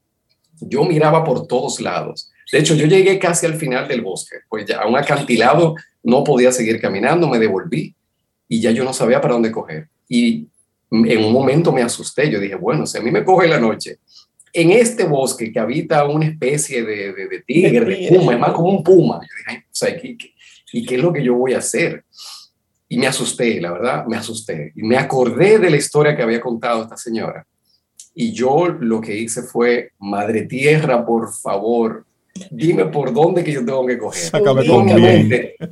Yo 0.62 0.82
miraba 0.84 1.22
por 1.22 1.46
todos 1.46 1.78
lados. 1.78 2.32
De 2.50 2.58
hecho, 2.58 2.74
yo 2.74 2.86
llegué 2.86 3.18
casi 3.18 3.44
al 3.44 3.56
final 3.56 3.86
del 3.86 4.00
bosque, 4.00 4.36
pues 4.48 4.64
ya 4.64 4.78
a 4.78 4.86
un 4.86 4.96
acantilado 4.96 5.74
no 6.02 6.24
podía 6.24 6.52
seguir 6.52 6.80
caminando, 6.80 7.28
me 7.28 7.38
devolví 7.38 7.94
y 8.48 8.60
ya 8.62 8.70
yo 8.70 8.82
no 8.82 8.94
sabía 8.94 9.20
para 9.20 9.34
dónde 9.34 9.52
coger. 9.52 9.90
Y 10.08 10.48
en 10.90 11.22
un 11.22 11.34
momento 11.34 11.70
me 11.70 11.82
asusté, 11.82 12.30
yo 12.30 12.40
dije, 12.40 12.54
bueno, 12.54 12.86
si 12.86 12.96
a 12.96 13.02
mí 13.02 13.10
me 13.10 13.22
coge 13.22 13.46
la 13.46 13.60
noche, 13.60 13.98
en 14.54 14.72
este 14.72 15.04
bosque 15.04 15.52
que 15.52 15.60
habita 15.60 16.06
una 16.06 16.24
especie 16.24 16.82
de, 16.82 17.12
de, 17.12 17.42
tigre, 17.46 17.84
de, 17.84 18.08
puma, 18.08 18.32
es 18.32 18.40
más 18.40 18.52
como 18.52 18.70
un 18.70 18.82
puma, 18.82 19.20
yo 19.20 19.52
dije, 19.52 19.64
o 19.66 19.68
sea, 19.70 19.94
¿y 20.72 20.86
qué 20.86 20.94
es 20.94 21.02
lo 21.02 21.12
que 21.12 21.22
yo 21.22 21.34
voy 21.34 21.52
a 21.52 21.58
hacer? 21.58 22.06
Y 22.88 22.98
me 22.98 23.06
asusté, 23.06 23.60
la 23.60 23.72
verdad, 23.72 24.06
me 24.06 24.16
asusté. 24.16 24.72
Y 24.76 24.82
me 24.82 24.96
acordé 24.96 25.58
de 25.58 25.70
la 25.70 25.76
historia 25.76 26.16
que 26.16 26.22
había 26.22 26.40
contado 26.40 26.82
esta 26.82 26.96
señora. 26.96 27.46
Y 28.14 28.32
yo 28.32 28.68
lo 28.68 29.00
que 29.00 29.16
hice 29.16 29.42
fue, 29.42 29.90
Madre 29.98 30.42
Tierra, 30.42 31.04
por 31.04 31.32
favor, 31.32 32.06
dime 32.50 32.86
por 32.86 33.12
dónde 33.12 33.44
que 33.44 33.52
yo 33.52 33.64
tengo 33.64 33.84
que 33.86 33.98
coger. 33.98 34.32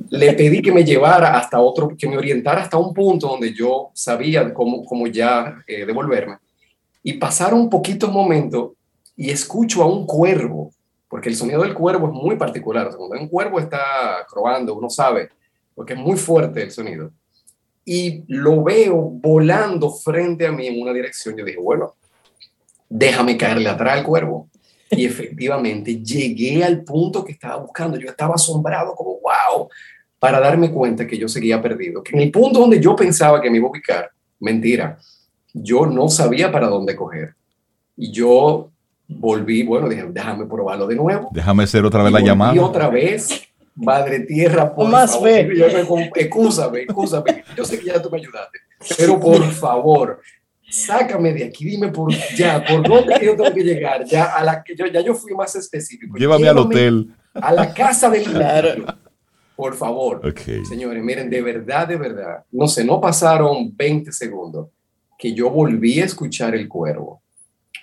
le 0.09 0.33
pedí 0.33 0.61
que 0.61 0.71
me 0.71 0.83
llevara 0.83 1.37
hasta 1.37 1.59
otro, 1.59 1.89
que 1.97 2.07
me 2.07 2.17
orientara 2.17 2.61
hasta 2.61 2.77
un 2.77 2.93
punto 2.93 3.27
donde 3.27 3.53
yo 3.53 3.89
sabía 3.93 4.53
cómo, 4.53 4.83
cómo 4.85 5.07
ya 5.07 5.55
eh, 5.67 5.85
devolverme. 5.85 6.37
Y 7.03 7.13
pasaron 7.13 7.69
poquitos 7.69 8.11
momentos 8.11 8.71
y 9.15 9.29
escucho 9.29 9.83
a 9.83 9.87
un 9.87 10.05
cuervo, 10.05 10.71
porque 11.07 11.29
el 11.29 11.35
sonido 11.35 11.61
del 11.61 11.73
cuervo 11.73 12.07
es 12.07 12.13
muy 12.13 12.35
particular. 12.35 12.89
cuando 12.95 13.19
un 13.19 13.27
cuervo 13.27 13.59
está 13.59 14.25
croando, 14.29 14.75
uno 14.75 14.89
sabe, 14.89 15.29
porque 15.75 15.93
es 15.93 15.99
muy 15.99 16.17
fuerte 16.17 16.63
el 16.63 16.71
sonido. 16.71 17.11
Y 17.83 18.23
lo 18.27 18.63
veo 18.63 18.95
volando 18.95 19.91
frente 19.91 20.47
a 20.47 20.51
mí 20.51 20.65
en 20.65 20.81
una 20.81 20.91
dirección. 20.91 21.35
Yo 21.37 21.45
dije, 21.45 21.59
bueno, 21.59 21.93
déjame 22.89 23.37
caerle 23.37 23.69
atrás 23.69 23.99
al 23.99 24.03
cuervo 24.03 24.49
y 24.89 25.05
efectivamente 25.05 26.01
llegué 26.01 26.63
al 26.63 26.83
punto 26.83 27.23
que 27.23 27.33
estaba 27.33 27.57
buscando. 27.57 27.97
Yo 27.97 28.09
estaba 28.09 28.35
asombrado 28.35 28.95
como, 28.95 29.19
wow, 29.19 29.69
para 30.17 30.39
darme 30.39 30.71
cuenta 30.71 31.05
que 31.05 31.17
yo 31.17 31.27
seguía 31.27 31.61
perdido. 31.61 32.01
Que 32.01 32.15
en 32.15 32.23
el 32.23 32.31
punto 32.31 32.59
donde 32.59 32.79
yo 32.79 32.95
pensaba 32.95 33.41
que 33.41 33.51
me 33.51 33.57
iba 33.57 33.67
a 33.67 33.69
ubicar, 33.69 34.09
mentira, 34.39 34.97
yo 35.53 35.85
no 35.85 36.09
sabía 36.09 36.51
para 36.51 36.67
dónde 36.67 36.95
coger. 36.95 37.35
Y 37.95 38.11
yo 38.11 38.71
volví, 39.07 39.63
bueno, 39.63 39.87
dije, 39.87 40.05
déjame 40.09 40.45
probarlo 40.45 40.87
de 40.87 40.95
nuevo. 40.95 41.29
Déjame 41.31 41.63
hacer 41.63 41.85
otra 41.85 42.03
vez 42.03 42.11
la 42.11 42.21
llamada. 42.21 42.55
Y 42.55 42.59
otra 42.59 42.89
vez, 42.89 43.47
Madre 43.75 44.21
Tierra, 44.21 44.73
por 44.73 44.89
más 44.89 45.11
favor. 45.11 45.29
Fe. 45.29 45.49
Yo 45.55 45.67
me, 45.67 46.11
excúsame, 46.15 46.87
Yo 47.55 47.65
sé 47.65 47.79
que 47.79 47.85
ya 47.85 48.01
tú 48.01 48.09
me 48.09 48.19
ayudaste, 48.19 48.59
pero 48.97 49.19
por 49.19 49.43
favor, 49.51 50.21
sácame 50.69 51.33
de 51.33 51.45
aquí, 51.45 51.65
dime 51.65 51.89
por 51.89 52.11
ya, 52.35 52.63
por 52.63 52.87
dónde 52.87 53.19
yo 53.21 53.35
tengo 53.35 53.53
que 53.53 53.63
llegar, 53.63 54.05
ya 54.05 54.35
a 54.35 54.43
la 54.43 54.63
que 54.63 54.75
yo 54.75 54.85
ya 54.87 55.01
yo 55.01 55.13
fui 55.13 55.33
más 55.33 55.55
específico. 55.55 56.17
Llévame, 56.17 56.47
al 56.47 56.57
hotel. 56.57 57.13
A 57.33 57.51
la 57.51 57.73
casa 57.73 58.09
del 58.09 58.23
claro. 58.23 58.85
Por 59.55 59.75
favor. 59.75 60.21
Señores, 60.67 61.03
miren, 61.03 61.29
de 61.29 61.41
verdad, 61.41 61.87
de 61.87 61.95
verdad, 61.95 62.43
no 62.51 62.67
sé, 62.67 62.83
no 62.83 62.99
pasaron 62.99 63.75
20 63.75 64.11
segundos 64.11 64.67
que 65.17 65.33
yo 65.33 65.49
volví 65.49 66.01
a 66.01 66.05
escuchar 66.05 66.55
el 66.55 66.67
cuervo. 66.67 67.21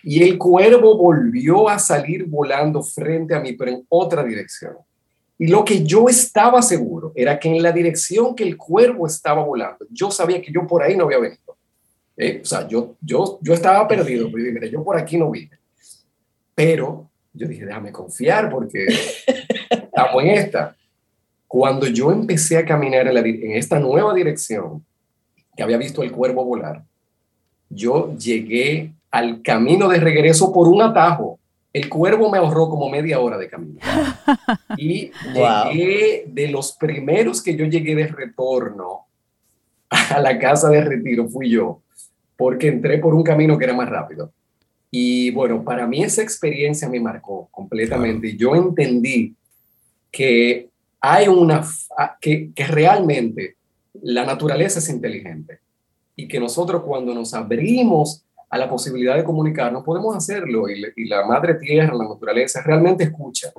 Y 0.03 0.23
el 0.23 0.37
cuervo 0.37 0.97
volvió 0.97 1.69
a 1.69 1.79
salir 1.79 2.25
volando 2.25 2.83
frente 2.83 3.35
a 3.35 3.41
mí, 3.41 3.53
pero 3.53 3.71
en 3.71 3.87
otra 3.89 4.23
dirección. 4.25 4.77
Y 5.43 5.49
lo 5.49 5.65
que 5.65 5.83
yo 5.83 6.09
estaba 6.09 6.63
seguro 6.63 7.11
era 7.17 7.37
que 7.41 7.49
en 7.49 7.61
la 7.61 7.73
dirección 7.73 8.33
que 8.37 8.45
el 8.45 8.57
cuervo 8.57 9.09
estaba 9.09 9.43
volando, 9.43 9.85
yo 9.91 10.09
sabía 10.09 10.41
que 10.41 10.53
yo 10.53 10.69
por 10.69 10.85
ahí 10.85 10.97
no 10.97 11.07
había 11.07 11.19
venido. 11.19 11.57
Eh, 12.17 12.39
o 12.41 12.45
sea, 12.45 12.69
yo, 12.69 12.95
yo, 13.01 13.41
yo 13.43 13.53
estaba 13.53 13.89
perdido, 13.89 14.31
pero 14.33 14.61
yo, 14.61 14.67
yo 14.69 14.85
por 14.85 14.97
aquí 14.97 15.17
no 15.17 15.33
vine. 15.33 15.59
Pero 16.55 17.11
yo 17.33 17.49
dije, 17.49 17.67
déjame 17.67 17.91
confiar 17.91 18.51
porque 18.51 18.87
estamos 19.69 20.23
en 20.23 20.31
esta. 20.31 20.77
Cuando 21.49 21.89
yo 21.89 22.13
empecé 22.13 22.59
a 22.59 22.65
caminar 22.65 23.09
en, 23.09 23.17
en 23.27 23.53
esta 23.57 23.81
nueva 23.81 24.15
dirección, 24.15 24.87
que 25.57 25.65
había 25.65 25.77
visto 25.77 26.05
el 26.05 26.13
cuervo 26.13 26.45
volar, 26.45 26.85
yo 27.69 28.17
llegué 28.17 28.93
al 29.11 29.43
camino 29.43 29.89
de 29.89 29.99
regreso 29.99 30.53
por 30.53 30.69
un 30.69 30.83
atajo. 30.83 31.41
El 31.73 31.89
cuervo 31.89 32.31
me 32.31 32.39
ahorró 32.39 32.69
como 32.69 32.89
media 32.89 33.21
hora 33.21 33.39
de 33.39 33.49
camino. 33.49 33.81
Y 34.77 35.11
llegué 35.35 36.25
de 36.27 36.49
los 36.49 36.73
primeros 36.73 37.43
que 37.43 37.55
yo 37.55 37.67
llegué 37.67 37.95
de 37.95 38.07
retorno 38.07 39.07
a 39.89 40.19
la 40.21 40.39
casa 40.39 40.69
de 40.71 40.83
retiro, 40.83 41.29
fui 41.29 41.51
yo, 41.51 41.83
porque 42.37 42.69
entré 42.69 42.99
por 42.99 43.15
un 43.15 43.23
camino 43.23 43.59
que 43.59 43.65
era 43.65 43.75
más 43.75 43.89
rápido. 43.89 44.33
Y 44.91 45.31
bueno, 45.31 45.63
para 45.63 45.87
mí 45.87 46.03
esa 46.03 46.23
experiencia 46.23 46.89
me 46.89 47.01
marcó 47.01 47.49
completamente. 47.51 48.37
Yo 48.37 48.55
entendí 48.55 49.35
que 50.11 50.69
hay 51.01 51.29
una, 51.29 51.67
que, 52.21 52.51
que 52.55 52.67
realmente 52.67 53.57
la 54.03 54.25
naturaleza 54.25 54.79
es 54.79 54.89
inteligente 54.89 55.61
y 56.17 56.29
que 56.29 56.41
nosotros 56.41 56.83
cuando 56.83 57.15
nos 57.15 57.33
abrimos 57.35 58.25
a 58.53 58.59
la 58.59 58.69
posibilidad 58.69 59.17
de 59.17 59.25
comunicarnos, 59.25 59.83
podemos 59.83 60.15
hacerlo 60.15 60.69
y, 60.69 61.09
la 61.09 61.25
madre 61.25 61.55
tierra, 61.55 61.95
la 61.95 62.07
naturaleza, 62.07 62.61
realmente 62.63 63.05
escucha. 63.05 63.51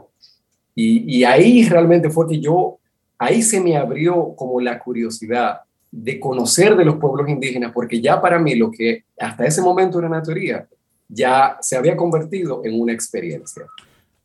Y, 0.75 1.17
y, 1.17 1.23
ahí 1.23 1.67
realmente 1.67 2.11
fue 2.11 2.27
que 2.27 2.39
yo, 2.39 2.77
ahí 3.17 3.41
se 3.41 3.59
me 3.59 3.75
abrió 3.75 4.35
como 4.35 4.61
la 4.61 4.77
curiosidad 4.77 5.61
de 5.91 6.19
conocer 6.19 6.75
de 6.75 6.85
los 6.85 6.97
pueblos 6.97 7.27
indígenas, 7.27 7.71
porque 7.73 7.99
ya 7.99 8.21
para 8.21 8.37
mí 8.37 8.53
lo 8.53 8.69
que 8.69 9.05
hasta 9.17 9.45
ese 9.45 9.63
momento 9.63 9.97
era 9.97 10.07
una 10.07 10.21
teoría, 10.21 10.67
ya 11.07 11.57
se 11.59 11.75
había 11.75 11.97
convertido 11.97 12.61
en 12.63 12.79
una 12.79 12.93
experiencia. 12.93 13.63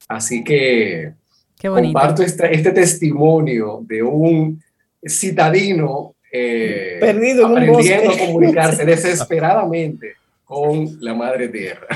Así 0.07 0.45
que 0.45 1.15
comparto 1.63 2.23
este, 2.23 2.55
este 2.55 2.73
testimonio 2.73 3.81
de 3.87 4.03
un 4.03 4.63
citadino 5.03 6.15
eh, 6.31 6.99
perdido 7.01 7.47
en 7.47 7.53
aprendiendo 7.53 8.11
a 8.11 8.19
comunicarse 8.19 8.85
desesperadamente 8.85 10.18
con 10.49 10.97
la 11.01 11.15
madre 11.15 11.49
tierra. 11.49 11.87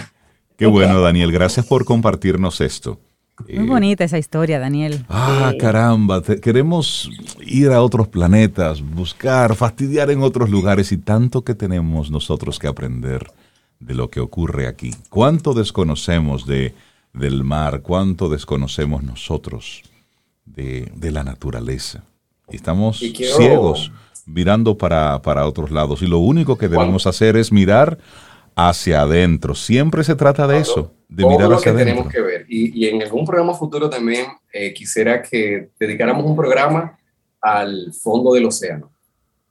Qué 0.56 0.66
bueno, 0.66 1.00
Daniel. 1.00 1.32
Gracias 1.32 1.66
por 1.66 1.86
compartirnos 1.86 2.60
esto. 2.60 3.00
Muy 3.48 3.66
bonita 3.66 4.04
esa 4.04 4.18
historia, 4.18 4.60
Daniel. 4.60 5.04
Ah, 5.08 5.52
caramba, 5.58 6.22
queremos 6.22 7.10
ir 7.40 7.70
a 7.70 7.82
otros 7.82 8.08
planetas, 8.08 8.82
buscar, 8.82 9.56
fastidiar 9.56 10.10
en 10.10 10.22
otros 10.22 10.50
lugares 10.50 10.92
y 10.92 10.98
tanto 10.98 11.42
que 11.42 11.54
tenemos 11.54 12.10
nosotros 12.10 12.58
que 12.58 12.68
aprender 12.68 13.32
de 13.80 13.94
lo 13.94 14.10
que 14.10 14.20
ocurre 14.20 14.68
aquí. 14.68 14.94
¿Cuánto 15.08 15.54
desconocemos 15.54 16.46
de, 16.46 16.74
del 17.14 17.42
mar? 17.42 17.80
¿Cuánto 17.80 18.28
desconocemos 18.28 19.02
nosotros 19.02 19.82
de, 20.44 20.92
de 20.94 21.10
la 21.10 21.24
naturaleza? 21.24 22.04
Y 22.50 22.56
estamos 22.56 22.98
ciegos 22.98 23.90
mirando 24.26 24.76
para, 24.76 25.20
para, 25.22 25.46
otros 25.46 25.70
lados 25.70 26.02
y 26.02 26.06
lo 26.06 26.18
único 26.18 26.58
que 26.58 26.68
debemos 26.68 27.06
hacer 27.06 27.36
es 27.36 27.50
mirar 27.50 27.98
hacia 28.54 29.02
adentro. 29.02 29.54
Siempre 29.54 30.04
se 30.04 30.14
trata 30.14 30.46
de 30.46 30.58
eso, 30.58 30.92
de 31.08 31.26
mirar 31.26 31.48
lo 31.48 31.56
hacia 31.56 31.64
que 31.64 31.70
adentro. 31.70 31.94
tenemos 31.94 32.12
que 32.12 32.20
ver. 32.20 32.46
Y, 32.48 32.84
y, 32.84 32.88
en 32.88 33.02
algún 33.02 33.24
programa 33.24 33.54
futuro 33.54 33.88
también 33.88 34.26
eh, 34.52 34.72
quisiera 34.72 35.22
que 35.22 35.70
dedicáramos 35.78 36.24
un 36.24 36.36
programa 36.36 36.98
al 37.40 37.92
fondo 37.92 38.32
del 38.32 38.46
océano, 38.46 38.90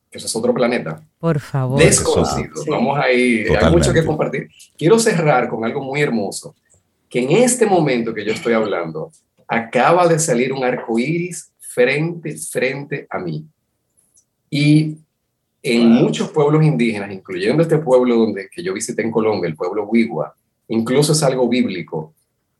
que 0.09 0.17
eso 0.17 0.27
es 0.27 0.35
otro 0.35 0.53
planeta. 0.53 1.01
Por 1.19 1.39
favor. 1.39 1.79
Desconocido. 1.79 2.63
Vamos 2.67 2.97
ahí, 2.99 3.43
Totalmente. 3.45 3.65
hay 3.65 3.71
mucho 3.71 3.93
que 3.93 4.05
compartir. 4.05 4.49
Quiero 4.77 4.97
cerrar 4.99 5.49
con 5.49 5.65
algo 5.65 5.81
muy 5.81 6.01
hermoso, 6.01 6.55
que 7.09 7.19
en 7.19 7.31
este 7.31 7.65
momento 7.65 8.13
que 8.13 8.25
yo 8.25 8.31
estoy 8.31 8.53
hablando, 8.53 9.11
acaba 9.47 10.07
de 10.07 10.17
salir 10.17 10.53
un 10.53 10.63
arco 10.63 10.97
iris 10.97 11.51
frente, 11.59 12.37
frente 12.37 13.05
a 13.09 13.19
mí. 13.19 13.45
Y 14.49 14.97
en 15.63 15.89
muchos 15.89 16.29
pueblos 16.31 16.63
indígenas, 16.63 17.11
incluyendo 17.11 17.61
este 17.61 17.77
pueblo 17.77 18.15
donde, 18.15 18.49
que 18.49 18.63
yo 18.63 18.73
visité 18.73 19.01
en 19.03 19.11
Colombia, 19.11 19.47
el 19.47 19.55
pueblo 19.55 19.85
Wigua, 19.85 20.35
incluso 20.67 21.13
es 21.13 21.21
algo 21.23 21.47
bíblico. 21.47 22.13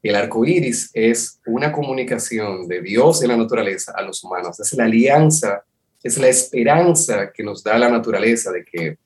El 0.04 0.16
arco 0.16 0.46
iris 0.46 0.90
es 0.94 1.40
una 1.46 1.72
comunicación 1.72 2.68
de 2.68 2.82
Dios 2.82 3.24
y 3.24 3.28
la 3.28 3.38
naturaleza 3.38 3.94
a 3.96 4.02
los 4.02 4.24
humanos. 4.24 4.60
Es 4.60 4.74
la 4.74 4.86
alianza, 4.86 5.64
es 6.04 6.18
la 6.18 6.28
esperanza 6.28 7.32
que 7.32 7.44
nos 7.44 7.64
da 7.64 7.78
la 7.78 7.90
naturaleza 7.90 8.52
de 8.52 8.64
que 8.64 8.98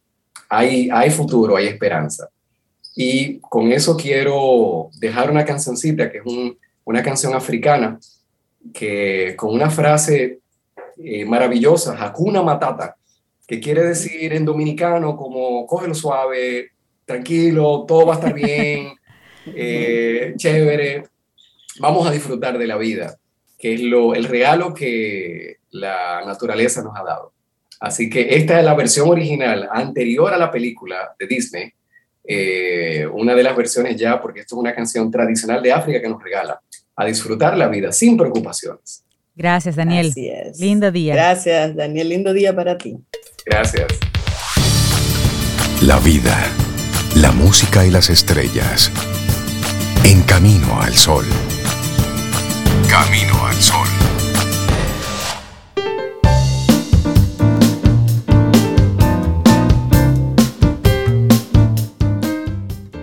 hay, 0.50 0.90
hay 0.92 1.10
futuro, 1.12 1.58
hay 1.58 1.68
esperanza. 1.68 2.30
Y 2.96 3.40
con 3.40 3.72
eso 3.72 3.98
quiero 3.98 4.90
dejar 5.00 5.30
una 5.30 5.44
cancioncita 5.44 6.10
que 6.10 6.20
es 6.20 6.26
un, 6.26 6.58
una 6.86 7.04
canción 7.04 7.34
africana 7.34 8.00
que 8.74 9.36
con 9.36 9.54
una 9.54 9.70
frase 9.70 10.40
eh, 10.98 11.26
maravillosa, 11.26 11.98
Hakuna 12.02 12.42
Matata, 12.42 12.96
que 13.48 13.60
quiere 13.60 13.84
decir 13.84 14.34
en 14.34 14.46
dominicano 14.46 15.16
como 15.16 15.66
cógelo 15.68 15.94
suave, 15.94 16.72
tranquilo, 17.06 17.86
todo 17.88 18.08
va 18.08 18.16
a 18.16 18.18
estar 18.18 18.34
bien, 18.34 18.94
eh, 19.46 20.34
chévere, 20.36 21.04
vamos 21.80 22.08
a 22.08 22.12
disfrutar 22.12 22.58
de 22.58 22.68
la 22.68 22.78
vida, 22.78 23.18
que 23.58 23.76
es 23.76 23.82
lo, 23.82 24.16
el 24.16 24.26
regalo 24.26 24.74
que 24.74 25.58
la 25.72 26.24
naturaleza 26.26 26.82
nos 26.82 26.98
ha 26.98 27.04
dado. 27.04 27.34
Así 27.80 28.10
que 28.10 28.36
esta 28.36 28.60
es 28.60 28.66
la 28.66 28.74
versión 28.74 29.10
original 29.10 29.70
anterior 29.72 30.34
a 30.34 30.38
la 30.38 30.50
película 30.50 31.16
de 31.20 31.28
Disney, 31.28 31.74
eh, 32.28 33.06
una 33.12 33.36
de 33.36 33.44
las 33.44 33.56
versiones 33.56 33.96
ya, 33.96 34.20
porque 34.20 34.40
esto 34.40 34.56
es 34.56 34.60
una 34.60 34.74
canción 34.74 35.12
tradicional 35.12 35.62
de 35.62 35.72
África 35.72 36.02
que 36.02 36.10
nos 36.10 36.24
regala 36.24 36.60
a 36.96 37.06
disfrutar 37.06 37.58
la 37.58 37.68
vida 37.68 37.92
sin 37.92 38.18
preocupaciones. 38.18 39.05
Gracias, 39.36 39.76
Daniel. 39.76 40.14
Lindo 40.60 40.92
día. 40.92 41.14
Gracias, 41.14 41.76
Daniel. 41.76 42.08
Lindo 42.08 42.32
día 42.32 42.56
para 42.56 42.78
ti. 42.78 42.96
Gracias. 43.46 43.88
La 45.82 46.00
vida, 46.00 46.38
la 47.16 47.34
música 47.34 47.86
y 47.86 47.92
las 47.92 48.10
estrellas. 48.10 48.92
En 50.06 50.22
camino 50.22 50.82
al 50.82 50.94
sol. 50.94 51.26
Camino 52.90 53.46
al 53.46 53.56
sol. 53.56 53.88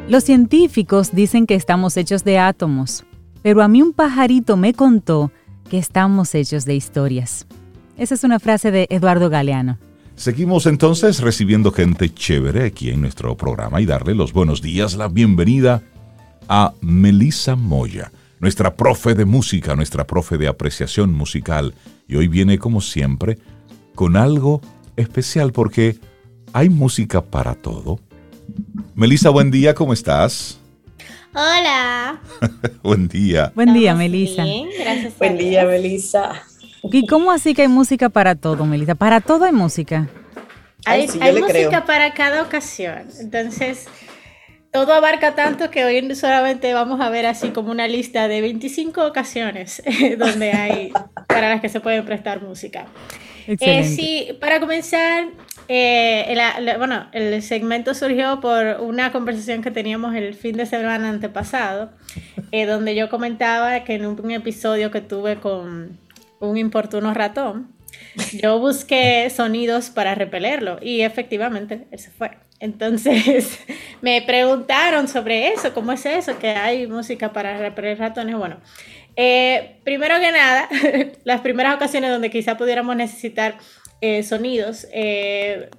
Los 0.09 0.25
científicos 0.25 1.15
dicen 1.15 1.47
que 1.47 1.55
estamos 1.55 1.97
hechos 1.99 2.25
de 2.25 2.39
átomos, 2.39 3.05
pero 3.43 3.63
a 3.63 3.69
mí 3.69 3.83
un 3.83 3.93
pajarito 3.93 4.57
me 4.57 4.73
contó 4.73 5.31
que 5.73 5.79
estamos 5.79 6.35
hechos 6.35 6.67
de 6.67 6.75
historias. 6.75 7.47
Esa 7.97 8.15
es 8.15 8.25
una 8.25 8.39
frase 8.39 8.71
de 8.71 8.87
Eduardo 8.91 9.31
Galeano. 9.31 9.79
Seguimos 10.17 10.67
entonces 10.67 11.21
recibiendo 11.21 11.73
gente 11.73 12.13
chévere 12.13 12.67
aquí 12.67 12.91
en 12.91 13.01
nuestro 13.01 13.39
programa 13.39 13.81
y 13.81 13.87
darle 13.87 14.15
los 14.15 14.35
buenos 14.35 14.61
días, 14.61 14.97
la 14.97 15.09
bienvenida 15.09 15.83
a 16.47 16.75
Melissa 16.83 17.57
Moya, 17.57 18.13
nuestra 18.39 18.77
profe 18.77 19.15
de 19.15 19.25
música, 19.25 19.75
nuestra 19.75 20.07
profe 20.07 20.37
de 20.37 20.47
apreciación 20.47 21.15
musical. 21.15 21.73
Y 22.07 22.17
hoy 22.17 22.29
viene 22.29 22.59
como 22.59 22.83
siempre 22.83 23.39
con 23.95 24.19
algo 24.19 24.61
especial 24.97 25.53
porque 25.53 25.97
hay 26.53 26.69
música 26.69 27.23
para 27.23 27.55
todo. 27.55 27.99
Melissa, 28.95 29.31
buen 29.31 29.51
día, 29.51 29.75
¿cómo 29.75 29.95
estás? 29.95 30.61
Hola. 31.35 32.21
buen 32.83 33.09
día. 33.09 33.53
Buen 33.55 33.73
día, 33.73 33.95
Melissa. 33.95 34.45
Bien, 34.45 34.69
gracias. 34.79 35.17
Buen 35.19 35.39
día, 35.39 35.65
Melissa. 35.65 36.43
¿Y 36.83 37.07
cómo 37.07 37.31
así 37.31 37.55
que 37.55 37.63
hay 37.63 37.69
música 37.69 38.11
para 38.11 38.35
todo, 38.35 38.67
Melissa? 38.67 38.95
¿Para 38.95 39.21
todo 39.21 39.47
hay 39.47 39.53
música? 39.53 40.09
Hay, 40.85 41.09
sí, 41.09 41.19
hay 41.23 41.33
música 41.33 41.69
creo. 41.69 41.85
para 41.87 42.13
cada 42.13 42.43
ocasión. 42.43 43.05
Entonces, 43.19 43.87
todo 44.73 44.93
abarca 44.93 45.35
tanto 45.35 45.71
que 45.71 45.85
hoy 45.85 46.15
solamente 46.15 46.75
vamos 46.75 47.01
a 47.01 47.09
ver 47.09 47.25
así 47.25 47.49
como 47.49 47.71
una 47.71 47.89
lista 47.89 48.29
de 48.29 48.43
25 48.43 49.07
ocasiones 49.07 49.83
donde 50.19 50.53
hay 50.53 50.93
para 51.29 51.49
las 51.49 51.63
que 51.63 51.71
se 51.71 51.81
puede 51.81 52.03
prestar 52.03 52.43
música. 52.43 52.87
Eh, 53.47 53.85
sí, 53.85 54.37
para 54.41 54.61
comenzar, 54.61 55.27
eh, 55.69 56.33
la, 56.35 56.61
la, 56.61 56.79
bueno, 56.79 57.09
el 57.13 57.43
segmento 57.43 57.95
surgió 57.95 58.41
por 58.41 58.81
una 58.81 59.13
conversación 59.13 59.63
que 59.63 59.71
teníamos 59.71 60.15
el 60.15 60.35
fin 60.35 60.57
de 60.57 60.67
semana 60.67 61.09
antepasado, 61.09 61.91
eh, 62.53 62.67
donde 62.67 62.95
yo 62.95 63.09
comentaba 63.09 63.85
que 63.85 63.95
en 63.95 64.07
un, 64.07 64.21
un 64.21 64.31
episodio 64.31 64.91
que 64.91 65.01
tuve 65.01 65.37
con 65.37 65.99
un 66.41 66.57
importuno 66.57 67.15
ratón, 67.15 67.69
yo 68.33 68.59
busqué 68.59 69.31
sonidos 69.31 69.91
para 69.91 70.15
repelerlo 70.15 70.79
y 70.81 71.03
efectivamente 71.03 71.87
él 71.91 71.99
se 71.99 72.11
fue. 72.11 72.33
Entonces 72.63 73.59
me 74.03 74.23
preguntaron 74.23 75.09
sobre 75.09 75.49
eso, 75.49 75.75
¿cómo 75.75 75.93
es 75.93 76.07
eso? 76.07 76.39
Que 76.39 76.51
hay 76.51 76.87
música 76.87 77.33
para 77.33 77.59
repeler 77.59 77.99
ratones. 77.99 78.37
Bueno, 78.37 78.59
eh, 79.17 79.77
primero 79.85 80.19
que 80.21 80.33
nada, 80.33 80.69
las 81.25 81.41
primeras 81.41 81.77
ocasiones 81.77 82.11
donde 82.11 82.31
quizá 82.31 82.57
pudiéramos 82.57 82.97
necesitar 82.97 83.59
eh, 84.01 84.23
sonidos 84.23 84.87
eh, 84.93 85.71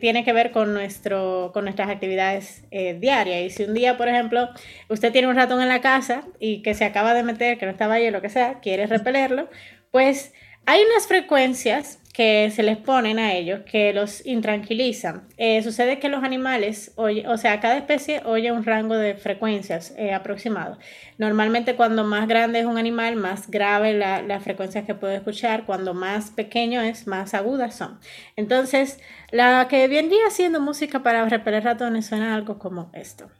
tiene 0.00 0.22
que 0.22 0.32
ver 0.34 0.50
con, 0.50 0.74
nuestro, 0.74 1.50
con 1.54 1.64
nuestras 1.64 1.88
actividades 1.88 2.64
diarias. 2.70 3.40
Y 3.40 3.50
si 3.50 3.64
un 3.64 3.72
día, 3.72 3.96
por 3.96 4.06
ejemplo, 4.06 4.50
usted 4.90 5.12
tiene 5.12 5.28
un 5.28 5.36
ratón 5.36 5.62
en 5.62 5.68
la 5.68 5.80
casa 5.80 6.24
y 6.38 6.60
que 6.60 6.74
se 6.74 6.84
acaba 6.84 7.14
de 7.14 7.22
meter, 7.22 7.56
que 7.56 7.64
no 7.64 7.72
estaba 7.72 7.94
ahí 7.94 8.06
o 8.06 8.10
lo 8.10 8.20
que 8.20 8.28
sea, 8.28 8.60
quiere 8.60 8.86
repelerlo, 8.86 9.48
pues 9.90 10.34
Hay 10.66 10.80
unas 10.82 11.06
frecuencias 11.06 12.01
que 12.12 12.52
se 12.54 12.62
les 12.62 12.76
ponen 12.76 13.18
a 13.18 13.32
ellos 13.32 13.60
que 13.60 13.94
los 13.94 14.24
intranquilizan. 14.26 15.22
Eh, 15.38 15.62
sucede 15.62 15.98
que 15.98 16.10
los 16.10 16.22
animales, 16.22 16.92
oye, 16.96 17.26
o 17.26 17.38
sea, 17.38 17.58
cada 17.60 17.78
especie 17.78 18.20
oye 18.26 18.52
un 18.52 18.64
rango 18.64 18.94
de 18.94 19.14
frecuencias 19.14 19.94
eh, 19.96 20.12
aproximado. 20.12 20.76
Normalmente 21.16 21.74
cuando 21.74 22.04
más 22.04 22.28
grande 22.28 22.60
es 22.60 22.66
un 22.66 22.76
animal, 22.76 23.16
más 23.16 23.50
grave 23.50 23.94
la, 23.94 24.20
las 24.20 24.44
frecuencias 24.44 24.84
que 24.84 24.94
puede 24.94 25.16
escuchar, 25.16 25.64
cuando 25.64 25.94
más 25.94 26.30
pequeño 26.30 26.82
es, 26.82 27.06
más 27.06 27.32
agudas 27.32 27.74
son. 27.74 27.98
Entonces, 28.36 29.00
la 29.30 29.66
que 29.68 29.88
vendría 29.88 30.26
haciendo 30.26 30.60
música 30.60 31.02
para 31.02 31.26
repeler 31.26 31.64
ratones 31.64 32.06
suena 32.06 32.34
algo 32.34 32.58
como 32.58 32.90
esto. 32.92 33.30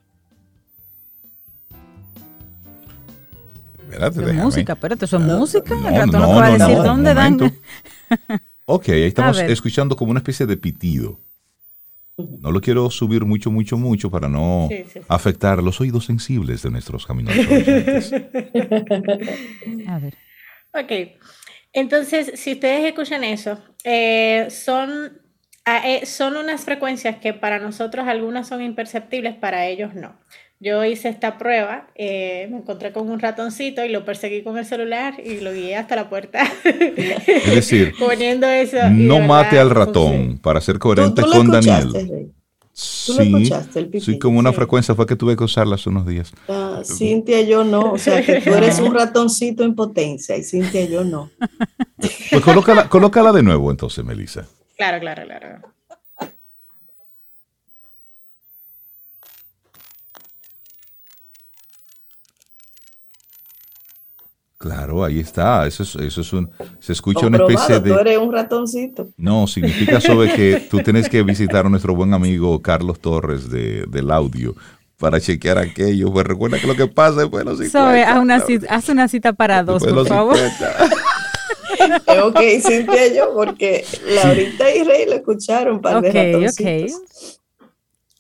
Espérate, 3.83 4.33
música, 4.33 4.73
espérate, 4.73 5.05
eso 5.05 5.19
es 5.19 5.23
música. 5.23 5.75
El 5.75 5.95
ratón 5.95 6.23
no, 6.23 6.33
puede 6.33 6.53
decir 6.53 6.77
dónde 6.79 7.13
dan. 7.13 7.39
Ok, 8.65 8.89
ahí 8.91 9.05
estamos 9.05 9.41
escuchando 9.41 9.97
como 9.97 10.11
una 10.11 10.21
especie 10.21 10.47
de 10.47 10.57
pitido. 10.57 11.21
No 12.17 12.53
lo 12.53 12.61
quiero 12.61 12.91
subir 12.91 13.25
mucho, 13.25 13.51
mucho, 13.51 13.79
mucho 13.79 14.11
para 14.11 14.29
no 14.29 14.69
afectar 15.09 15.63
los 15.63 15.81
oídos 15.81 16.05
sensibles 16.05 16.63
de 16.63 16.71
nuestros 16.71 17.07
caminantes. 17.07 18.13
A 19.89 19.99
ver. 19.99 20.15
Ok. 20.75 20.93
Entonces, 21.73 22.33
si 22.39 22.53
ustedes 22.53 22.85
escuchan 22.85 23.25
eso, 23.25 23.59
eh, 23.83 24.47
son, 24.51 25.21
ah, 25.65 25.89
eh, 25.89 26.05
son 26.05 26.37
unas 26.37 26.65
frecuencias 26.65 27.17
que 27.17 27.33
para 27.33 27.59
nosotros 27.59 28.07
algunas 28.07 28.47
son 28.47 28.61
imperceptibles, 28.63 29.35
para 29.37 29.67
ellos 29.67 29.95
no. 29.95 30.15
Yo 30.63 30.85
hice 30.85 31.09
esta 31.09 31.39
prueba, 31.39 31.89
eh, 31.97 32.47
me 32.49 32.59
encontré 32.59 32.93
con 32.93 33.11
un 33.11 33.19
ratoncito 33.19 33.85
y 33.85 33.89
lo 33.89 34.05
perseguí 34.05 34.45
con 34.45 34.57
el 34.59 34.65
celular 34.65 35.15
y 35.19 35.41
lo 35.41 35.53
guié 35.53 35.75
hasta 35.75 35.97
la 35.97 36.09
puerta. 36.09 36.45
Es 36.63 37.53
decir, 37.53 37.95
poniendo 37.99 38.47
eso. 38.47 38.79
No 38.91 39.19
mate 39.19 39.59
al 39.59 39.71
ratón 39.71 40.39
para 40.39 40.61
ser 40.61 40.79
coherente 40.79 41.23
con 41.23 41.51
Daniel. 41.51 42.31
sí, 42.73 43.51
sí, 43.99 44.19
como 44.21 44.39
una 44.39 44.53
frecuencia 44.53 44.95
fue 44.95 45.05
que 45.05 45.17
tuve 45.17 45.37
que 45.37 45.43
usarla 45.43 45.75
hace 45.75 45.89
unos 45.89 46.07
días. 46.07 46.33
Ah, 46.49 46.83
Cintia, 46.85 47.41
yo 47.43 47.65
no. 47.65 47.95
O 47.95 47.99
sea, 47.99 48.23
que 48.23 48.41
tú 48.41 48.55
eres 48.55 48.79
un 48.79 48.95
ratoncito 48.95 49.65
en 49.65 49.75
potencia 49.75 50.37
y 50.37 50.45
Cintia, 50.45 50.85
yo 50.85 51.03
no. 51.03 51.29
Pues 52.31 52.41
colócala, 52.41 52.89
colócala 52.89 53.33
de 53.33 53.43
nuevo 53.43 53.69
entonces, 53.73 54.05
Melissa. 54.05 54.47
Claro, 54.77 55.01
claro, 55.01 55.25
claro. 55.25 55.61
Claro, 64.63 65.03
ahí 65.03 65.19
está. 65.19 65.67
Eso 65.67 65.83
es, 65.83 65.97
eso 65.97 66.21
es 66.21 66.33
un. 66.33 66.49
Se 66.79 66.93
escucha 66.93 67.27
una 67.27 67.39
especie 67.39 67.81
de. 67.81 67.91
Tú 67.91 67.99
eres 67.99 68.17
un 68.17 68.33
ratoncito. 68.33 69.09
No, 69.17 69.49
significa 69.49 70.01
sobre 70.01 70.33
que 70.35 70.69
tú 70.71 70.79
tienes 70.85 71.09
que 71.09 71.21
visitar 71.25 71.67
a 71.67 71.69
nuestro 71.69 71.97
buen 71.97 72.15
amigo 72.15 72.63
Carlos 72.63 73.01
Torres 73.01 73.51
de, 73.51 73.87
del 73.89 74.13
audio 74.13 74.55
para 74.99 75.21
chequear 75.21 75.59
aquello. 75.59 76.13
Pues 76.13 76.25
recuerda 76.25 76.61
que 76.61 76.69
lo 76.69 76.77
que 76.77 76.87
pasa 76.87 77.25
es 77.25 77.29
bueno, 77.29 77.57
sí. 77.57 77.77
haz 77.77 78.23
una, 78.23 78.39
cita, 78.39 78.73
haz 78.73 78.89
una 78.89 79.09
cita 79.09 79.33
para 79.33 79.65
dos, 79.65 79.83
por 79.83 80.07
favor. 80.07 80.37
ok, 82.25 82.41
Cintia 82.65 83.13
yo, 83.13 83.35
porque 83.35 83.85
Laurita 84.15 84.73
y 84.73 84.85
Rey 84.85 85.07
lo 85.07 85.15
escucharon 85.15 85.81
para 85.81 85.99
okay, 85.99 86.47
okay. 86.47 86.87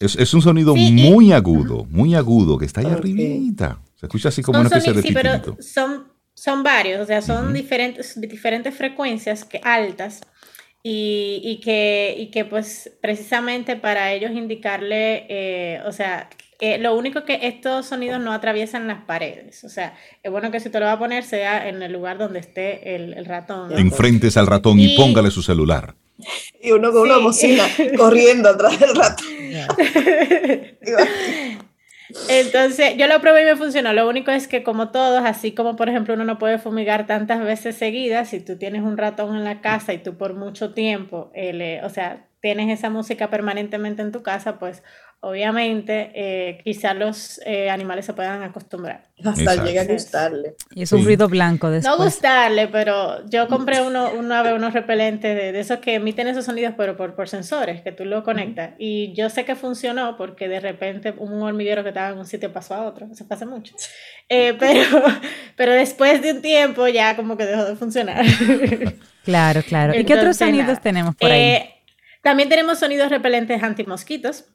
Es, 0.01 0.16
es, 0.16 0.34
un 0.34 0.43
sonido 0.43 0.74
muy 0.74 1.32
agudo, 1.32 1.86
muy 1.88 2.16
agudo, 2.16 2.59
que 2.59 2.64
está 2.64 2.80
ahí 2.80 2.86
arribita. 2.86 3.78
Se 3.95 4.07
escucha 4.07 4.30
así 4.30 4.43
como 4.43 4.59
una 4.59 4.66
especie 4.68 4.93
de 4.93 5.03
sí, 5.03 5.12
pero 5.14 5.57
son 5.61 6.11
son 6.35 6.62
varios, 6.62 7.01
o 7.01 7.07
sea, 7.07 7.22
son 7.22 7.53
diferentes, 7.53 8.20
diferentes 8.20 8.74
frecuencias 8.74 9.45
que, 9.45 9.61
altas 9.62 10.20
y, 10.83 11.41
y, 11.45 11.61
que, 11.61 12.14
y 12.18 12.30
que 12.30 12.45
pues 12.45 12.91
precisamente 13.01 13.76
para 13.76 14.12
ellos 14.12 14.33
indicarle, 14.33 15.26
eh, 15.28 15.80
o 15.87 15.93
sea, 15.93 16.28
lo 16.78 16.97
único 16.97 17.24
que 17.24 17.41
estos 17.43 17.87
sonidos 17.87 18.20
no 18.20 18.33
atraviesan 18.33 18.87
las 18.87 19.05
paredes. 19.05 19.64
O 19.64 19.68
sea, 19.68 19.97
es 20.22 20.30
bueno 20.30 20.53
que 20.53 20.61
si 20.61 20.70
te 20.70 20.78
lo 20.78 20.87
va 20.87 20.93
a 20.93 20.99
poner 20.99 21.24
sea 21.24 21.68
en 21.68 21.83
el 21.83 21.93
lugar 21.93 22.18
donde 22.18 22.39
esté 22.39 22.95
el, 22.95 23.24
ratón. 23.24 23.76
Enfrentes 23.76 24.37
al 24.37 24.47
ratón 24.47 24.78
y, 24.78 24.97
póngale 24.97 25.30
su 25.30 25.43
celular. 25.43 25.97
Y 26.62 26.70
uno 26.70 26.93
con 26.93 27.03
una 27.03 27.18
bocina 27.18 27.64
corriendo 27.97 28.51
atrás 28.51 28.78
del 28.78 28.95
ratón. 28.95 29.26
Entonces, 32.28 32.96
yo 32.96 33.07
lo 33.07 33.20
probé 33.20 33.42
y 33.42 33.44
me 33.46 33.57
funcionó. 33.57 33.92
Lo 33.92 34.09
único 34.09 34.30
es 34.30 34.48
que 34.48 34.62
como 34.62 34.90
todos, 34.90 35.24
así 35.24 35.53
como 35.53 35.76
por 35.76 35.88
ejemplo 35.88 36.14
uno 36.14 36.24
no 36.24 36.38
puede 36.38 36.59
fumigar 36.59 37.07
tantas 37.07 37.40
veces 37.42 37.76
seguidas, 37.76 38.28
si 38.30 38.40
tú 38.40 38.59
tienes 38.59 38.82
un 38.82 38.96
ratón 38.96 39.36
en 39.36 39.44
la 39.44 39.61
casa 39.61 39.92
y 39.92 39.98
tú 39.98 40.16
por 40.16 40.34
mucho 40.34 40.74
tiempo, 40.74 41.30
eh, 41.34 41.80
o 41.84 41.88
sea, 41.90 42.26
tienes 42.40 42.76
esa 42.76 42.90
música 42.90 43.30
permanentemente 43.30 44.03
en 44.03 44.12
tu 44.12 44.22
casa, 44.22 44.59
pues 44.59 44.82
obviamente 45.25 46.11
eh, 46.14 46.59
quizás 46.64 46.97
los 46.97 47.41
eh, 47.47 47.70
animales 47.70 48.05
se 48.07 48.12
puedan 48.12 48.43
acostumbrar. 48.43 49.05
Hasta 49.25 49.64
llega 49.64 49.83
a 49.83 49.85
gustarle. 49.85 50.57
Y 50.75 50.83
es 50.83 50.93
un 50.93 51.05
ruido 51.05 51.29
blanco 51.29 51.70
después. 51.70 51.97
No 51.97 52.05
gustarle, 52.05 52.66
pero 52.66 53.25
yo 53.29 53.47
compré 53.47 53.81
uno, 53.83 54.11
una 54.18 54.43
vez 54.43 54.53
unos 54.53 54.73
repelentes 54.73 55.37
de, 55.37 55.59
esos 55.59 55.79
que 55.79 55.95
emiten 55.95 56.27
esos 56.27 56.45
sonidos, 56.45 56.75
pero 56.77 56.97
por, 56.97 57.14
por 57.14 57.29
sensores, 57.29 57.83
que 57.83 57.93
tú 57.93 58.05
lo 58.05 58.25
conectas. 58.25 58.70
Y 58.79 59.12
yo 59.14 59.31
sé 59.31 59.45
que 59.45 59.55
funcionó 59.55 60.16
porque 60.16 60.49
de 60.49 60.59
repente 60.59 61.14
un 61.16 61.41
hormiguero 61.41 61.85
que 61.85 61.91
estaba 61.91 62.09
en 62.09 62.18
un 62.18 62.27
sitio 62.27 62.53
pasó 62.53 62.75
a 62.75 62.83
otro. 62.83 63.07
Eso 63.12 63.27
pasa 63.29 63.47
mucho. 63.47 63.77
Eh, 64.29 64.55
pero, 64.59 64.83
pero 65.55 65.73
después 65.73 66.20
de 66.20 66.33
un 66.33 66.43
tiempo 66.43 66.89
ya 66.89 67.14
como 67.14 67.37
que 67.37 67.47
dejó 67.47 67.64
de 67.64 67.77
funcionar. 67.77 68.25
Claro, 69.25 69.62
claro. 69.62 69.95
¿Y 69.95 70.05
qué 70.05 70.14
otros 70.14 70.37
sonidos 70.37 70.81
tenemos 70.81 71.14
por 71.14 71.31
ahí? 71.31 71.62
también 72.23 72.49
tenemos 72.49 72.79
sonidos 72.79 73.11
repelentes 73.11 73.62
antimosquitos. 73.62 74.47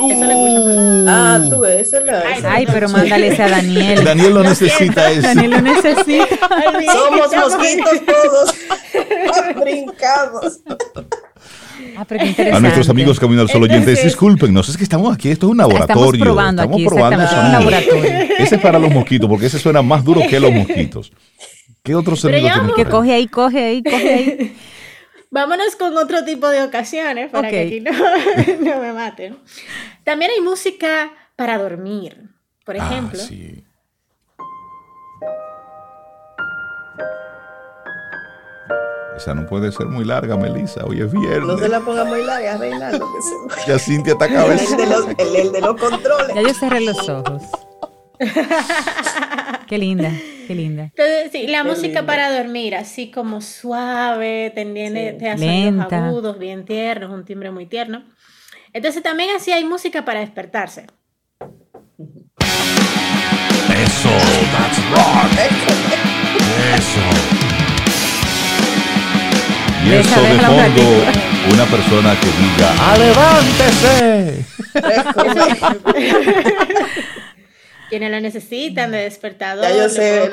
Uh. 0.00 1.04
ah, 1.08 1.40
tú 1.48 1.60
ves, 1.60 1.94
Ay, 2.44 2.66
pero 2.72 2.88
mándale 2.88 3.28
ese 3.28 3.42
a 3.42 3.48
Daniel. 3.50 4.04
Daniel 4.04 4.34
lo 4.34 4.42
necesita 4.42 5.10
eso. 5.10 5.22
Daniel 5.22 5.50
lo 5.50 5.60
necesita. 5.60 6.38
Somos 6.92 7.36
mosquitos 7.36 8.06
todos. 8.06 8.54
Brincados. 9.60 10.60
Ah, 11.96 12.04
pero 12.06 12.24
qué 12.34 12.50
a 12.50 12.60
nuestros 12.60 12.88
amigos 12.88 13.20
Camino 13.20 13.42
al 13.42 13.50
Sol 13.50 13.62
oyentes, 13.62 14.02
discúlpenos, 14.02 14.68
es 14.68 14.76
que 14.76 14.84
estamos 14.84 15.14
aquí, 15.14 15.30
esto 15.30 15.46
es 15.46 15.52
un 15.52 15.58
laboratorio. 15.58 16.04
Estamos 16.04 16.18
probando 16.18 16.62
estamos 16.62 16.82
probando 16.84 17.24
es 17.24 17.32
un 17.32 17.52
laboratorio. 17.52 18.10
Ese 18.38 18.54
es 18.54 18.60
para 18.60 18.78
los 18.78 18.90
mosquitos, 18.90 19.28
porque 19.28 19.46
ese 19.46 19.58
suena 19.58 19.82
más 19.82 20.02
duro 20.02 20.22
que 20.28 20.40
los 20.40 20.52
mosquitos. 20.52 21.12
¿Qué 21.82 21.94
otro 21.94 22.16
sonido 22.16 22.48
tiene? 22.52 22.72
Que 22.74 22.84
coge 22.84 23.12
ahí, 23.14 23.26
coge 23.26 23.64
ahí, 23.64 23.82
coge 23.82 24.14
ahí. 24.14 24.56
Vámonos 25.30 25.76
con 25.76 25.96
otro 25.96 26.24
tipo 26.24 26.48
de 26.48 26.62
ocasiones 26.62 27.30
para 27.30 27.50
que 27.50 27.60
aquí 27.60 27.80
no, 27.80 27.92
no, 28.60 28.80
me 28.80 28.92
maten. 28.92 29.38
También 30.02 30.32
hay 30.32 30.40
música 30.40 31.12
para 31.36 31.56
dormir, 31.56 32.30
por 32.64 32.76
ah, 32.76 32.84
ejemplo. 32.84 33.20
Ah, 33.22 33.26
sí. 33.26 33.64
Esa 39.16 39.34
no 39.34 39.46
puede 39.46 39.70
ser 39.70 39.86
muy 39.86 40.04
larga, 40.04 40.36
Melissa. 40.36 40.84
Hoy 40.84 41.02
es 41.02 41.12
viernes. 41.12 41.46
No 41.46 41.58
se 41.58 41.68
la 41.68 41.80
ponga 41.80 42.04
muy 42.04 42.24
larga, 42.24 42.56
Reinaldo. 42.56 43.06
Ya 43.66 43.78
Cintia 43.78 44.14
está 44.14 44.28
cabeza. 44.28 44.76
El, 45.18 45.36
el 45.36 45.52
de 45.52 45.60
los 45.60 45.76
controles. 45.76 46.34
Ya 46.34 46.42
yo 46.42 46.54
cerré 46.54 46.80
los 46.80 47.08
ojos. 47.08 47.42
qué 49.66 49.78
linda, 49.78 50.12
qué 50.46 50.54
linda. 50.54 50.84
Entonces, 50.84 51.32
sí, 51.32 51.46
la 51.46 51.64
música 51.64 52.04
para 52.04 52.30
dormir, 52.36 52.74
así 52.74 53.10
como 53.10 53.40
suave, 53.40 54.52
tendiendo 54.54 55.00
sí. 55.00 55.26
sonidos 55.38 55.92
agudos, 55.92 56.38
bien 56.38 56.64
tiernos, 56.64 57.10
un 57.10 57.24
timbre 57.24 57.50
muy 57.50 57.66
tierno. 57.66 58.04
Entonces 58.72 59.02
también 59.02 59.30
así 59.36 59.52
hay 59.52 59.64
música 59.64 60.04
para 60.04 60.20
despertarse. 60.20 60.86
Eso, 63.70 64.10
that's 64.52 64.78
rock. 64.90 65.32
Eso. 66.76 67.00
Y 69.82 69.94
eso 69.94 70.20
de 70.20 70.38
fondo, 70.40 70.82
una 71.54 71.64
persona 71.64 72.14
que 72.20 72.26
diga, 72.26 72.68
¡Levántese! 72.98 74.44
quienes 77.90 78.10
lo 78.10 78.20
necesitan 78.20 78.92
de 78.92 78.98
despertador. 78.98 79.64
Ya 79.64 79.76
yo 79.76 79.88
sé 79.88 80.30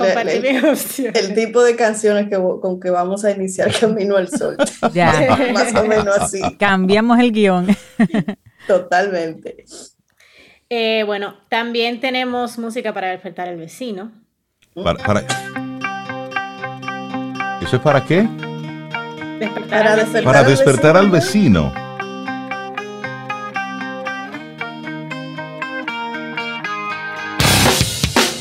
el, 1.14 1.34
tipo 1.34 1.64
de 1.64 1.76
canciones 1.76 2.30
que, 2.30 2.36
con 2.62 2.80
que 2.80 2.90
vamos 2.92 3.26
a 3.26 3.32
iniciar 3.32 3.74
Camino 3.80 4.16
al 4.16 4.30
Sol. 4.30 4.56
Ya. 4.94 5.38
Más 5.54 5.76
o 5.76 5.84
menos 5.84 6.18
así. 6.18 6.40
Cambiamos 6.58 7.20
el 7.20 7.32
guion. 7.32 7.68
Totalmente. 8.68 9.66
Eh, 10.70 11.04
bueno, 11.06 11.36
también 11.50 12.00
tenemos 12.00 12.58
música 12.58 12.94
para 12.94 13.10
despertar 13.10 13.50
al 13.50 13.58
vecino. 13.58 14.12
Para, 14.76 15.26
¿Eso 17.62 17.76
es 17.78 17.82
para 17.82 18.06
qué? 18.06 18.28
para, 19.70 19.96
despertar, 19.96 20.24
para 20.24 20.44
despertar 20.44 20.98
al 20.98 21.10
vecino. 21.10 21.87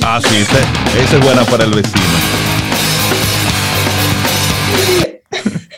Ah, 0.09 0.21
sí, 0.23 0.37
esa, 0.37 1.17
es 1.17 1.21
buena 1.21 1.43
para 1.47 1.65
el 1.65 1.73
vecino. 1.73 2.01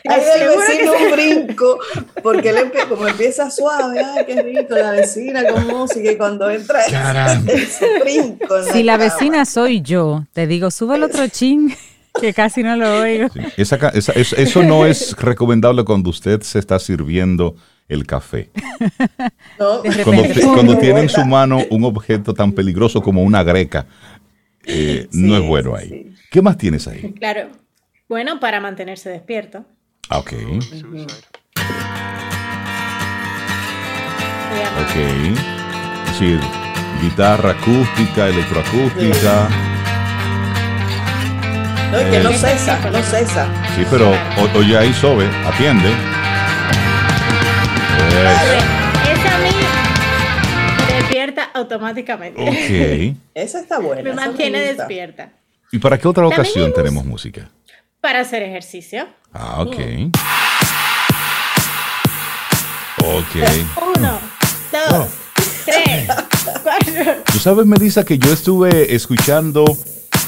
Hay 0.05 0.21
del 0.21 0.49
vecino 0.51 0.93
un 0.93 1.13
brinco, 1.13 1.79
porque 2.23 2.51
él 2.51 2.71
como 2.91 3.09
empieza 3.09 3.51
suave, 3.51 4.05
ay, 4.05 4.27
qué 4.27 4.43
rico, 4.43 4.75
la 4.75 4.91
vecina 4.91 5.47
con 5.47 5.67
música, 5.67 6.13
y 6.13 6.19
cuando 6.19 6.51
entra 6.51 6.85
ese 6.85 8.01
brinco. 8.01 8.65
Si 8.71 8.83
la, 8.83 8.99
vecina 8.99 9.47
soy 9.47 9.81
yo, 9.81 10.27
te 10.35 10.47
digo, 10.47 10.71
sube 10.71 10.97
el 10.97 11.05
otro 11.05 11.27
ching, 11.29 11.75
que 12.21 12.35
casi 12.35 12.63
no 12.63 12.77
lo 12.77 13.01
oigo. 13.01 13.29
eso 13.57 14.63
no 14.63 14.85
es 14.85 15.17
recomendable 15.17 15.87
cuando 15.87 16.11
usted 16.11 16.43
se 16.43 16.59
está 16.59 16.79
sirviendo 16.79 17.57
el 17.89 18.07
café. 18.07 18.51
Cuando, 20.45 20.77
tiene 20.79 21.01
en 21.01 21.09
su 21.09 21.25
mano 21.25 21.63
un 21.71 21.85
objeto 21.85 22.35
tan 22.35 22.53
peligroso 22.53 23.03
como 23.03 23.23
una 23.23 23.43
greca, 23.43 23.87
eh, 24.69 25.09
no 25.13 25.37
es 25.37 25.43
bueno 25.47 25.75
ahí. 25.75 26.13
¿Qué 26.31 26.43
más 26.43 26.57
tienes 26.57 26.87
ahí? 26.87 27.13
Claro. 27.19 27.51
Bueno, 28.09 28.41
para 28.41 28.61
mantenerse 28.61 29.11
despierto. 29.11 29.67
Ah, 30.09 30.19
ok. 30.19 30.33
Ok. 34.81 34.95
Sí, 36.19 36.39
guitarra 37.03 37.51
acústica, 37.51 38.29
electroacústica. 38.29 39.49
No, 41.93 41.99
es 41.99 42.11
que 42.11 42.21
no 42.21 42.33
cesa, 42.33 42.91
no 42.91 43.03
cesa. 43.03 43.47
Sí, 43.75 43.85
pero 43.91 44.13
oye 44.55 44.77
ahí, 44.77 44.93
Sobe, 44.95 45.27
atiende. 45.47 45.91
Despierta 51.49 51.59
automáticamente. 51.59 52.43
Ok. 52.43 53.17
Esa 53.35 53.61
está 53.61 53.79
buena. 53.79 54.03
Me 54.03 54.13
mantiene 54.13 54.61
despierta. 54.61 55.33
¿Y 55.71 55.79
para 55.79 55.99
qué 55.99 56.09
otra 56.09 56.27
ocasión 56.27 56.73
tenemos 56.73 57.05
música? 57.05 57.51
Para 58.01 58.21
hacer 58.21 58.43
ejercicio. 58.43 59.07
Ah, 59.33 59.63
ok. 59.63 59.77
Ok. 63.05 63.37
Uno, 63.97 64.21
dos, 64.91 65.09
tres, 65.65 66.09
cuatro. 66.63 67.23
Tú 67.33 67.39
sabes, 67.39 67.67
Melissa, 67.67 68.05
que 68.05 68.19
yo 68.19 68.33
estuve 68.33 68.95
escuchando 68.95 69.65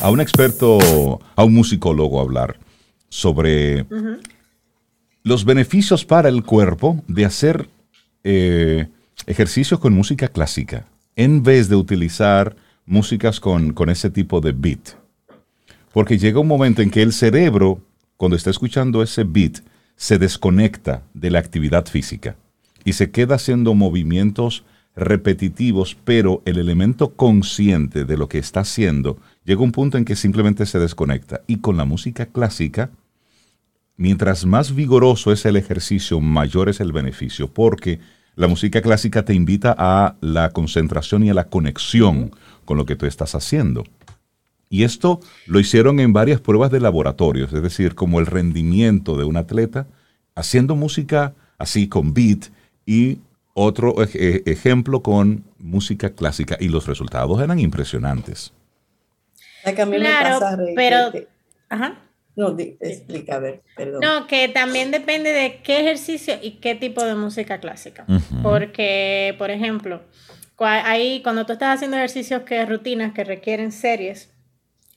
a 0.03 0.11
un 0.11 0.21
experto, 0.21 1.21
a 1.37 1.45
un 1.45 1.55
musicólogo 1.55 2.21
hablar 2.21 2.59
sobre 3.09 3.87
los 5.23 5.45
beneficios 5.45 6.05
para 6.05 6.29
el 6.29 6.45
cuerpo 6.45 7.03
de 7.07 7.25
hacer 7.25 7.69
eh, 8.25 8.89
ejercicios 9.27 9.81
con 9.81 9.93
música 9.93 10.29
clásica 10.29 10.87
en 11.21 11.43
vez 11.43 11.69
de 11.69 11.77
utilizar 11.77 12.57
músicas 12.87 13.41
con, 13.41 13.75
con 13.75 13.91
ese 13.91 14.09
tipo 14.09 14.41
de 14.41 14.53
beat. 14.53 14.97
Porque 15.93 16.17
llega 16.17 16.41
un 16.41 16.47
momento 16.47 16.81
en 16.81 16.91
que 16.91 17.03
el 17.03 17.13
cerebro, 17.13 17.83
cuando 18.17 18.39
está 18.39 18.49
escuchando 18.49 19.03
ese 19.03 19.25
beat, 19.25 19.59
se 19.97 20.17
desconecta 20.17 21.03
de 21.13 21.31
la 21.31 21.39
actividad 21.39 21.85
física 21.85 22.37
y 22.87 22.95
se 22.95 23.11
queda 23.11 23.35
haciendo 23.35 23.75
movimientos 23.75 24.65
repetitivos, 24.97 25.95
pero 26.05 26.41
el 26.47 26.59
elemento 26.59 27.11
consciente 27.15 28.07
de 28.07 28.17
lo 28.17 28.27
que 28.27 28.39
está 28.39 28.61
haciendo 28.61 29.19
llega 29.45 29.61
un 29.61 29.73
punto 29.73 29.99
en 29.99 30.07
que 30.07 30.17
simplemente 30.17 30.65
se 30.65 30.79
desconecta. 30.79 31.43
Y 31.47 31.59
con 31.59 31.77
la 31.77 31.85
música 31.85 32.25
clásica, 32.25 32.89
mientras 33.99 34.47
más 34.47 34.75
vigoroso 34.75 35.33
es 35.33 35.45
el 35.45 35.57
ejercicio, 35.57 36.19
mayor 36.19 36.71
es 36.71 36.81
el 36.81 36.93
beneficio, 36.93 37.53
porque 37.53 38.01
la 38.41 38.49
música 38.49 38.81
clásica 38.81 39.23
te 39.23 39.35
invita 39.35 39.75
a 39.77 40.17
la 40.23 40.49
concentración 40.49 41.23
y 41.23 41.29
a 41.29 41.35
la 41.35 41.49
conexión 41.49 42.35
con 42.65 42.79
lo 42.79 42.87
que 42.87 42.97
tú 42.97 43.05
estás 43.05 43.35
haciendo. 43.35 43.85
Y 44.71 44.85
esto 44.85 45.21
lo 45.45 45.61
hicieron 45.61 46.01
en 46.01 46.15
varias 46.15 46.41
pruebas 46.41 46.71
de 46.71 46.81
laboratorios, 46.81 47.53
es 47.53 47.63
decir, 47.63 47.95
como 47.95 48.19
el 48.19 48.25
rendimiento 48.25 49.19
de 49.19 49.25
un 49.25 49.37
atleta, 49.37 49.89
haciendo 50.35 50.75
música 50.75 51.35
así 51.59 51.87
con 51.87 52.15
beat 52.15 52.47
y 52.87 53.19
otro 53.53 53.95
ejemplo 54.03 55.03
con 55.03 55.45
música 55.59 56.09
clásica 56.15 56.57
y 56.59 56.69
los 56.69 56.87
resultados 56.87 57.43
eran 57.43 57.59
impresionantes. 57.59 58.55
claro, 59.65 60.41
pero... 60.75 61.13
Ajá. 61.69 61.99
No, 62.41 62.57
explica, 62.59 63.37
a 63.37 63.39
ver, 63.39 63.61
perdón. 63.77 64.01
No, 64.03 64.27
que 64.27 64.49
también 64.49 64.91
depende 64.91 65.31
de 65.31 65.61
qué 65.63 65.81
ejercicio 65.81 66.39
y 66.41 66.53
qué 66.53 66.75
tipo 66.75 67.05
de 67.05 67.15
música 67.15 67.61
clásica. 67.61 68.07
Porque, 68.43 69.35
por 69.37 69.51
ejemplo, 69.51 70.01
ahí 70.59 71.21
cuando 71.23 71.45
tú 71.45 71.53
estás 71.53 71.75
haciendo 71.75 71.99
ejercicios 71.99 72.45
que 72.45 72.65
rutinas 72.65 73.13
que 73.13 73.25
requieren 73.25 73.73
series, 73.73 74.33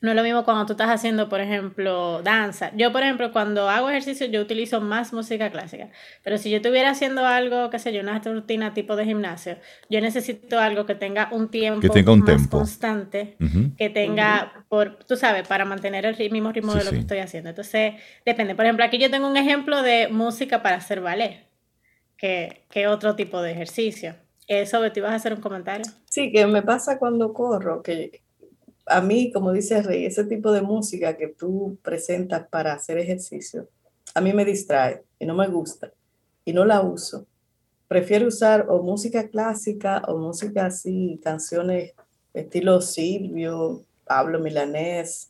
no 0.03 0.09
es 0.09 0.17
lo 0.17 0.23
mismo 0.23 0.43
cuando 0.43 0.65
tú 0.65 0.73
estás 0.73 0.89
haciendo, 0.89 1.29
por 1.29 1.39
ejemplo, 1.39 2.21
danza. 2.23 2.71
Yo, 2.75 2.91
por 2.91 3.03
ejemplo, 3.03 3.31
cuando 3.31 3.69
hago 3.69 3.89
ejercicio, 3.89 4.27
yo 4.27 4.41
utilizo 4.41 4.81
más 4.81 5.13
música 5.13 5.49
clásica. 5.49 5.91
Pero 6.23 6.37
si 6.37 6.49
yo 6.49 6.57
estuviera 6.57 6.89
haciendo 6.89 7.25
algo, 7.25 7.69
qué 7.69 7.79
sé 7.79 7.93
yo, 7.93 8.01
una 8.01 8.19
rutina 8.19 8.73
tipo 8.73 8.97
de 8.97 9.05
gimnasio, 9.05 9.55
yo 9.89 10.01
necesito 10.01 10.59
algo 10.59 10.85
que 10.85 10.95
tenga 10.95 11.29
un 11.31 11.47
tiempo 11.47 11.79
que 11.79 11.87
tenga 11.87 12.11
un 12.11 12.19
más 12.19 12.49
constante, 12.49 13.37
que 13.77 13.89
tenga, 13.89 14.65
por, 14.67 14.99
tú 15.05 15.15
sabes, 15.15 15.47
para 15.47 15.63
mantener 15.63 16.05
el 16.05 16.31
mismo 16.31 16.51
ritmo 16.51 16.73
de 16.73 16.83
lo 16.83 16.91
que 16.91 16.97
estoy 16.97 17.19
haciendo. 17.19 17.51
Entonces, 17.51 17.93
depende. 18.25 18.55
Por 18.55 18.65
ejemplo, 18.65 18.83
aquí 18.83 18.97
yo 18.97 19.09
tengo 19.09 19.29
un 19.29 19.37
ejemplo 19.37 19.81
de 19.83 20.09
música 20.09 20.61
para 20.61 20.75
hacer 20.75 20.99
ballet, 20.99 21.47
que, 22.17 22.65
que 22.69 22.87
otro 22.87 23.15
tipo 23.15 23.41
de 23.41 23.53
ejercicio. 23.53 24.17
Eso, 24.49 24.81
¿te 24.91 24.99
ibas 24.99 25.13
a 25.13 25.15
hacer 25.15 25.33
un 25.33 25.39
comentario? 25.39 25.85
Sí, 26.09 26.29
que 26.33 26.45
me 26.45 26.61
pasa 26.61 26.99
cuando 26.99 27.31
corro, 27.31 27.81
que 27.81 28.21
a 28.85 29.01
mí, 29.01 29.31
como 29.31 29.51
dice 29.51 29.81
Rey, 29.81 30.05
ese 30.05 30.25
tipo 30.25 30.51
de 30.51 30.61
música 30.61 31.17
que 31.17 31.27
tú 31.27 31.77
presentas 31.81 32.47
para 32.49 32.73
hacer 32.73 32.97
ejercicio, 32.97 33.69
a 34.13 34.21
mí 34.21 34.33
me 34.33 34.45
distrae 34.45 35.03
y 35.19 35.25
no 35.25 35.35
me 35.35 35.47
gusta 35.47 35.91
y 36.45 36.53
no 36.53 36.65
la 36.65 36.81
uso. 36.81 37.25
Prefiero 37.87 38.27
usar 38.27 38.65
o 38.69 38.81
música 38.81 39.27
clásica 39.29 40.01
o 40.07 40.17
música 40.17 40.65
así, 40.65 41.19
canciones 41.23 41.93
estilo 42.33 42.81
Silvio, 42.81 43.83
Pablo 44.05 44.39
Milanés, 44.39 45.29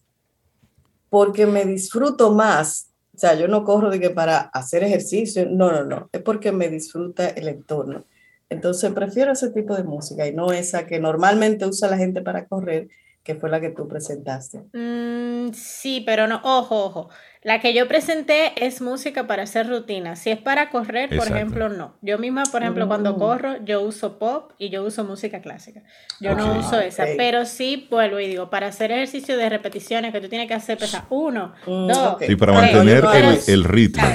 porque 1.10 1.45
me 1.45 1.66
disfruto 1.66 2.32
más. 2.32 2.89
O 3.14 3.18
sea, 3.18 3.36
yo 3.36 3.47
no 3.47 3.64
corro 3.64 3.91
de 3.91 3.99
que 3.99 4.10
para 4.10 4.39
hacer 4.39 4.84
ejercicio, 4.84 5.45
no, 5.47 5.72
no, 5.72 5.84
no, 5.84 6.10
es 6.12 6.22
porque 6.22 6.51
me 6.51 6.70
disfruta 6.70 7.30
el 7.30 7.47
entorno. 7.47 8.06
Entonces 8.49 8.91
prefiero 8.93 9.32
ese 9.32 9.51
tipo 9.51 9.76
de 9.76 9.84
música 9.84 10.28
y 10.28 10.34
no 10.34 10.51
esa 10.51 10.86
que 10.86 10.99
normalmente 10.99 11.66
usa 11.66 11.89
la 11.89 11.97
gente 11.97 12.22
para 12.22 12.47
correr 12.47 12.88
que 13.24 13.36
fue 13.36 13.49
la 13.49 13.61
que 13.61 13.69
tú 13.69 13.88
presentaste. 13.88 14.63
Mm, 14.74 15.53
sí, 15.53 16.03
pero 16.05 16.28
no, 16.28 16.41
ojo, 16.43 16.84
ojo. 16.84 17.09
La 17.41 17.59
que 17.59 17.74
yo 17.74 17.89
presenté 17.89 18.53
es 18.65 18.82
música 18.82 19.28
para 19.28 19.43
hacer 19.43 19.67
rutina. 19.67 20.15
Si 20.15 20.30
es 20.30 20.38
para 20.38 20.69
correr, 20.69 21.09
por 21.15 21.28
ejemplo, 21.28 21.67
no. 21.67 21.95
Yo 22.01 22.17
misma, 22.17 22.43
por 22.51 22.61
ejemplo, 22.61 22.88
cuando 22.88 23.13
mm. 23.13 23.19
corro, 23.19 23.65
yo 23.65 23.82
uso 23.82 24.17
pop 24.17 24.51
y 24.57 24.69
yo 24.69 24.84
uso 24.84 25.03
música 25.03 25.41
clásica. 25.41 25.84
Yo 26.21 26.36
no 26.36 26.59
uso 26.59 26.80
esa, 26.80 27.05
pero 27.17 27.45
sí 27.45 27.88
vuelvo 27.89 28.19
y 28.19 28.28
digo, 28.28 28.49
para 28.49 28.67
hacer 28.67 28.91
ejercicio 28.91 29.38
de 29.38 29.49
repeticiones 29.49 30.13
que 30.13 30.21
tú 30.21 30.30
tienes 30.30 30.47
que 30.47 30.53
hacer, 30.53 30.78
pesa 30.78 31.05
uno, 31.09 31.53
mm, 31.65 31.88
dos. 31.88 32.17
Sí, 32.26 32.36
para 32.36 32.53
mantener 32.53 33.03
el, 33.47 33.63
ritmo. 33.63 34.07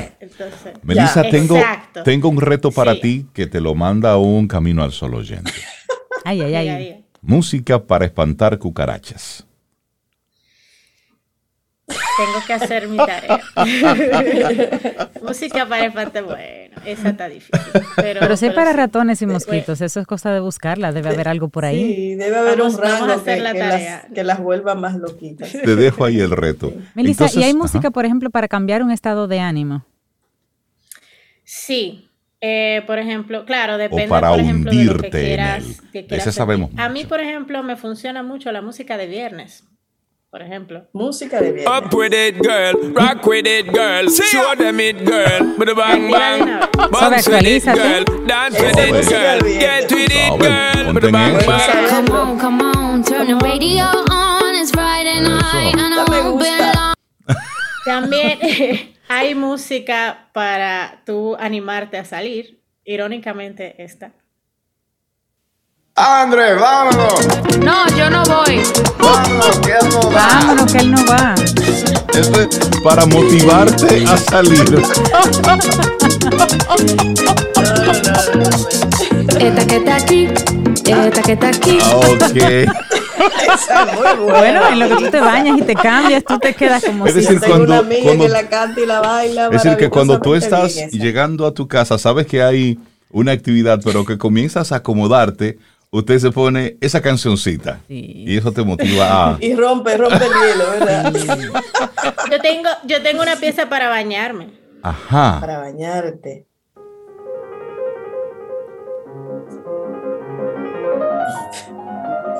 Melissa, 0.83 1.23
tengo, 1.23 1.59
tengo 2.05 2.29
un 2.29 2.41
reto 2.41 2.71
para 2.71 2.99
ti 2.99 3.27
que 3.35 3.47
te 3.47 3.61
lo 3.61 3.75
manda 3.75 4.17
un 4.19 4.49
camino 4.49 4.83
al 4.83 4.93
solo 4.93 5.19
oyente. 5.19 5.53
ay, 6.25 6.43
ay, 6.43 6.55
ay. 6.55 7.08
Música 7.21 7.85
para 7.85 8.05
espantar 8.05 8.59
cucarachas. 8.59 9.45
Tengo 11.87 12.45
que 12.47 12.53
hacer 12.53 12.89
mi 12.89 12.97
tarea. 12.97 13.41
Música 15.23 15.67
para 15.67 15.87
espantar, 15.87 16.25
bueno, 16.25 16.77
esa 16.85 17.11
está 17.11 17.29
difícil. 17.29 17.61
Pero, 17.97 18.21
pero 18.21 18.37
si 18.37 18.51
para 18.51 18.73
ratones 18.73 19.23
y 19.23 19.27
mosquitos, 19.27 19.81
eso 19.81 20.01
es 20.01 20.07
cosa 20.07 20.33
de 20.33 20.41
buscarla, 20.41 20.93
debe 20.93 21.11
haber 21.11 21.29
algo 21.29 21.49
por 21.49 21.65
ahí. 21.65 21.95
Sí, 21.95 22.15
debe 22.17 22.37
haber 22.37 22.61
un 22.61 22.77
rango 22.77 23.23
que, 23.25 23.37
las, 23.39 24.05
que, 24.13 24.25
las, 24.25 24.41
vuelva 24.41 24.75
más 24.75 24.97
loquitas. 24.97 25.51
Te 25.51 25.77
dejo 25.77 26.05
ahí 26.05 26.21
el 26.21 26.33
reto. 26.33 26.73
Melissa, 26.95 27.27
¿y 27.35 27.45
hay 27.45 27.55
música, 27.55 27.91
por 27.91 28.05
ejemplo, 28.05 28.31
para 28.31 28.49
cambiar 28.49 28.83
un 28.83 28.91
estado 28.91 29.29
de 29.29 29.41
ánimo? 29.41 29.87
Sí, 31.45 32.08
eh, 32.41 32.83
por 32.87 32.99
ejemplo, 32.99 33.45
claro, 33.45 33.79
depende 33.79 34.07
o 34.07 34.09
para 34.09 34.31
por 34.31 34.41
ejemplo, 34.41 34.71
de 34.71 34.85
lo 34.85 34.97
que 34.99 35.11
quieras. 35.11 35.83
Ese 35.93 36.33
sabemos 36.33 36.71
A 36.77 36.89
mí, 36.89 37.05
por 37.05 37.21
ejemplo, 37.21 37.63
me 37.63 37.77
funciona 37.77 38.23
mucho 38.23 38.53
la 38.53 38.63
música 38.63 38.97
de 38.97 39.07
viernes. 39.07 39.65
Por 40.31 40.43
ejemplo. 40.43 40.87
Música 40.93 41.41
de 41.41 41.53
viernes. 41.53 41.83
Up 41.83 41.95
with 41.95 42.13
it, 42.13 42.37
girl. 42.37 42.93
Rock 42.93 43.27
with 43.27 43.47
it, 43.47 43.67
girl. 43.73 44.09
Show 44.11 44.55
them 44.57 44.79
it, 44.79 44.99
girl. 45.05 45.57
With 45.59 45.71
a 45.71 45.75
bang 45.75 46.11
bang. 46.11 46.61
Bounce 46.93 47.29
with 47.29 47.47
it, 47.47 47.65
girl. 47.65 48.05
Dance 48.27 48.61
with 48.61 48.79
it, 48.79 49.09
girl. 49.09 49.41
Get 49.41 49.91
with 49.91 50.11
it, 50.11 50.39
girl. 50.39 50.95
With 50.95 51.05
a 51.05 51.11
bang 51.11 51.47
bang. 51.47 51.89
Come 51.89 52.11
on, 52.11 52.39
come 52.39 52.61
on. 52.61 53.03
Turn 53.03 53.27
the 53.27 53.37
radio 53.37 53.85
on. 53.85 54.55
It's 54.55 54.71
Friday 54.71 55.21
night. 55.23 55.75
And 55.77 55.95
I 55.95 56.05
won't 56.09 56.39
be 56.39 56.51
long. 56.77 56.95
También. 57.87 58.95
Hay 59.09 59.35
música 59.35 60.29
para 60.33 61.03
tú 61.07 61.35
animarte 61.39 61.97
a 61.99 62.05
salir. 62.05 62.63
Irónicamente, 62.85 63.83
esta. 63.83 64.13
Andrés, 65.95 66.61
vámonos. 66.61 67.27
No, 67.59 67.89
yo 67.97 68.09
no 68.11 68.23
voy. 68.25 68.63
Vámonos, 68.99 69.59
que 69.61 69.73
él 69.73 69.89
no 69.91 70.11
va. 70.11 70.27
Vámonos, 70.29 70.73
que 70.73 70.79
él 70.79 70.91
no 70.93 71.07
va. 71.07 71.35
Esto 72.15 72.41
es 72.41 72.49
para 72.85 73.05
motivarte 73.07 74.05
a 74.07 74.17
salir. 74.17 74.83
Esta 79.41 79.67
que 79.67 79.77
está 79.77 79.97
aquí, 79.97 80.29
esta 80.85 81.23
que 81.23 81.33
está 81.33 81.49
aquí. 81.49 81.79
Ah, 81.83 81.97
Ok. 81.97 82.98
Esa 83.55 83.83
es 83.85 83.95
muy 83.95 84.25
buena. 84.25 84.39
Bueno, 84.39 84.69
en 84.69 84.79
lo 84.79 84.89
que 84.99 85.05
tú 85.05 85.11
te 85.11 85.21
bañas 85.21 85.59
y 85.59 85.63
te 85.63 85.75
cambias, 85.75 86.25
tú 86.25 86.39
te 86.39 86.55
quedas 86.55 86.85
como 86.85 87.07
Es 87.07 87.15
si... 87.15 87.21
decir, 87.21 87.41
Tengo 87.41 87.57
una 87.57 87.67
cuando- 87.67 87.75
amiga 87.87 88.03
cuando- 88.03 88.25
que 88.25 88.31
la 88.31 88.49
canta 88.49 88.81
y 88.81 88.87
la 88.87 89.01
baila. 89.01 89.45
Es 89.47 89.51
decir, 89.63 89.77
que 89.77 89.89
cuando 89.91 90.21
tú 90.21 90.35
estás 90.35 90.75
llegando 90.93 91.47
a 91.47 91.53
tu 91.55 91.67
casa, 91.69 91.99
sabes 91.99 92.27
que 92.27 92.43
hay 92.43 92.79
una 93.11 93.33
actividad, 93.33 93.81
pero 93.85 94.05
que 94.05 94.19
comienzas 94.19 94.71
a 94.73 94.77
acomodarte, 94.77 95.59
usted 95.91 96.19
se 96.19 96.31
pone 96.31 96.77
esa 96.81 97.01
cancioncita. 97.01 97.81
Sí. 97.89 98.25
Y 98.27 98.37
eso 98.37 98.53
te 98.53 98.63
motiva 98.63 99.31
a... 99.33 99.39
Y 99.41 99.55
rompe, 99.55 99.97
rompe 99.97 100.17
el 100.25 100.33
hielo, 100.33 100.71
¿verdad? 100.71 101.13
Yo 102.31 102.41
tengo, 102.41 102.69
yo 102.85 103.03
tengo 103.03 103.23
una 103.23 103.37
pieza 103.37 103.69
para 103.69 103.89
bañarme. 103.89 104.51
Ajá. 104.83 105.39
Para 105.41 105.59
bañarte. 105.59 106.45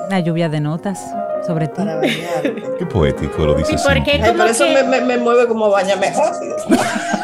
Una 0.09 0.21
lluvia 0.21 0.49
de 0.49 0.61
notas 0.61 0.99
sobre 1.47 1.69
ti. 1.69 1.75
Para 1.77 1.97
bañarte. 1.97 2.63
Qué 2.79 2.87
poético 2.87 3.45
lo 3.45 3.55
dices. 3.55 3.81
¿Y 3.81 3.85
por 3.87 4.03
qué? 4.03 4.21
Ay, 4.23 4.33
por 4.33 4.47
eso 4.47 4.65
que- 4.65 4.75
me, 4.75 4.83
me, 4.85 5.01
me 5.03 5.19
mueve 5.19 5.47
como 5.47 5.71
bañarme 5.71 6.11
rápido. 6.11 6.57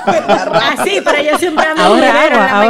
Ah, 0.06 0.76
sí, 0.84 1.00
pero 1.02 1.22
yo 1.22 1.38
siempre 1.38 1.64
ando 1.66 1.96
en 1.96 2.04
agua, 2.04 2.10
mañana. 2.10 2.60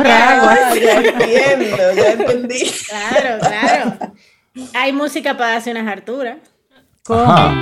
agua. 0.40 0.56
Ah, 0.70 0.74
ya 0.76 1.00
entiendo, 1.00 1.76
ya 1.96 2.10
entendí. 2.12 2.70
Claro, 2.88 3.38
claro. 3.40 3.92
Hay 4.74 4.92
música 4.92 5.36
para 5.36 5.50
darse 5.54 5.72
unas 5.72 5.88
harturas. 5.88 6.36
Ajá. 7.08 7.52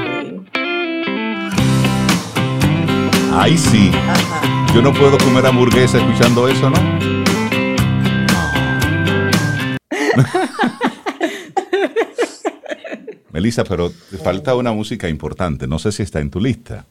Ahí 3.34 3.56
sí. 3.56 3.90
Ajá. 3.94 4.42
Yo 4.74 4.82
no 4.82 4.92
puedo 4.92 5.16
comer 5.16 5.46
hamburguesa 5.46 5.96
escuchando 5.96 6.46
eso, 6.48 6.68
¿no? 6.68 6.76
Melissa, 13.32 13.64
pero 13.64 13.90
te 13.90 14.18
falta 14.18 14.54
una 14.54 14.72
música 14.72 15.08
importante. 15.08 15.66
No 15.66 15.78
sé 15.78 15.92
si 15.92 16.02
está 16.02 16.20
en 16.20 16.30
tu 16.30 16.40
lista. 16.40 16.84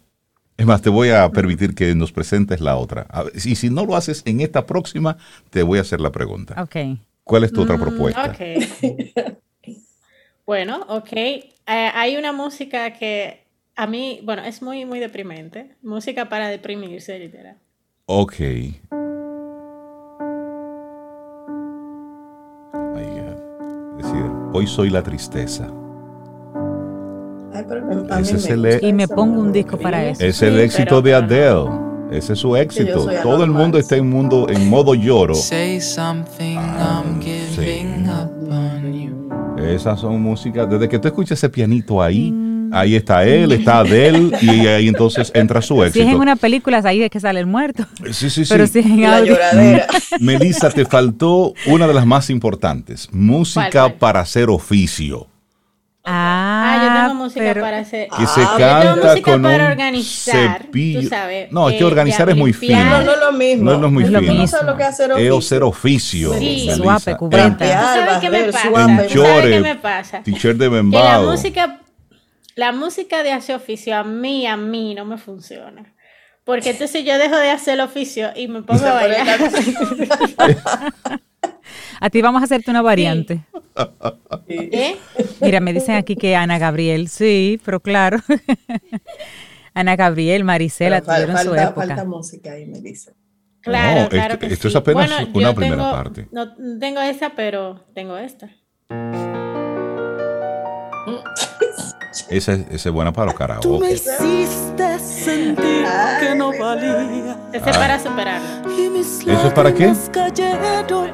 Es 0.58 0.66
más, 0.66 0.82
te 0.82 0.90
voy 0.90 1.10
a 1.10 1.30
permitir 1.30 1.74
que 1.74 1.96
nos 1.96 2.12
presentes 2.12 2.62
la 2.62 2.78
otra. 2.78 3.08
Y 3.34 3.56
si 3.56 3.70
no 3.70 3.86
lo 3.86 3.96
haces 3.96 4.22
en 4.26 4.42
esta 4.42 4.66
próxima, 4.66 5.18
te 5.50 5.64
voy 5.64 5.80
a 5.80 5.82
hacer 5.82 6.02
la 6.02 6.12
pregunta. 6.12 6.62
Ok. 6.62 6.76
¿Cuál 7.24 7.44
es 7.46 7.54
tu 7.54 7.62
otra 7.62 7.78
propuesta? 7.78 8.26
Ok. 8.32 8.42
Bueno, 10.46 10.86
ok. 10.90 11.14
Eh, 11.14 11.46
hay 11.66 12.18
una 12.18 12.34
música 12.34 12.92
que 12.94 13.46
a 13.76 13.88
mí, 13.88 14.20
bueno, 14.24 14.44
es 14.44 14.62
muy, 14.62 14.86
muy 14.86 15.00
deprimente. 15.00 15.76
Música 15.82 16.28
para 16.28 16.50
deprimirse, 16.50 17.18
literal. 17.18 17.58
Ok. 18.06 18.40
My 22.74 23.06
God. 23.06 24.00
Es 24.00 24.06
decir, 24.06 24.26
hoy 24.54 24.68
soy 24.68 24.90
la 24.90 25.02
tristeza. 25.02 25.72
Ay, 27.62 27.66
pero 27.68 27.82
a 28.14 28.18
mí 28.18 28.22
Ese 28.22 28.36
es 28.38 28.46
me 28.46 28.52
el- 28.54 28.62
gusta 28.74 28.88
Y 28.88 28.94
me 28.94 29.08
pongo 29.08 29.42
un 29.42 29.52
disco 29.52 29.78
para 29.78 30.04
eso. 30.06 30.24
Es 30.24 30.42
el 30.42 30.56
Sí, 30.56 30.62
éxito 30.62 30.86
pero- 30.86 31.02
de 31.02 31.14
Adele. 31.16 31.70
Ese 32.12 32.34
es 32.34 32.40
su 32.40 32.56
éxito. 32.58 33.08
Todo 33.24 33.44
el 33.46 33.52
mundo 33.52 33.78
está 33.78 33.96
en 33.96 34.10
mundo 34.10 34.48
en 34.50 34.70
modo 34.70 34.94
lloro. 34.96 35.34
Say 35.34 35.80
something, 35.80 36.58
Ah, 36.58 37.04
I'm 37.06 37.22
giving 37.22 38.06
sí. 38.06 38.10
up 38.10 38.52
on 38.52 38.94
you. 38.94 39.64
Esas 39.64 40.00
son 40.00 40.22
músicas. 40.22 40.70
Desde 40.70 40.90
que 40.90 41.00
tú 41.00 41.08
escuchas 41.08 41.38
ese 41.38 41.48
pianito 41.48 42.02
ahí, 42.02 42.34
ahí 42.74 42.96
está 42.96 43.24
él, 43.26 43.54
está 43.54 43.80
Adele 43.80 44.32
y 44.42 44.50
ahí 44.68 44.90
entonces 44.90 45.32
entra 45.34 45.62
su 45.62 45.76
Si 45.84 45.88
es 45.88 45.96
en 45.96 46.02
éxito. 46.02 46.22
una 46.22 46.36
película, 46.36 46.82
ahí 46.84 47.02
es 47.02 47.10
que 47.10 47.20
sale 47.22 47.40
el 47.40 47.46
muerto. 47.46 47.86
Sí, 48.12 48.30
sí, 48.30 48.44
sí. 48.44 48.46
Pero 48.50 48.68
si 48.68 48.80
es 48.80 48.86
en 48.88 49.02
la 49.04 49.22
lloradera. 49.24 49.88
Melissa, 50.20 50.70
te 50.70 50.84
faltó 50.84 51.54
una 51.68 51.88
de 51.88 51.94
las 51.94 52.06
más 52.06 52.30
importantes. 52.30 53.08
Música 53.14 53.70
¿Cuál, 53.72 53.84
cuál? 53.92 53.94
para 54.00 54.20
hacer 54.20 54.50
oficio. 54.50 55.28
Ah, 56.04 56.74
Ah, 56.74 56.84
yo 56.84 57.02
tengo 57.10 57.24
música 57.24 57.46
pero- 57.46 57.62
para 57.62 57.78
hacer. 57.80 58.08
Que 58.10 58.26
se 58.26 58.42
Ah, 58.42 58.44
yo 58.44 58.58
tengo 58.58 58.58
canta 58.96 59.08
música 59.10 59.32
con 59.32 59.42
para 59.44 59.66
un 59.66 59.72
organizar, 59.72 60.62
cepillo. 60.64 61.02
tú 61.02 61.08
sabes, 61.08 61.52
no, 61.52 61.70
es 61.70 61.76
que 61.76 61.82
eh, 61.82 61.86
organizar 61.86 62.30
es 62.30 62.36
muy 62.36 62.54
fino. 62.54 62.84
No, 62.84 63.02
no 63.04 63.12
es 63.14 63.20
lo 63.20 63.32
mismo. 63.34 63.72
No, 63.72 63.78
no 63.78 63.86
es 63.88 63.94
muy 63.94 64.04
es 64.04 64.10
fino. 64.10 64.22
No 64.22 64.28
mismo. 64.34 64.48
sabes 64.48 64.66
lo 64.66 64.78
que 64.78 64.84
es 64.84 64.90
hacer 64.90 65.12
Es 65.12 65.16
oficio. 65.16 65.38
hacer 65.38 65.64
oficio. 65.64 66.34
Sí. 66.40 66.70
Suape, 66.76 67.18
cubrenta. 67.18 67.66
¿Tú 67.66 67.72
sabes 67.86 68.18
qué 68.20 68.30
me 68.32 68.44
pasa? 68.52 68.68
suave. 68.70 69.08
¿Tú 69.14 69.22
sabes 69.22 69.46
qué 69.46 69.60
me 69.62 69.76
pasa? 69.76 70.24
T-shirt 70.24 70.58
de 70.58 70.70
Que 70.70 70.98
la 70.98 71.20
música, 71.22 71.80
la 72.56 72.72
música 72.72 73.22
de 73.24 73.32
hacer 73.34 73.56
oficio 73.56 73.96
a 73.96 74.04
mí, 74.04 74.48
a 74.48 74.58
mí 74.58 74.96
no 74.96 75.06
me 75.06 75.18
funciona. 75.18 75.94
Porque 76.44 76.72
entonces 76.72 77.06
yo 77.06 77.18
dejo 77.20 77.36
de 77.38 77.52
hacer 77.52 77.76
el 77.76 77.82
oficio 77.82 78.32
y 78.36 78.48
me 78.48 78.64
pongo 78.64 78.84
a 78.88 78.94
bailar. 78.94 79.38
A 82.00 82.10
ti 82.10 82.22
vamos 82.22 82.42
a 82.42 82.46
hacerte 82.46 82.72
una 82.72 82.82
variante. 82.82 83.46
¿Eh? 84.48 84.98
Mira, 85.42 85.60
me 85.60 85.74
dicen 85.74 85.96
aquí 85.96 86.16
que 86.16 86.36
Ana 86.36 86.58
Gabriel, 86.60 87.08
sí, 87.10 87.60
pero 87.64 87.80
claro. 87.80 88.20
Ana 89.74 89.96
Gabriel, 89.96 90.44
Marisela 90.44 91.02
Pero 91.02 91.14
tuvieron 91.14 91.38
su 91.38 91.48
falta, 91.50 91.64
época. 91.64 91.88
falta 91.88 92.04
música 92.06 92.52
ahí, 92.52 92.66
me 92.66 92.82
dice. 92.82 93.14
Claro, 93.62 94.02
No, 94.04 94.10
claro 94.10 94.34
esto- 94.34 94.48
que 94.48 94.54
esto 94.54 94.68
es 94.68 94.76
apenas 94.76 95.08
Bueno, 95.10 95.30
una 95.34 95.50
yo 95.50 95.56
primera 95.56 95.78
tengo- 95.78 95.92
parte. 95.92 96.28
No 96.32 96.56
tengo 96.80 97.00
esa, 97.02 97.30
pero 97.36 97.86
tengo 97.94 98.18
esta. 98.18 98.50
Esa, 102.30 102.54
es- 102.54 102.88
buena 102.92 103.14
para 103.14 103.28
los 103.28 103.36
karaoke. 103.36 103.94
hiciste 103.94 105.00
sentir 105.00 105.86
que 106.20 106.36
no 106.36 106.52
valía. 106.58 107.38
Esa 107.54 107.70
es 107.70 107.78
para 107.78 107.98
mis 108.92 109.20
¿Eso 109.28 109.48
es 109.48 109.54
para 109.54 109.74
qué? 109.74 109.88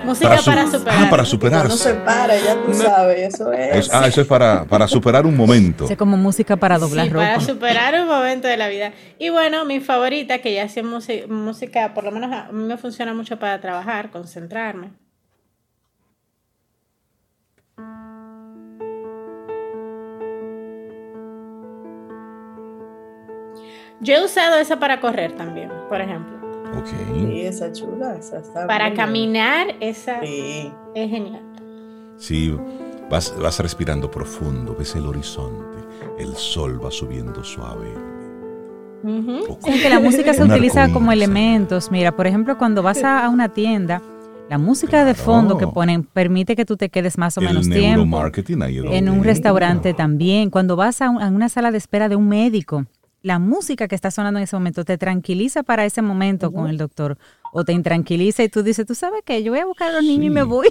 Música 0.06 0.38
su- 0.38 0.46
para 0.46 0.62
ah, 0.62 0.68
superarlo. 0.68 0.84
para 0.84 1.10
Cuando 1.10 1.26
superarse. 1.26 1.78
se 1.78 1.94
para, 1.96 2.36
ya 2.38 2.56
tú 2.66 2.74
sabes, 2.74 3.34
eso 3.34 3.52
es. 3.52 3.76
Es- 3.88 3.94
ah, 3.94 4.08
eso 4.08 4.22
es 4.22 4.28
para, 4.28 4.66
para 4.66 4.88
superar 4.88 5.26
un 5.26 5.36
momento. 5.36 5.86
Es 5.90 5.98
como 5.98 6.16
música 6.18 6.56
para 6.58 6.78
doblar 6.78 7.08
Sí, 7.08 7.14
ropa. 7.14 7.26
para 7.28 7.40
superar 7.42 8.02
un 8.02 8.08
momento 8.08 8.48
de 8.48 8.58
la 8.58 8.68
vida. 8.68 8.92
Y 9.20 9.30
bueno, 9.30 9.66
mi 9.66 9.80
favorita, 9.80 10.40
que 10.40 10.54
ya 10.54 10.64
hace 10.64 10.84
música, 10.84 11.28
música, 11.28 11.94
por 11.94 12.04
lo 12.04 12.12
menos 12.12 12.32
a 12.32 12.52
mí 12.52 12.64
me 12.64 12.78
funciona 12.78 13.14
mucho 13.14 13.38
para 13.40 13.60
trabajar, 13.60 14.10
concentrarme. 14.12 14.92
Yo 24.02 24.16
he 24.16 24.24
usado 24.26 24.58
esa 24.58 24.80
para 24.80 25.00
correr 25.00 25.32
también, 25.34 25.70
por 25.90 26.00
ejemplo. 26.02 26.36
Ok. 26.78 26.88
Sí, 27.14 27.42
esa 27.42 27.72
chula, 27.72 28.16
esa 28.18 28.40
está 28.40 28.68
Para 28.68 28.94
caminar, 28.94 29.68
esa 29.80 30.20
Sí. 30.22 30.72
es 30.94 31.10
genial. 31.10 31.42
Sí, 32.18 32.56
vas, 33.10 33.34
vas 33.42 33.60
respirando 33.60 34.10
profundo, 34.12 34.76
ves 34.78 34.96
el 34.96 35.06
horizonte, 35.06 35.78
el 36.20 36.36
sol 36.36 36.84
va 36.84 36.92
subiendo 36.92 37.44
suave. 37.44 37.88
Ujú. 39.04 39.46
Poco. 39.48 39.72
Sí, 39.72 39.82
que 39.82 39.90
la 39.90 40.00
música 40.00 40.34
se 40.34 40.44
utiliza 40.44 40.92
como 40.92 41.12
elementos. 41.12 41.92
Mira, 41.92 42.16
por 42.16 42.28
ejemplo, 42.28 42.58
cuando 42.58 42.84
vas 42.84 43.04
a, 43.04 43.24
a 43.26 43.30
una 43.30 43.50
tienda, 43.50 44.02
la 44.50 44.58
música 44.58 45.06
de 45.06 45.14
fondo 45.14 45.56
que 45.56 45.60
Claro. 45.66 45.74
ponen 45.74 46.04
permite 46.04 46.56
que 46.56 46.66
tú 46.66 46.78
te 46.78 46.90
quedes 46.90 47.18
más 47.18 47.38
o 47.38 47.42
menos 47.42 47.68
El 47.68 47.74
tiempo. 47.74 47.98
neuromarketing 48.06 48.62
ahí 48.64 48.80
En 48.92 49.10
un 49.10 49.24
restaurante 49.24 49.94
también. 49.94 50.50
Cuando 50.50 50.76
vas 50.76 51.02
a, 51.02 51.10
un- 51.10 51.22
a 51.22 51.28
una 51.28 51.50
sala 51.50 51.72
de 51.72 51.78
espera 51.78 52.10
de 52.10 52.16
un 52.16 52.28
médico, 52.28 52.86
la 53.28 53.40
música 53.40 53.88
que 53.88 53.96
está 53.96 54.10
sonando 54.10 54.40
en 54.40 54.46
ese 54.46 54.56
momento 54.56 54.86
te 54.86 54.98
tranquiliza 54.98 55.62
para 55.62 55.86
ese 55.86 56.02
momento 56.02 56.52
con 56.52 56.70
el 56.70 56.78
doctor 56.78 57.18
o 57.52 57.66
te 57.66 57.74
intranquiliza 57.74 58.44
y 58.44 58.50
tú 58.50 58.64
dices, 58.64 58.86
tú 58.86 58.96
sabes 58.96 59.22
qué, 59.26 59.44
yo 59.44 59.52
voy 59.52 59.60
a 59.60 59.66
buscar 59.66 59.90
a 59.90 59.94
los 59.94 60.04
niños 60.04 60.28
y 60.28 60.30
me 60.30 60.44
voy. 60.44 60.70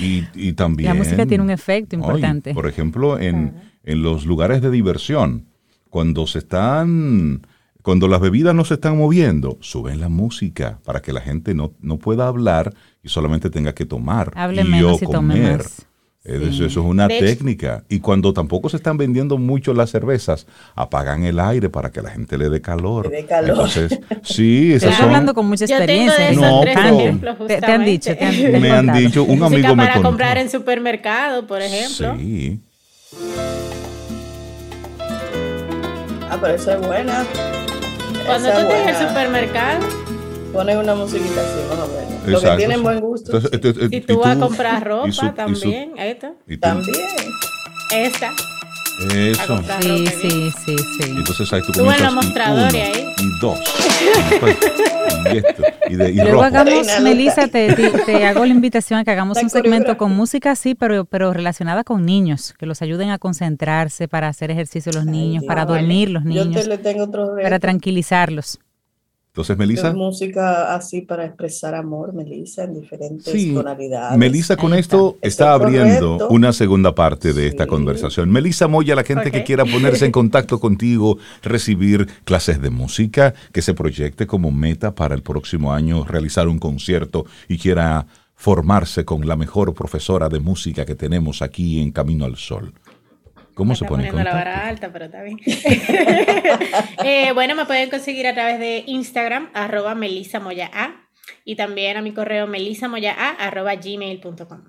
Y, 0.00 0.24
y 0.34 0.52
también. 0.52 0.88
La 0.88 0.94
música 0.94 1.26
tiene 1.26 1.44
un 1.44 1.50
efecto 1.50 1.94
importante. 1.94 2.52
por 2.52 2.66
ejemplo, 2.66 3.20
en, 3.20 3.54
en 3.84 4.02
los 4.02 4.26
lugares 4.26 4.60
de 4.60 4.70
diversión, 4.70 5.46
cuando 5.90 6.26
se 6.26 6.40
están. 6.40 7.46
Cuando 7.82 8.08
las 8.08 8.20
bebidas 8.20 8.52
no 8.52 8.64
se 8.64 8.74
están 8.74 8.98
moviendo, 8.98 9.58
suben 9.60 10.00
la 10.00 10.08
música 10.08 10.80
para 10.84 11.00
que 11.02 11.12
la 11.12 11.20
gente 11.20 11.54
no, 11.54 11.70
no 11.80 11.98
pueda 11.98 12.26
hablar 12.26 12.74
y 13.04 13.10
solamente 13.10 13.48
tenga 13.48 13.76
que 13.76 13.86
tomar 13.86 14.32
Hable 14.34 14.62
y 14.62 14.64
menos 14.64 15.00
o 15.00 15.06
comer. 15.06 15.64
Eh, 16.28 16.48
Eso, 16.50 16.64
eso 16.66 16.80
es 16.80 16.86
una 16.86 17.06
De 17.06 17.16
hecho- 17.18 17.26
técnica. 17.26 17.84
Y 17.88 18.00
cuando 18.00 18.32
tampoco 18.32 18.68
se 18.68 18.76
están 18.78 18.96
vendiendo 18.96 19.38
mucho 19.38 19.72
las 19.74 19.90
cervezas, 19.90 20.46
apagan 20.74 21.22
el 21.24 21.38
aire 21.38 21.70
para 21.70 21.90
que 21.92 22.02
la 22.02 22.10
gente 22.10 22.36
le 22.36 22.48
dé 22.48 22.60
calor. 22.60 23.08
Le 23.10 23.18
dé 23.18 23.26
calor. 23.26 23.50
Entonces, 23.50 23.98
sí, 24.22 24.72
esas 24.72 24.90
Estoy 24.90 24.96
son... 24.96 25.04
hablando 25.06 25.34
con 25.34 25.46
mucha 25.46 25.66
Yo 25.66 25.76
tengo 25.78 25.82
experiencia. 26.10 26.24
de 26.24 26.30
esos 26.32 26.42
No, 26.42 26.60
tres 26.62 26.74
pero- 26.76 26.98
ejemplos, 27.00 27.36
Te, 27.46 27.60
te 27.60 27.66
han 27.72 27.84
dicho, 27.84 28.16
te 28.16 28.24
han, 28.24 28.34
te 28.34 28.58
Me 28.58 28.70
han 28.70 28.76
contado. 28.86 28.98
dicho, 28.98 29.24
un 29.24 29.42
amigo 29.44 29.76
me 29.76 29.86
para 29.86 30.02
comprar 30.02 30.38
en 30.38 30.50
supermercado, 30.50 31.46
por 31.46 31.62
ejemplo. 31.62 32.16
Sí. 32.18 32.60
Ah, 36.28 36.38
pero 36.40 36.54
eso 36.54 36.72
es 36.72 36.86
buena. 36.86 37.24
Cuando 38.26 38.48
Esa 38.48 38.60
tú 38.66 38.72
es 38.72 38.78
estés 38.78 38.96
en 38.96 39.02
el 39.02 39.08
supermercado, 39.08 39.86
Ponen 40.56 40.78
una 40.78 40.94
musiquita 40.94 41.40
así, 41.42 41.60
vamos 41.68 41.90
a 41.90 41.92
ver. 41.92 42.30
Los 42.32 42.42
que 42.42 42.56
tienen 42.56 42.82
buen 42.82 43.00
gusto. 43.00 43.36
Entonces, 43.36 43.50
este, 43.52 43.68
este, 43.68 43.88
si 43.90 44.00
tú, 44.00 44.20
vas 44.20 44.36
a 44.36 44.40
comprar 44.40 44.82
ropa, 44.84 45.34
también, 45.34 45.92
esta. 45.98 46.32
También. 46.60 46.96
Esta. 47.92 48.32
Eso. 49.12 49.62
Sí, 49.82 50.06
sí, 50.06 50.50
sí, 50.64 50.76
sí. 50.78 51.10
Entonces 51.10 51.52
ahí 51.52 51.60
tú 51.60 51.72
Tú 51.72 51.90
en 51.90 52.02
los 52.02 52.14
mostradores 52.14 52.74
ahí. 52.74 53.06
Y 53.18 53.38
dos. 53.42 53.58
y, 55.30 55.36
esto, 55.36 55.62
y, 55.90 55.96
de, 55.96 56.10
y 56.10 56.14
Luego 56.14 56.32
rojo. 56.32 56.44
hagamos, 56.44 56.86
Melissa, 57.02 57.48
te, 57.48 57.74
te, 57.74 57.90
te 57.90 58.24
hago 58.24 58.46
la 58.46 58.52
invitación 58.52 58.98
a 59.00 59.04
que 59.04 59.10
hagamos 59.10 59.36
un 59.42 59.50
segmento 59.50 59.98
con 59.98 60.12
música, 60.16 60.56
sí, 60.56 60.74
pero, 60.74 61.04
pero 61.04 61.34
relacionada 61.34 61.84
con 61.84 62.06
niños, 62.06 62.54
que 62.58 62.64
los 62.64 62.80
ayuden 62.80 63.10
a 63.10 63.18
concentrarse 63.18 64.08
para 64.08 64.28
hacer 64.28 64.50
ejercicio 64.50 64.90
los 64.92 65.04
niños, 65.04 65.42
Ay, 65.42 65.48
para 65.48 65.66
vale. 65.66 65.80
dormir 65.82 66.08
los 66.08 66.22
Yo 66.24 66.30
niños, 66.46 66.62
te 66.62 66.66
le 66.66 66.78
tengo 66.78 67.04
otro 67.04 67.34
para 67.42 67.58
tranquilizarlos. 67.58 68.58
Entonces, 69.36 69.58
Melissa. 69.58 69.88
Es 69.88 69.94
música 69.94 70.74
así 70.74 71.02
para 71.02 71.26
expresar 71.26 71.74
amor, 71.74 72.14
Melissa, 72.14 72.64
en 72.64 72.80
diferentes 72.80 73.30
Sí, 73.30 73.52
tonalidades. 73.52 74.16
Melissa 74.16 74.56
con 74.56 74.72
esto 74.72 75.18
está. 75.20 75.52
abriendo 75.52 76.12
correcto. 76.16 76.28
una 76.34 76.54
segunda 76.54 76.94
parte 76.94 77.34
de 77.34 77.46
esta 77.46 77.66
conversación. 77.66 78.30
Melissa 78.30 78.66
Moya, 78.66 78.94
la 78.94 79.04
gente 79.04 79.30
que 79.30 79.44
quiera 79.44 79.66
ponerse 79.66 80.06
en 80.06 80.12
contacto 80.22 80.58
contigo, 80.58 81.18
recibir 81.42 82.06
clases 82.24 82.62
de 82.62 82.70
música, 82.70 83.34
que 83.52 83.60
se 83.60 83.74
proyecte 83.74 84.26
como 84.26 84.50
meta 84.50 84.94
para 84.94 85.14
el 85.14 85.20
próximo 85.22 85.70
año 85.74 86.04
realizar 86.04 86.48
un 86.48 86.58
concierto 86.58 87.26
y 87.46 87.58
quiera 87.58 88.06
formarse 88.36 89.04
con 89.04 89.26
la 89.28 89.36
mejor 89.36 89.74
profesora 89.74 90.30
de 90.30 90.40
música 90.40 90.86
que 90.86 90.94
tenemos 90.94 91.42
aquí 91.42 91.82
en 91.82 91.90
Camino 91.90 92.24
al 92.24 92.36
Sol. 92.36 92.72
¿Cómo 93.56 93.74
se 93.74 93.86
pone 93.86 94.06
en 94.06 94.12
poniendo 94.14 94.30
la 94.30 94.42
contacto? 94.42 94.58
vara 94.60 94.68
alta, 94.68 94.92
pero 94.92 95.04
está 95.06 95.22
bien. 95.22 95.40
Eh, 97.04 97.32
bueno, 97.32 97.54
me 97.54 97.64
pueden 97.64 97.88
conseguir 97.88 98.26
a 98.26 98.34
través 98.34 98.58
de 98.58 98.84
Instagram, 98.86 99.48
arroba 99.54 99.94
Melissa 99.94 100.40
Moya 100.40 100.70
A, 100.74 101.08
y 101.44 101.56
también 101.56 101.96
a 101.96 102.02
mi 102.02 102.12
correo 102.12 102.46
melisamoyaa, 102.46 103.30
arroba 103.38 103.74
gmail.com. 103.76 104.64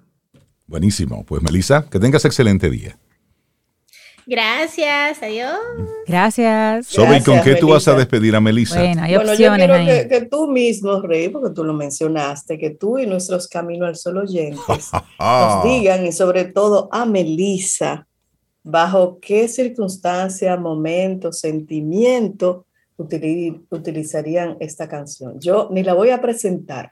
Buenísimo. 0.67 1.25
Pues 1.25 1.41
Melissa, 1.41 1.85
que 1.89 1.99
tengas 1.99 2.23
excelente 2.25 2.69
día. 2.69 2.97
Gracias, 4.25 5.21
adiós. 5.23 5.57
Gracias. 6.05 6.88
Sobre, 6.88 7.17
¿y 7.17 7.23
con 7.23 7.41
qué 7.41 7.55
tú 7.55 7.69
vas 7.69 7.88
a 7.88 7.93
despedir 7.95 8.35
a 8.35 8.41
Melissa? 8.41 8.79
Bueno, 8.79 9.03
hay 9.03 9.15
bueno, 9.15 9.33
yo 9.33 9.53
opciones 9.53 9.57
quiero 9.67 9.73
ahí. 9.73 9.85
que, 9.85 10.07
que 10.07 10.25
tú 10.25 10.47
mismo, 10.47 11.01
Rey, 11.01 11.29
porque 11.29 11.53
tú 11.53 11.63
lo 11.63 11.73
mencionaste, 11.73 12.57
que 12.57 12.71
tú 12.71 12.99
y 12.99 13.05
nuestros 13.07 13.47
Camino 13.47 13.85
al 13.85 13.95
Sol 13.95 14.17
oyentes 14.17 14.91
nos 15.19 15.63
digan, 15.63 16.05
y 16.05 16.11
sobre 16.11 16.45
todo 16.45 16.89
a 16.91 17.05
Melissa, 17.05 18.07
bajo 18.70 19.20
qué 19.22 19.47
circunstancia, 19.47 20.57
momento, 20.57 21.32
sentimiento 21.32 22.65
utili- 22.97 23.61
utilizarían 23.70 24.57
esta 24.59 24.89
canción. 24.89 25.39
Yo 25.39 25.70
ni 25.72 25.84
la 25.84 25.93
voy 25.93 26.09
a 26.09 26.22
presentar 26.22 26.91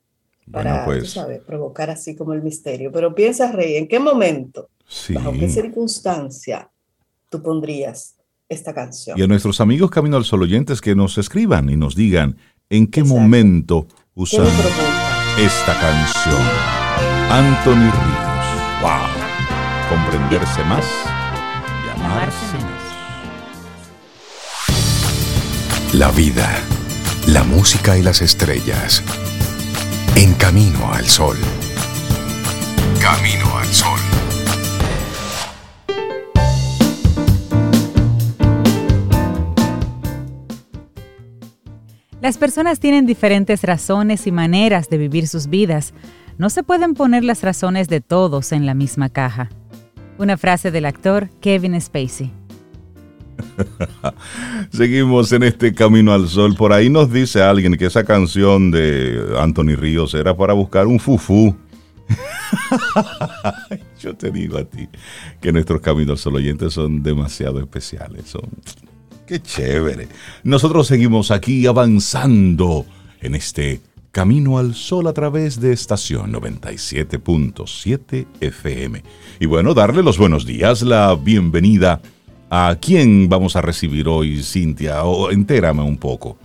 para, 0.50 0.86
pues 0.86 1.12
sabes, 1.12 1.42
provocar 1.42 1.90
así 1.90 2.16
como 2.16 2.34
el 2.34 2.44
misterio, 2.44 2.92
pero 2.94 3.14
piensa, 3.14 3.52
Rey, 3.52 3.76
¿en 3.76 3.88
qué 3.88 4.00
momento, 4.00 4.70
sí. 4.88 5.14
bajo 5.16 5.34
qué 5.34 5.50
circunstancia 5.50 6.70
tú 7.30 7.42
pondrías 7.42 8.16
esta 8.48 8.74
canción? 8.74 9.20
Y 9.20 9.24
a 9.24 9.28
nuestros 9.28 9.60
amigos 9.60 9.90
Camino 9.90 10.16
al 10.16 10.24
Sol 10.24 10.44
oyentes 10.44 10.80
que 10.80 10.96
nos 10.96 11.18
escriban 11.18 11.70
y 11.70 11.76
nos 11.76 11.96
digan 11.96 12.38
en 12.70 12.88
qué 12.88 13.02
Exacto. 13.02 13.22
momento 13.22 13.88
¿Qué 13.88 14.22
usan 14.22 14.48
esta 15.44 15.78
canción. 15.82 16.42
Anthony 17.30 17.92
Ríos. 17.92 18.82
¡Wow! 18.82 19.90
Comprenderse 19.90 20.64
más 20.64 21.14
La 25.93 26.12
vida, 26.12 26.49
la 27.28 27.43
música 27.45 27.97
y 27.97 28.01
las 28.01 28.22
estrellas. 28.22 29.01
En 30.18 30.34
camino 30.34 30.91
al 30.91 31.06
sol. 31.06 31.38
Camino 33.01 33.58
al 33.58 33.68
sol. 33.68 33.99
Las 42.20 42.38
personas 42.38 42.80
tienen 42.82 43.06
diferentes 43.06 43.62
razones 43.62 44.28
y 44.28 44.34
maneras 44.34 44.89
de 44.89 44.97
vivir 44.97 45.30
sus 45.30 45.47
vidas. 45.47 45.93
No 46.38 46.49
se 46.49 46.64
pueden 46.64 46.93
poner 46.93 47.24
las 47.24 47.41
razones 47.41 47.88
de 47.88 48.01
todos 48.01 48.51
en 48.51 48.66
la 48.66 48.74
misma 48.74 49.08
caja. 49.08 49.49
Una 50.18 50.38
frase 50.38 50.72
del 50.72 50.86
actor 50.86 51.30
Kevin 51.41 51.80
Spacey. 51.80 52.32
Seguimos 54.72 55.32
en 55.32 55.43
este 55.43 55.74
Camino 55.74 56.13
al 56.13 56.28
Sol. 56.28 56.55
Por 56.55 56.74
ahí 56.74 56.89
nos 56.89 57.11
dice 57.11 57.41
alguien 57.41 57.76
que 57.76 57.86
esa 57.86 58.03
canción 58.03 58.72
de 58.72 59.36
Anthony 59.39 59.76
Ríos 59.76 60.13
era 60.13 60.36
para 60.36 60.53
buscar 60.53 60.88
un 60.88 60.99
fufú. 60.99 61.55
Yo 63.99 64.16
te 64.16 64.32
digo 64.32 64.57
a 64.57 64.66
ti 64.66 64.88
que 65.41 65.51
nuestros 65.51 65.82
Caminos 65.82 66.11
al 66.11 66.18
Sol 66.20 66.36
oyentes 66.36 66.74
son 66.74 67.03
demasiado 67.03 67.59
especiales. 67.59 68.26
Son... 68.26 68.43
Qué 69.26 69.41
chévere. 69.41 70.07
Nosotros 70.43 70.88
seguimos 70.88 71.32
aquí 71.32 71.66
avanzando 71.66 72.86
en 73.22 73.36
este 73.36 73.82
Camino 74.16 74.57
al 74.59 74.76
Sol 74.76 75.07
a 75.07 75.13
través 75.13 75.59
de 75.59 75.74
estación 75.74 76.32
97.7 76.32 78.26
FM. 78.39 79.03
Y 79.41 79.45
bueno, 79.45 79.74
darle 79.74 80.03
los 80.03 80.18
buenos 80.18 80.45
días, 80.45 80.84
la 80.84 81.16
bienvenida 81.16 81.99
a 82.49 82.78
quién 82.80 83.28
vamos 83.28 83.57
a 83.57 83.61
recibir 83.61 84.07
hoy, 84.07 84.41
Cintia, 84.41 85.03
o 85.03 85.32
entérame 85.32 85.84
un 85.84 85.97
poco. 85.97 86.38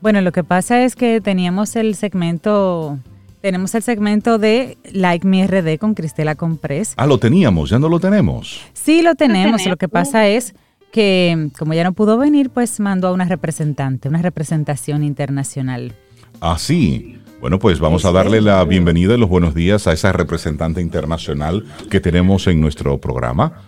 Bueno, 0.00 0.20
lo 0.20 0.30
que 0.30 0.44
pasa 0.44 0.84
es 0.84 0.94
que 0.94 1.20
teníamos 1.20 1.74
el 1.74 1.96
segmento, 1.96 2.96
tenemos 3.40 3.74
el 3.74 3.82
segmento 3.82 4.38
de 4.38 4.78
Like 4.92 5.26
Me 5.26 5.44
RD 5.44 5.80
con 5.80 5.94
Cristela 5.94 6.36
Comprés. 6.36 6.94
Ah, 6.96 7.08
lo 7.08 7.18
teníamos, 7.18 7.70
ya 7.70 7.80
no 7.80 7.88
lo 7.88 7.98
tenemos. 7.98 8.60
Sí 8.72 9.02
lo 9.02 9.16
tenemos, 9.16 9.56
tenemos. 9.56 9.66
lo 9.66 9.76
que 9.76 9.88
pasa 9.88 10.28
es 10.28 10.54
que 10.92 11.48
como 11.58 11.74
ya 11.74 11.82
no 11.82 11.92
pudo 11.92 12.18
venir, 12.18 12.50
pues 12.50 12.78
mandó 12.78 13.08
a 13.08 13.12
una 13.12 13.24
representante, 13.24 14.08
una 14.08 14.22
representación 14.22 15.02
internacional. 15.02 15.96
Ah, 16.44 16.58
sí. 16.58 17.20
Bueno, 17.40 17.60
pues 17.60 17.78
vamos 17.78 18.04
a 18.04 18.10
darle 18.10 18.40
la 18.40 18.64
bienvenida 18.64 19.14
y 19.14 19.16
los 19.16 19.28
buenos 19.28 19.54
días 19.54 19.86
a 19.86 19.92
esa 19.92 20.10
representante 20.10 20.80
internacional 20.80 21.64
que 21.88 22.00
tenemos 22.00 22.48
en 22.48 22.60
nuestro 22.60 23.00
programa. 23.00 23.62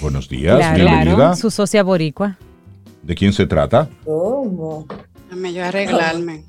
Buenos 0.00 0.28
días, 0.28 0.56
Claro, 0.56 0.74
bienvenida. 0.84 1.36
su 1.36 1.48
socia 1.48 1.84
boricua. 1.84 2.38
¿De 3.04 3.14
quién 3.14 3.32
se 3.32 3.46
trata? 3.46 3.88
¿Cómo? 4.04 4.84
Déjame 5.30 5.52
yo 5.52 5.64
arreglarme. 5.64 6.42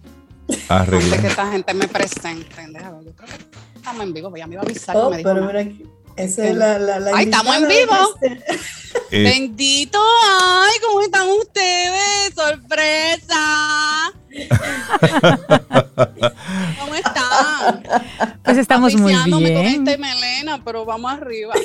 Arregla. 0.69 1.05
Antes 1.05 1.21
que 1.21 1.27
esta 1.27 1.51
gente 1.51 1.73
me 1.75 1.87
presente. 1.87 2.47
Déjame 2.71 2.97
ver, 2.97 3.05
Yo 3.05 3.15
creo 3.15 3.27
que 3.29 3.35
estamos 3.75 4.03
en 4.03 4.13
vivo, 4.13 4.35
ya 4.35 4.47
me 4.47 4.53
iba 4.55 4.63
a 4.63 4.65
avisar. 4.65 4.97
Oh, 4.97 5.11
me 5.11 5.17
dijo 5.17 5.29
pero 5.33 5.45
mira 5.45 5.59
aquí. 5.59 5.83
Esa 6.17 6.47
es 6.47 6.55
la, 6.55 6.79
la, 6.79 6.99
la 6.99 7.11
Ay, 7.15 7.25
estamos 7.25 7.55
en 7.55 7.67
vivo. 7.67 7.95
de 8.21 8.41
Eh, 9.11 9.23
Bendito, 9.23 9.99
ay, 10.27 10.73
¿cómo 10.85 11.01
están 11.01 11.27
ustedes? 11.29 12.33
¡Sorpresa! 12.35 14.11
¿Cómo 16.79 16.95
están? 16.95 17.83
Pues 18.43 18.57
estamos 18.57 18.95
muy 18.95 19.13
Aficiándome 19.13 19.53
con 19.53 19.61
bien. 19.63 19.87
este 19.87 19.97
melena, 19.99 20.61
pero 20.63 20.83
vamos 20.83 21.11
arriba. 21.13 21.53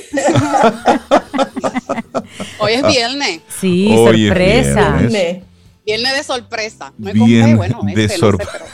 Hoy 2.59 2.73
es 2.75 2.87
viernes, 2.87 3.41
Sí, 3.61 3.95
Hoy 3.97 4.25
es 4.25 4.29
sorpresa. 4.29 4.91
viernes. 4.99 5.43
De 5.87 6.23
sorpresa. 6.25 6.93
Me 6.99 7.13
Bien 7.13 7.41
compré, 7.41 7.55
bueno, 7.57 7.81
de 7.83 8.05
este, 8.05 8.19
no 8.19 8.31
sé, 8.31 8.37
sorpre- 8.37 8.49
pero- 8.53 8.67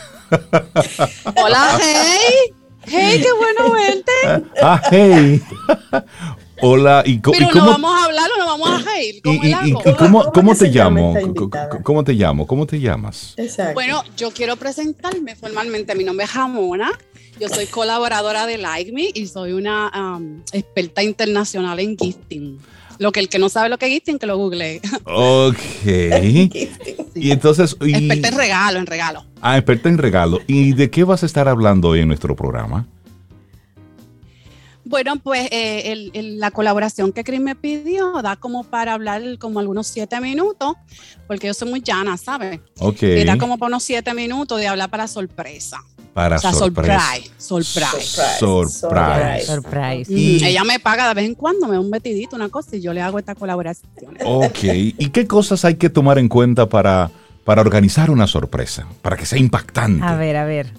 Hola, 1.45 1.79
hey. 1.81 2.53
Hey, 2.91 3.21
qué 3.23 3.33
bueno 3.33 3.73
verte. 3.75 4.13
Ah, 4.63 4.83
hey. 4.91 5.43
Hola, 6.61 7.03
¿y, 7.07 7.21
co- 7.21 7.31
Pero 7.31 7.45
y 7.45 7.47
no 7.49 7.53
cómo, 7.53 7.67
vamos 7.71 7.93
a 8.01 8.05
hablar 8.05 8.29
o 8.35 8.39
no 8.41 8.47
vamos 8.47 8.69
a 8.71 8.91
reír. 8.91 9.21
¿Cómo 9.23 9.43
y- 9.45 9.47
el 9.47 9.51
y- 9.51 9.53
hago? 9.53 9.67
y 9.67 9.73
cómo, 9.73 9.97
¿Cómo 9.97 10.33
cómo 10.33 10.55
te 10.57 10.69
llamo? 10.69 11.15
¿Cómo 11.85 12.05
te 12.05 12.13
llamo? 12.15 12.47
¿Cómo 12.47 12.67
te 12.67 12.81
llamas? 12.81 13.35
Exacto. 13.37 13.75
Bueno, 13.75 14.03
yo 14.17 14.31
quiero 14.33 14.57
presentarme 14.57 15.37
formalmente. 15.37 15.95
Mi 15.95 16.03
nombre 16.05 16.25
es 16.25 16.31
Jamona. 16.33 16.91
Yo 17.39 17.49
soy 17.49 17.67
colaboradora 17.67 18.47
de 18.47 18.59
Like 18.59 18.91
Me 18.91 19.11
y 19.15 19.27
soy 19.29 19.53
una 19.53 19.93
um, 20.17 20.43
experta 20.53 21.05
internacional 21.05 21.79
en 21.79 21.97
gifting. 21.97 22.59
Lo 22.99 23.13
que 23.13 23.21
el 23.21 23.29
que 23.29 23.39
no 23.39 23.49
sabe 23.49 23.69
lo 23.69 23.79
que 23.79 23.87
es 23.87 23.93
gifting, 23.93 24.19
que 24.19 24.27
lo 24.27 24.37
google. 24.37 24.81
Ok. 25.05 25.59
y 27.15 27.31
entonces... 27.31 27.77
y- 27.81 27.95
Experta 27.95 28.29
en 28.29 28.37
regalo, 28.37 28.79
en 28.79 28.87
regalo. 28.87 29.25
Ah, 29.41 29.57
experta 29.57 29.89
en 29.89 29.99
regalo. 29.99 30.41
¿Y 30.47 30.73
de 30.73 30.91
qué 30.91 31.05
vas 31.05 31.23
a 31.23 31.27
estar 31.27 31.49
hablando 31.49 31.89
hoy 31.89 32.01
en 32.01 32.09
nuestro 32.09 32.35
programa? 32.35 32.87
Bueno, 34.89 35.17
pues 35.17 35.49
eh, 35.53 35.93
el- 35.93 36.11
el- 36.15 36.41
la 36.41 36.51
colaboración 36.51 37.13
que 37.13 37.23
Chris 37.23 37.41
me 37.41 37.55
pidió 37.55 38.23
da 38.23 38.37
como 38.37 38.65
para 38.65 38.95
hablar 38.95 39.23
como 39.39 39.61
algunos 39.61 39.87
siete 39.87 40.19
minutos, 40.21 40.75
porque 41.27 41.47
yo 41.49 41.55
soy 41.55 41.69
muy 41.69 41.81
llana, 41.83 42.17
¿sabes? 42.17 42.61
Ok. 42.81 43.03
Y 43.03 43.25
da 43.25 43.37
como 43.37 43.59
para 43.59 43.69
unos 43.69 43.83
siete 43.83 44.15
minutos 44.15 44.59
de 44.59 44.67
hablar 44.67 44.89
para 44.89 45.07
sorpresa. 45.07 45.79
Para 46.15 46.37
o 46.37 46.41
sea, 46.41 46.53
sorpresa. 46.55 47.01
surprise. 47.37 47.79
Surprise. 48.39 48.39
Surprise. 48.81 49.47
Surprise. 49.47 50.13
Y- 50.13 50.41
Mm, 50.41 50.45
Ella 50.45 50.65
me 50.65 50.81
paga 50.81 51.07
de 51.09 51.15
vez 51.15 51.27
en 51.27 51.35
cuando, 51.35 51.67
me 51.69 51.75
da 51.75 51.81
un 51.81 51.91
vestidito, 51.91 52.35
una 52.35 52.49
cosa, 52.49 52.75
y 52.77 52.81
yo 52.81 52.93
le 52.95 53.03
hago 53.03 53.19
esta 53.19 53.35
colaboración. 53.35 54.17
Ok. 54.25 54.59
¿Y 54.65 55.11
qué 55.11 55.27
cosas 55.27 55.65
hay 55.67 55.75
que 55.77 55.91
tomar 55.91 56.19
en 56.19 56.29
cuenta 56.29 56.67
para, 56.69 57.11
para 57.45 57.61
organizar 57.61 58.11
una 58.11 58.27
sorpresa, 58.27 58.87
para 59.03 59.17
que 59.17 59.27
sea 59.27 59.39
impactante? 59.39 60.03
A 60.05 60.17
ver, 60.17 60.37
a 60.37 60.45
ver. 60.45 60.73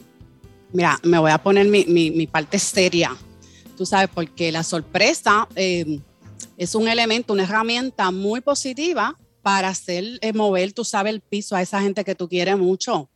Mira, 0.74 1.00
me 1.04 1.20
voy 1.20 1.32
a 1.32 1.38
poner 1.38 1.68
mi, 1.68 2.28
parte 2.28 2.60
seria. 2.60 3.16
Tú 3.80 3.86
sabes, 3.86 4.10
porque 4.14 4.52
la 4.52 4.64
sorpresa 4.64 5.48
eh, 5.56 6.02
es 6.58 6.76
un 6.76 6.90
elemento, 6.90 7.32
una 7.32 7.44
herramienta 7.44 8.12
muy 8.12 8.42
positiva 8.42 9.18
para 9.42 9.70
hacer 9.70 10.20
eh, 10.20 10.34
mover, 10.34 10.74
tú 10.74 10.84
sabes, 10.84 11.14
el 11.14 11.22
piso 11.22 11.56
a 11.56 11.62
esa 11.62 11.82
gente 11.82 12.04
que 12.04 12.14
tú 12.14 12.28
quieres 12.28 12.58
mucho. 12.58 13.10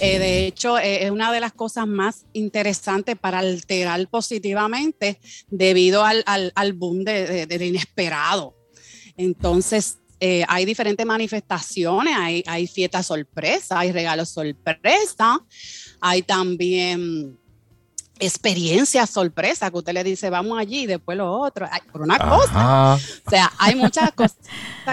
Eh, 0.00 0.18
de 0.18 0.46
hecho, 0.46 0.78
es 0.78 1.10
una 1.10 1.30
de 1.30 1.40
las 1.40 1.52
cosas 1.52 1.86
más 1.86 2.24
interesantes 2.32 3.14
para 3.14 3.40
alterar 3.40 4.08
positivamente 4.08 5.20
debido 5.50 6.02
al, 6.02 6.72
boom 6.72 7.04
de, 7.04 7.44
de, 7.44 7.66
inesperado. 7.66 8.56
Entonces, 9.18 9.98
hay 10.48 10.64
diferentes 10.64 11.04
manifestaciones, 11.04 12.14
hay, 12.16 12.42
hay 12.46 12.66
fiestas 12.66 13.04
sorpresa, 13.04 13.80
hay 13.80 13.92
regalos 13.92 14.30
sorpresa, 14.30 15.44
hay 16.00 16.22
también 16.22 17.38
experiencias 18.20 19.10
sorpresa 19.10 19.70
que 19.70 19.78
usted 19.78 19.92
le 19.92 20.04
dice, 20.04 20.30
vamos 20.30 20.58
allí 20.58 20.82
y 20.82 20.86
después 20.86 21.18
lo 21.18 21.32
otro, 21.32 21.68
por 21.90 22.02
una 22.02 22.18
cosa. 22.18 22.94
O 22.94 23.30
sea, 23.30 23.50
hay 23.58 23.74
muchas 23.74 24.12
cosas 24.14 24.36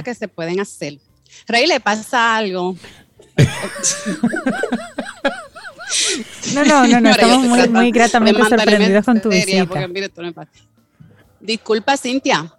que 0.03 0.15
se 0.15 0.27
pueden 0.27 0.59
hacer. 0.59 0.97
Rey, 1.47 1.67
¿le 1.67 1.79
pasa 1.79 2.37
algo? 2.37 2.75
no, 6.53 6.65
no, 6.65 6.87
no, 6.87 7.01
no, 7.01 7.09
estamos 7.11 7.45
muy, 7.45 7.69
muy 7.69 7.91
gratamente 7.91 8.43
sorprendidos 8.43 9.05
con 9.05 9.21
tu 9.21 9.29
visita. 9.29 9.87
Disculpa, 11.39 11.95
Cintia, 11.97 12.53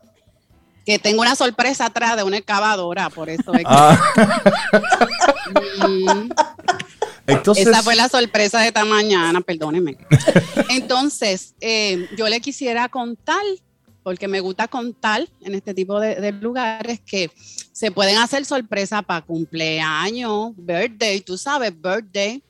que 0.86 0.98
tengo 0.98 1.20
una 1.20 1.34
sorpresa 1.34 1.86
atrás 1.86 2.16
de 2.16 2.22
una 2.22 2.38
excavadora, 2.38 3.10
por 3.10 3.28
eso 3.28 3.52
es 3.54 3.58
que... 3.58 3.64
Ah. 3.66 4.00
Mm. 5.78 6.30
Esa 7.28 7.82
fue 7.82 7.94
la 7.94 8.08
sorpresa 8.08 8.60
de 8.60 8.68
esta 8.68 8.84
mañana, 8.84 9.40
perdóneme. 9.42 9.98
Entonces, 10.70 11.54
eh, 11.60 12.08
yo 12.16 12.28
le 12.28 12.40
quisiera 12.40 12.88
contar, 12.88 13.42
porque 14.02 14.26
me 14.28 14.40
gusta 14.40 14.66
contar 14.66 15.28
en 15.42 15.54
este 15.54 15.74
tipo 15.74 16.00
de, 16.00 16.32
lugares, 16.32 17.00
que 17.00 17.30
se 17.72 17.90
pueden 17.90 18.16
hacer 18.16 18.46
sorpresas 18.46 19.04
para 19.04 19.20
cumpleaños, 19.20 20.52
birthday, 20.56 21.20
tú 21.20 21.36
sabes, 21.36 21.72
birthday, 21.78 22.42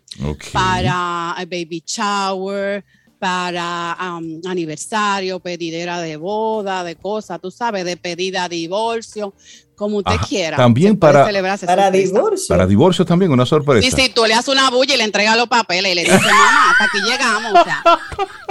para 0.52 1.34
baby 1.38 1.82
shower, 1.84 2.84
para 3.18 3.96
um, 4.00 4.40
aniversario, 4.46 5.40
pedidera 5.40 6.00
de 6.00 6.16
boda, 6.16 6.84
de 6.84 6.96
cosas, 6.96 7.40
tú 7.40 7.50
sabes, 7.50 7.84
de 7.84 7.96
pedida 7.96 8.48
divorcio 8.48 9.34
como 9.78 9.98
usted 9.98 10.16
quiera. 10.28 10.56
También 10.56 10.98
para, 10.98 11.24
para 11.64 11.90
divorcio. 11.90 12.48
Para 12.48 12.66
divorcio 12.66 13.04
también, 13.04 13.30
una 13.30 13.46
sorpresa. 13.46 13.86
Y 13.86 13.90
si 13.90 14.08
tú 14.10 14.26
le 14.26 14.34
haces 14.34 14.48
una 14.48 14.70
bulla 14.70 14.94
y 14.94 14.98
le 14.98 15.04
entregas 15.04 15.36
los 15.36 15.46
papeles 15.46 15.92
y 15.92 15.94
le 15.94 16.02
dices, 16.02 16.20
mamá, 16.20 16.70
hasta 16.70 16.84
aquí 16.84 16.98
llegamos. 17.08 17.52
O 17.52 17.64
sea, 17.64 17.82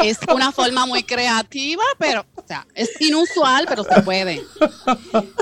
es 0.04 0.18
una 0.34 0.52
forma 0.52 0.86
muy 0.86 1.04
creativa, 1.04 1.84
pero, 2.00 2.26
o 2.34 2.44
sea, 2.48 2.66
es 2.74 2.90
inusual, 3.02 3.66
pero 3.68 3.84
se 3.84 4.02
puede. 4.02 4.42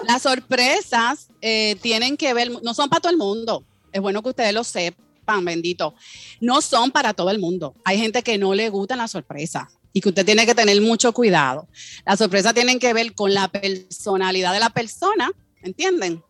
Las 0.08 0.24
sorpresas 0.24 1.30
eh, 1.40 1.78
tienen 1.82 2.18
que 2.18 2.34
ver, 2.34 2.52
no 2.64 2.74
son 2.74 2.90
para 2.90 3.02
todo 3.02 3.12
el 3.12 3.18
mundo. 3.18 3.64
Es 3.94 4.02
bueno 4.02 4.22
que 4.24 4.30
ustedes 4.30 4.54
lo 4.54 4.64
sepan, 4.64 5.05
bendito. 5.26 5.96
No 6.40 6.62
son 6.62 6.92
para 6.92 7.14
todo 7.14 7.30
el 7.30 7.40
mundo. 7.40 7.76
Hay 7.84 7.98
gente 7.98 8.24
que 8.24 8.38
no 8.38 8.54
le 8.54 8.70
gustan 8.70 9.00
las 9.00 9.12
sorpresas 9.12 9.68
y 9.94 10.02
que 10.02 10.10
usted 10.10 10.26
tiene 10.26 10.46
que 10.46 10.56
tener 10.56 10.80
mucho 10.82 11.14
cuidado. 11.14 11.68
Las 12.06 12.20
sorpresas 12.20 12.54
tienen 12.54 12.80
que 12.80 12.94
ver 12.94 13.14
con 13.14 13.34
la 13.34 13.48
personalidad 13.48 14.54
de 14.54 14.60
la 14.60 14.70
persona 14.70 15.32
¿entienden? 15.66 16.24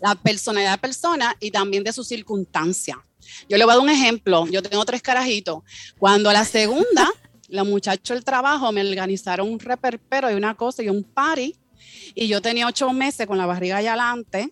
La 0.00 0.14
personalidad 0.14 0.70
de 0.70 0.76
la 0.76 0.80
persona 0.80 1.36
y 1.40 1.50
también 1.50 1.84
de 1.84 1.92
su 1.92 2.04
circunstancia. 2.04 2.98
Yo 3.48 3.56
le 3.56 3.64
voy 3.64 3.72
a 3.72 3.76
dar 3.76 3.84
un 3.84 3.90
ejemplo. 3.90 4.46
Yo 4.46 4.62
tengo 4.62 4.84
tres 4.84 5.02
carajitos. 5.02 5.62
Cuando 5.98 6.32
la 6.32 6.44
segunda, 6.44 7.10
los 7.48 7.66
muchachos 7.66 8.14
del 8.14 8.24
trabajo 8.24 8.72
me 8.72 8.88
organizaron 8.88 9.48
un 9.48 9.58
reperpero 9.58 10.30
y 10.30 10.34
una 10.34 10.54
cosa 10.54 10.82
y 10.82 10.88
un 10.88 11.04
party. 11.04 11.54
Y 12.14 12.28
yo 12.28 12.40
tenía 12.40 12.66
ocho 12.66 12.92
meses 12.92 13.26
con 13.26 13.38
la 13.38 13.46
barriga 13.46 13.78
allá 13.78 13.92
adelante, 13.92 14.50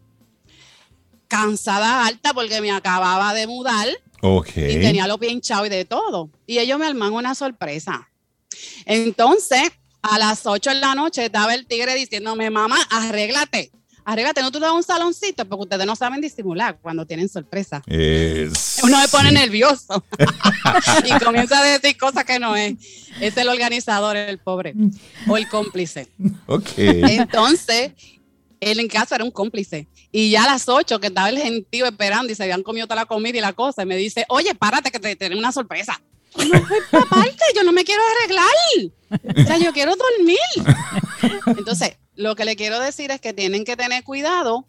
cansada 1.30 2.06
alta 2.06 2.34
porque 2.34 2.60
me 2.60 2.70
acababa 2.70 3.32
de 3.32 3.46
mudar. 3.46 3.88
Okay. 4.20 4.76
Y 4.76 4.80
tenía 4.80 5.06
los 5.06 5.16
pies 5.16 5.32
hinchados 5.32 5.68
y 5.68 5.70
de 5.70 5.86
todo. 5.86 6.28
Y 6.46 6.58
ellos 6.58 6.78
me 6.78 6.86
arman 6.86 7.14
una 7.14 7.34
sorpresa. 7.34 8.10
Entonces, 8.84 9.70
a 10.02 10.18
las 10.18 10.44
ocho 10.44 10.68
de 10.70 10.76
la 10.76 10.94
noche 10.94 11.24
estaba 11.24 11.54
el 11.54 11.66
tigre 11.66 11.94
diciéndome, 11.94 12.50
mamá, 12.50 12.76
arréglate 12.90 13.70
arréglate, 14.04 14.40
no 14.42 14.50
tú 14.50 14.58
das 14.58 14.72
un 14.72 14.82
saloncito, 14.82 15.44
porque 15.46 15.62
ustedes 15.62 15.86
no 15.86 15.96
saben 15.96 16.20
disimular 16.20 16.78
cuando 16.80 17.06
tienen 17.06 17.28
sorpresa. 17.28 17.82
Uno 18.82 19.00
se 19.00 19.08
pone 19.08 19.32
nervioso 19.32 20.04
y 21.04 21.24
comienza 21.24 21.60
a 21.60 21.64
decir 21.64 21.96
cosas 21.96 22.24
que 22.24 22.38
no 22.38 22.56
es. 22.56 22.74
Es 23.20 23.36
el 23.36 23.48
organizador, 23.48 24.16
el 24.16 24.38
pobre, 24.38 24.74
o 25.28 25.36
el 25.36 25.48
cómplice. 25.48 26.08
Entonces, 26.76 27.92
él 28.60 28.80
en 28.80 28.88
casa 28.88 29.16
era 29.16 29.24
un 29.24 29.30
cómplice. 29.30 29.88
Y 30.12 30.30
ya 30.30 30.44
a 30.44 30.46
las 30.46 30.68
8 30.68 30.98
que 30.98 31.08
estaba 31.08 31.28
el 31.28 31.38
gentío 31.38 31.86
esperando 31.86 32.32
y 32.32 32.34
se 32.34 32.42
habían 32.42 32.62
comido 32.62 32.86
toda 32.86 33.02
la 33.02 33.06
comida 33.06 33.38
y 33.38 33.40
la 33.40 33.52
cosa, 33.52 33.82
y 33.82 33.86
me 33.86 33.96
dice, 33.96 34.24
oye, 34.28 34.54
párate 34.54 34.90
que 34.90 34.98
te 34.98 35.16
tengo 35.16 35.38
una 35.38 35.52
sorpresa. 35.52 36.00
No, 36.36 36.44
pues, 36.66 36.82
aparte, 37.04 37.44
yo 37.54 37.64
no 37.64 37.72
me 37.72 37.84
quiero 37.84 38.02
arreglar. 38.16 39.34
O 39.36 39.46
sea, 39.46 39.58
yo 39.58 39.72
quiero 39.72 39.94
dormir. 39.96 40.38
Entonces, 41.46 41.96
lo 42.16 42.34
que 42.36 42.44
le 42.44 42.56
quiero 42.56 42.78
decir 42.80 43.10
es 43.10 43.20
que 43.20 43.32
tienen 43.32 43.64
que 43.64 43.76
tener 43.76 44.04
cuidado 44.04 44.66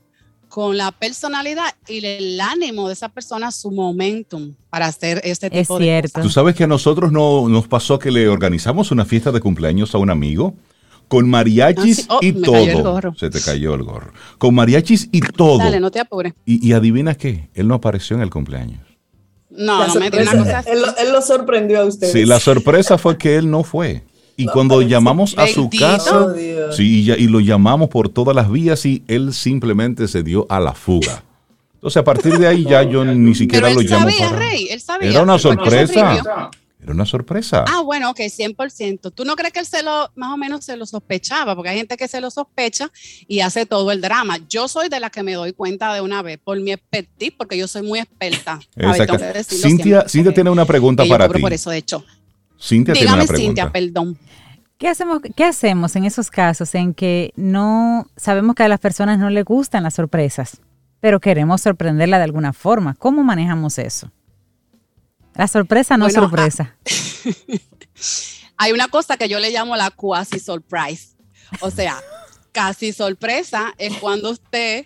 con 0.52 0.78
la 0.78 0.92
personalidad 0.92 1.74
y 1.88 2.06
el 2.06 2.40
ánimo 2.42 2.88
de 2.88 2.94
esa 2.94 3.10
persona, 3.10 3.52
su 3.52 3.72
momentum 3.72 4.54
para 4.70 4.86
hacer 4.86 5.22
este 5.24 5.50
tipo 5.50 5.80
de 5.80 6.02
cosas. 6.02 6.24
Tú 6.24 6.30
sabes 6.30 6.56
que 6.56 6.66
a 6.66 6.68
nosotros 6.68 7.12
no 7.12 7.48
nos 7.48 7.68
pasó 7.68 7.98
que 7.98 8.12
le 8.12 8.28
organizamos 8.28 8.92
una 8.92 9.06
fiesta 9.06 9.32
de 9.32 9.40
cumpleaños 9.40 9.96
a 9.96 9.98
un 9.98 10.10
amigo 10.10 10.54
con 11.12 11.30
mariachis 11.30 12.06
ah, 12.08 12.16
oh, 12.16 12.20
y 12.22 12.32
todo. 12.32 13.14
Se 13.18 13.30
te 13.30 13.42
cayó 13.42 13.76
el 13.76 13.84
gorro. 13.84 14.14
Con 14.38 14.56
mariachis 14.56 15.10
y 15.12 15.20
todo. 15.20 15.58
Dale, 15.58 15.82
no 15.82 15.92
te 15.92 16.00
apures. 16.00 16.32
Y, 16.46 16.66
y 16.66 16.72
adivina 16.72 17.16
qué, 17.16 17.50
él 17.54 17.68
no 17.68 17.76
apareció 17.76 18.16
en 18.16 18.22
el 18.22 18.30
cumpleaños. 18.30 18.80
No, 19.50 19.86
no 19.86 19.96
me 19.96 20.10
dio 20.10 20.22
una 20.22 20.38
cosa. 20.38 20.60
Él, 20.62 20.82
él, 20.98 21.12
lo 21.12 21.22
sorprendió 21.22 21.82
a 21.82 21.86
usted. 21.86 22.10
Sí, 22.14 22.24
la 22.24 22.40
sorpresa 22.40 22.98
fue 22.98 23.18
que 23.18 23.36
él 23.36 23.52
no 23.52 23.66
fue. 23.66 24.06
Y 24.38 24.46
cuando 24.46 24.82
llamamos 24.82 25.38
a 25.38 25.48
su 25.48 25.70
casa, 25.70 26.34
sí, 26.72 27.12
y, 27.12 27.28
lo 27.28 27.42
llamamos 27.42 27.90
por 27.90 28.08
todas 28.08 28.34
las 28.34 28.50
vías 28.50 28.86
y 28.86 29.04
él 29.10 29.34
simplemente 29.34 30.08
se 30.08 30.24
dio 30.24 30.48
a 30.48 30.62
la 30.62 30.74
fuga. 30.74 31.26
Entonces, 31.74 31.98
a 31.98 32.06
partir 32.06 32.38
de 32.38 32.48
ahí 32.48 32.64
ya 32.64 32.84
yo 32.90 33.04
ni 33.04 33.36
siquiera 33.36 33.70
lo 33.70 33.82
llamo. 33.82 34.08
Rey, 34.08 34.70
él 34.70 34.80
sabía. 34.80 35.10
Era 35.10 35.24
una 35.24 35.38
sorpresa. 35.38 36.50
Era 36.82 36.94
una 36.94 37.06
sorpresa. 37.06 37.64
Ah, 37.68 37.82
bueno, 37.82 38.10
ok, 38.10 38.20
100%. 38.22 39.14
¿Tú 39.14 39.24
no 39.24 39.36
crees 39.36 39.54
que 39.54 39.60
él 39.60 39.66
se 39.68 39.84
lo, 39.84 40.10
más 40.16 40.34
o 40.34 40.38
menos 40.38 40.66
se 40.66 40.76
lo 40.76 40.88
sospechaba? 40.88 41.56
Porque 41.56 41.70
hay 41.70 41.78
gente 41.78 41.96
que 41.96 42.08
se 42.08 42.20
lo 42.20 42.32
sospecha 42.32 42.92
y 43.28 43.42
hace 43.42 43.68
todo 43.68 43.92
el 43.92 44.02
drama. 44.02 44.40
Yo 44.50 44.68
soy 44.68 44.90
de 44.90 45.00
la 45.00 45.12
que 45.12 45.22
me 45.22 45.34
doy 45.34 45.54
cuenta 45.54 45.94
de 45.94 46.02
una 46.02 46.24
vez 46.24 46.40
por 46.40 46.60
mi 46.60 46.72
expertise, 46.72 47.34
porque 47.38 47.56
yo 47.56 47.68
soy 47.68 47.84
muy 47.84 48.00
experta. 48.00 48.60
Exacto. 48.76 49.20
Cintia, 49.44 50.06
Cintia 50.10 50.34
tiene 50.34 50.50
una 50.50 50.66
pregunta 50.66 51.06
para 51.06 51.30
ti. 51.30 51.40
por 51.40 51.54
eso, 51.54 51.70
de 51.70 51.78
hecho. 51.78 52.04
Cintia 52.60 52.96
Dígame, 52.96 53.28
Cintia, 53.28 53.72
perdón. 53.72 54.18
¿Qué 54.80 54.88
hacemos, 54.88 55.22
¿Qué 55.36 55.44
hacemos 55.46 55.96
en 55.96 56.06
esos 56.06 56.32
casos 56.32 56.74
en 56.74 56.96
que 56.96 57.32
no 57.36 58.08
sabemos 58.18 58.56
que 58.56 58.64
a 58.64 58.68
las 58.68 58.80
personas 58.80 59.20
no 59.20 59.30
les 59.30 59.46
gustan 59.46 59.84
las 59.84 59.94
sorpresas, 59.94 60.60
pero 61.00 61.20
queremos 61.20 61.62
sorprenderla 61.62 62.18
de 62.18 62.24
alguna 62.24 62.54
forma? 62.54 62.96
¿Cómo 62.96 63.24
manejamos 63.24 63.78
eso? 63.78 64.12
La 65.36 65.48
sorpresa 65.48 65.98
no 65.98 66.10
sorpresa. 66.10 66.76
hay 68.58 68.72
una 68.72 68.88
cosa 68.90 69.18
que 69.18 69.30
yo 69.30 69.40
le 69.40 69.52
llamo 69.52 69.76
la 69.76 69.92
quasi 69.92 70.40
surprise. 70.40 71.16
O 71.60 71.72
sea, 71.72 72.00
casi 72.52 72.94
sorpresa 72.94 73.74
es 73.78 73.98
cuando 73.98 74.32
usted 74.32 74.86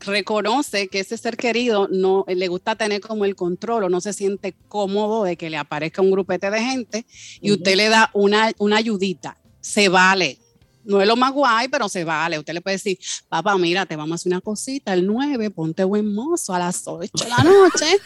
reconoce 0.00 0.88
que 0.88 1.00
ese 1.00 1.16
ser 1.16 1.36
querido 1.36 1.88
no 1.90 2.24
le 2.28 2.48
gusta 2.48 2.76
tener 2.76 3.00
como 3.00 3.24
el 3.24 3.34
control 3.34 3.84
o 3.84 3.88
no 3.88 4.00
se 4.00 4.12
siente 4.12 4.54
cómodo 4.68 5.24
de 5.24 5.36
que 5.36 5.50
le 5.50 5.56
aparezca 5.56 6.02
un 6.02 6.10
grupete 6.10 6.50
de 6.50 6.60
gente 6.60 7.06
y 7.40 7.52
usted 7.52 7.76
le 7.76 7.88
da 7.88 8.10
una, 8.12 8.52
una 8.58 8.76
ayudita, 8.76 9.38
se 9.60 9.88
vale. 9.88 10.38
No 10.84 11.00
es 11.00 11.08
lo 11.08 11.16
más 11.16 11.32
guay, 11.32 11.68
pero 11.68 11.88
se 11.88 12.04
vale. 12.04 12.38
Usted 12.38 12.54
le 12.54 12.60
puede 12.60 12.76
decir, 12.76 12.98
papá, 13.28 13.56
mira, 13.56 13.86
te 13.86 13.96
vamos 13.96 14.12
a 14.12 14.14
hacer 14.16 14.32
una 14.32 14.40
cosita 14.40 14.92
el 14.92 15.06
9, 15.06 15.50
ponte 15.50 15.84
buen 15.84 16.14
mozo 16.14 16.54
a 16.54 16.58
las 16.58 16.82
8 16.86 17.10
de 17.24 17.28
la 17.28 17.38
noche. 17.38 17.98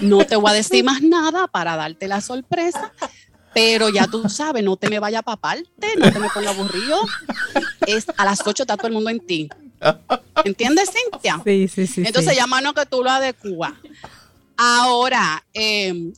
No 0.00 0.24
te 0.24 0.36
voy 0.36 0.50
a 0.50 0.54
decir 0.54 0.84
más 0.84 1.02
nada 1.02 1.46
para 1.48 1.76
darte 1.76 2.08
la 2.08 2.20
sorpresa 2.20 2.92
pero 3.52 3.88
ya 3.88 4.06
tú 4.06 4.28
sabes, 4.28 4.62
no 4.62 4.76
te 4.76 4.88
me 4.88 4.98
vaya 4.98 5.20
a 5.20 5.22
paparte, 5.22 5.96
no 5.98 6.12
te 6.12 6.18
me 6.18 6.28
ponga 6.30 6.50
aburrido. 6.50 6.98
Es 7.86 8.06
a 8.16 8.24
las 8.24 8.46
8 8.46 8.62
está 8.62 8.76
todo 8.76 8.88
el 8.88 8.94
mundo 8.94 9.10
en 9.10 9.20
ti. 9.20 9.48
¿Entiendes, 10.44 10.90
Cintia? 10.90 11.40
Sí, 11.44 11.68
sí, 11.68 11.86
sí. 11.86 12.02
Entonces, 12.04 12.36
ya 12.36 12.46
mano 12.46 12.74
que 12.74 12.86
tú 12.86 13.02
lo 13.02 13.10
adecuas. 13.10 13.72
Ahora, 14.62 15.42
em, 15.54 16.12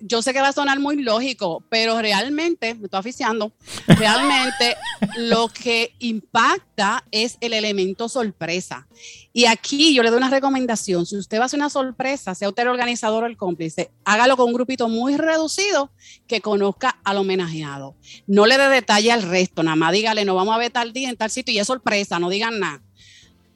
yo 0.00 0.20
sé 0.20 0.32
que 0.32 0.40
va 0.40 0.48
a 0.48 0.52
sonar 0.52 0.80
muy 0.80 1.00
lógico, 1.00 1.62
pero 1.68 2.02
realmente, 2.02 2.74
me 2.74 2.86
estoy 2.86 2.98
oficiando, 2.98 3.52
realmente 3.86 4.74
lo 5.16 5.46
que 5.46 5.94
impacta 6.00 7.04
es 7.12 7.38
el 7.40 7.52
elemento 7.52 8.08
sorpresa. 8.08 8.88
Y 9.32 9.44
aquí 9.44 9.94
yo 9.94 10.02
le 10.02 10.10
doy 10.10 10.16
una 10.16 10.28
recomendación, 10.28 11.06
si 11.06 11.16
usted 11.16 11.38
va 11.38 11.44
a 11.44 11.46
hacer 11.46 11.60
una 11.60 11.70
sorpresa, 11.70 12.34
sea 12.34 12.48
usted 12.48 12.64
el 12.64 12.70
organizador 12.70 13.22
o 13.22 13.26
el 13.28 13.36
cómplice, 13.36 13.92
hágalo 14.04 14.36
con 14.36 14.46
un 14.46 14.54
grupito 14.54 14.88
muy 14.88 15.16
reducido 15.16 15.92
que 16.26 16.40
conozca 16.40 16.98
al 17.04 17.18
homenajeado. 17.18 17.94
No 18.26 18.46
le 18.46 18.58
dé 18.58 18.70
detalle 18.70 19.12
al 19.12 19.22
resto, 19.22 19.62
nada 19.62 19.76
más 19.76 19.92
dígale, 19.92 20.24
no 20.24 20.34
vamos 20.34 20.52
a 20.52 20.58
ver 20.58 20.72
tal 20.72 20.92
día 20.92 21.10
en 21.10 21.16
tal 21.16 21.30
sitio 21.30 21.54
y 21.54 21.60
es 21.60 21.68
sorpresa, 21.68 22.18
no 22.18 22.28
digan 22.28 22.58
nada. 22.58 22.82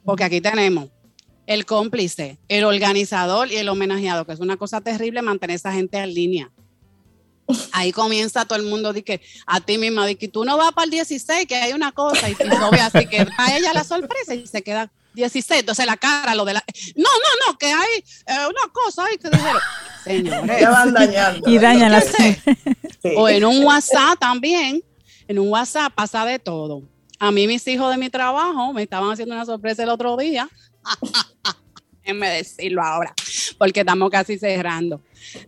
Porque 0.05 0.23
aquí 0.23 0.41
tenemos 0.41 0.91
el 1.47 1.65
cómplice, 1.65 2.39
el 2.49 2.65
organizador 2.65 3.51
y 3.51 3.57
el 3.57 3.69
homenajeado, 3.69 4.27
que 4.27 4.33
es 4.33 4.41
una 4.41 4.57
cosa 4.57 4.81
terrible 4.81 5.23
mantener 5.23 5.55
a 5.55 5.57
esa 5.57 5.73
gente 5.73 5.99
en 5.99 6.13
línea. 6.13 6.51
Ahí 7.73 7.93
comienza 7.93 8.45
todo 8.45 8.59
el 8.59 8.65
mundo 8.65 8.93
de 8.93 9.05
que 9.05 9.21
a 9.47 9.61
ti 9.61 9.79
misma, 9.79 10.05
de 10.07 10.17
que 10.17 10.27
tú 10.27 10.45
no 10.45 10.57
vas 10.57 10.73
para 10.73 10.87
el 10.87 10.91
16, 10.91 11.47
que 11.47 11.55
hay 11.55 11.73
una 11.73 11.93
cosa, 11.93 12.29
y 12.29 12.35
tú 12.35 12.45
ve 12.73 12.81
así 12.81 13.07
que 13.07 13.27
a 13.39 13.57
ella 13.57 13.73
la 13.73 13.85
sorpresa 13.85 14.35
y 14.35 14.47
se 14.47 14.63
queda 14.63 14.91
16, 15.15 15.61
entonces 15.61 15.87
la 15.87 15.97
cara, 15.97 16.35
lo 16.35 16.45
de 16.45 16.55
la... 16.55 16.65
No, 16.97 17.05
no, 17.05 17.47
no, 17.53 17.59
que 17.59 17.67
hay 17.67 18.05
eh, 18.27 18.47
una 18.49 18.73
cosa 18.73 19.05
ahí 19.05 19.17
que 19.17 19.31
dijeron, 19.31 19.63
señores. 20.05 20.61
Ya 20.61 20.71
van 20.71 20.93
dañando. 20.93 21.51
Y 21.51 21.59
dañan 21.59 21.93
las... 21.93 22.07
O 23.17 23.29
en 23.29 23.45
un 23.45 23.65
WhatsApp 23.65 24.19
también, 24.19 24.83
en 25.29 25.39
un 25.39 25.49
WhatsApp 25.49 25.95
pasa 25.95 26.25
de 26.25 26.39
todo. 26.39 26.83
A 27.19 27.31
mí 27.31 27.47
mis 27.47 27.67
hijos 27.69 27.91
de 27.91 27.97
mi 27.97 28.11
trabajo 28.11 28.73
me 28.73 28.83
estaban 28.83 29.11
haciendo 29.11 29.35
una 29.35 29.47
sorpresa 29.47 29.85
el 29.85 29.89
otro 29.89 30.17
día 30.17 30.51
Déjenme 32.03 32.29
decirlo 32.31 32.83
ahora, 32.83 33.15
porque 33.59 33.81
estamos 33.81 34.11
casi 34.11 34.39
cerrando. 34.39 35.03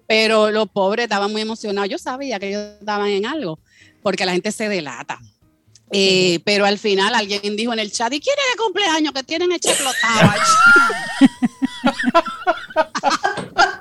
Pero 0.07 0.51
los 0.51 0.68
pobres 0.68 1.05
estaban 1.05 1.30
muy 1.30 1.43
emocionados. 1.43 1.89
Yo 1.89 1.99
sabía 1.99 2.41
que 2.41 2.49
ellos 2.49 2.62
estaban 2.80 3.09
en 3.09 3.26
algo, 3.26 3.61
porque 4.03 4.26
la 4.26 4.32
gente 4.32 4.51
se 4.51 4.68
delata. 4.68 5.20
Eh, 5.91 6.41
pero 6.45 6.66
al 6.66 6.78
final 6.78 7.14
alguien 7.14 7.57
dijo 7.57 7.72
en 7.72 7.78
el 7.78 7.93
chat, 7.93 8.12
¿y 8.12 8.20
quién 8.20 8.36
es 8.36 8.55
el 8.55 8.61
cumpleaños 8.61 9.12
que 9.12 9.22
tienen 9.22 9.53
hecho 9.53 9.70
explotado? 9.70 10.32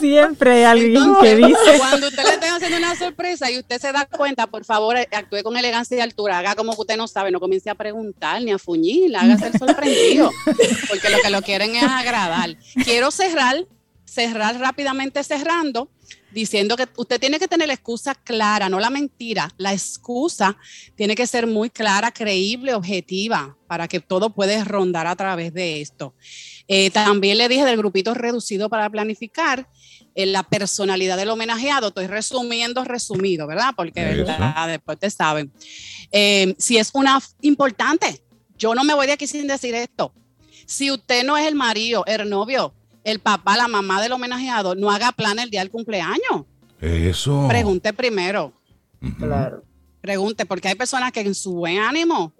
Siempre 0.00 0.52
hay 0.52 0.64
alguien 0.64 1.14
que 1.20 1.36
dice. 1.36 1.78
Cuando 1.78 2.08
usted 2.08 2.22
le 2.22 2.30
esté 2.30 2.46
haciendo 2.48 2.78
una 2.78 2.96
sorpresa 2.96 3.50
y 3.50 3.58
usted 3.58 3.80
se 3.80 3.92
da 3.92 4.06
cuenta, 4.06 4.46
por 4.46 4.64
favor, 4.64 4.96
actúe 4.96 5.42
con 5.42 5.56
elegancia 5.56 5.96
y 5.96 6.00
altura. 6.00 6.38
Haga 6.38 6.54
como 6.54 6.74
que 6.74 6.80
usted 6.80 6.96
no 6.96 7.08
sabe, 7.08 7.30
no 7.30 7.40
comience 7.40 7.70
a 7.70 7.74
preguntar 7.74 8.42
ni 8.42 8.52
a 8.52 8.58
fuñir, 8.58 9.16
haga 9.16 9.38
ser 9.38 9.56
sorprendido. 9.58 10.30
Porque 10.88 11.10
lo 11.10 11.18
que 11.22 11.30
lo 11.30 11.42
quieren 11.42 11.76
es 11.76 11.84
agradar. 11.84 12.56
Quiero 12.84 13.10
cerrar, 13.10 13.66
cerrar 14.04 14.58
rápidamente 14.58 15.22
cerrando 15.22 15.90
diciendo 16.34 16.76
que 16.76 16.88
usted 16.96 17.20
tiene 17.20 17.38
que 17.38 17.48
tener 17.48 17.68
la 17.68 17.74
excusa 17.74 18.14
clara, 18.14 18.68
no 18.68 18.80
la 18.80 18.90
mentira. 18.90 19.48
La 19.56 19.72
excusa 19.72 20.58
tiene 20.96 21.14
que 21.14 21.26
ser 21.26 21.46
muy 21.46 21.70
clara, 21.70 22.10
creíble, 22.10 22.74
objetiva, 22.74 23.56
para 23.66 23.88
que 23.88 24.00
todo 24.00 24.34
pueda 24.34 24.62
rondar 24.64 25.06
a 25.06 25.16
través 25.16 25.54
de 25.54 25.80
esto. 25.80 26.14
Eh, 26.66 26.90
también 26.90 27.38
le 27.38 27.48
dije 27.48 27.64
del 27.64 27.76
grupito 27.76 28.14
reducido 28.14 28.70
para 28.70 28.88
planificar 28.88 29.68
en 30.14 30.32
la 30.32 30.42
personalidad 30.42 31.16
del 31.16 31.30
homenajeado. 31.30 31.88
Estoy 31.88 32.06
resumiendo, 32.06 32.84
resumido, 32.84 33.46
¿verdad? 33.46 33.74
Porque 33.76 34.02
¿verdad? 34.02 34.68
después 34.68 34.98
te 34.98 35.10
saben. 35.10 35.52
Eh, 36.10 36.54
si 36.58 36.78
es 36.78 36.90
una 36.94 37.20
importante, 37.42 38.22
yo 38.56 38.74
no 38.74 38.84
me 38.84 38.94
voy 38.94 39.06
de 39.06 39.12
aquí 39.12 39.26
sin 39.26 39.46
decir 39.46 39.74
esto. 39.74 40.12
Si 40.66 40.90
usted 40.90 41.24
no 41.24 41.36
es 41.36 41.46
el 41.46 41.54
marido, 41.54 42.04
el 42.06 42.28
novio, 42.30 42.72
el 43.02 43.20
papá, 43.20 43.56
la 43.56 43.68
mamá 43.68 44.00
del 44.00 44.12
homenajeado, 44.12 44.74
no 44.74 44.90
haga 44.90 45.12
plan 45.12 45.38
el 45.38 45.50
día 45.50 45.60
del 45.60 45.70
cumpleaños. 45.70 46.46
Eso. 46.80 47.46
Pregunte 47.48 47.92
primero. 47.92 48.52
Claro. 49.18 49.62
Pregunte, 50.00 50.46
porque 50.46 50.68
hay 50.68 50.74
personas 50.74 51.12
que 51.12 51.20
en 51.20 51.34
su 51.34 51.54
buen 51.54 51.78
ánimo 51.78 52.32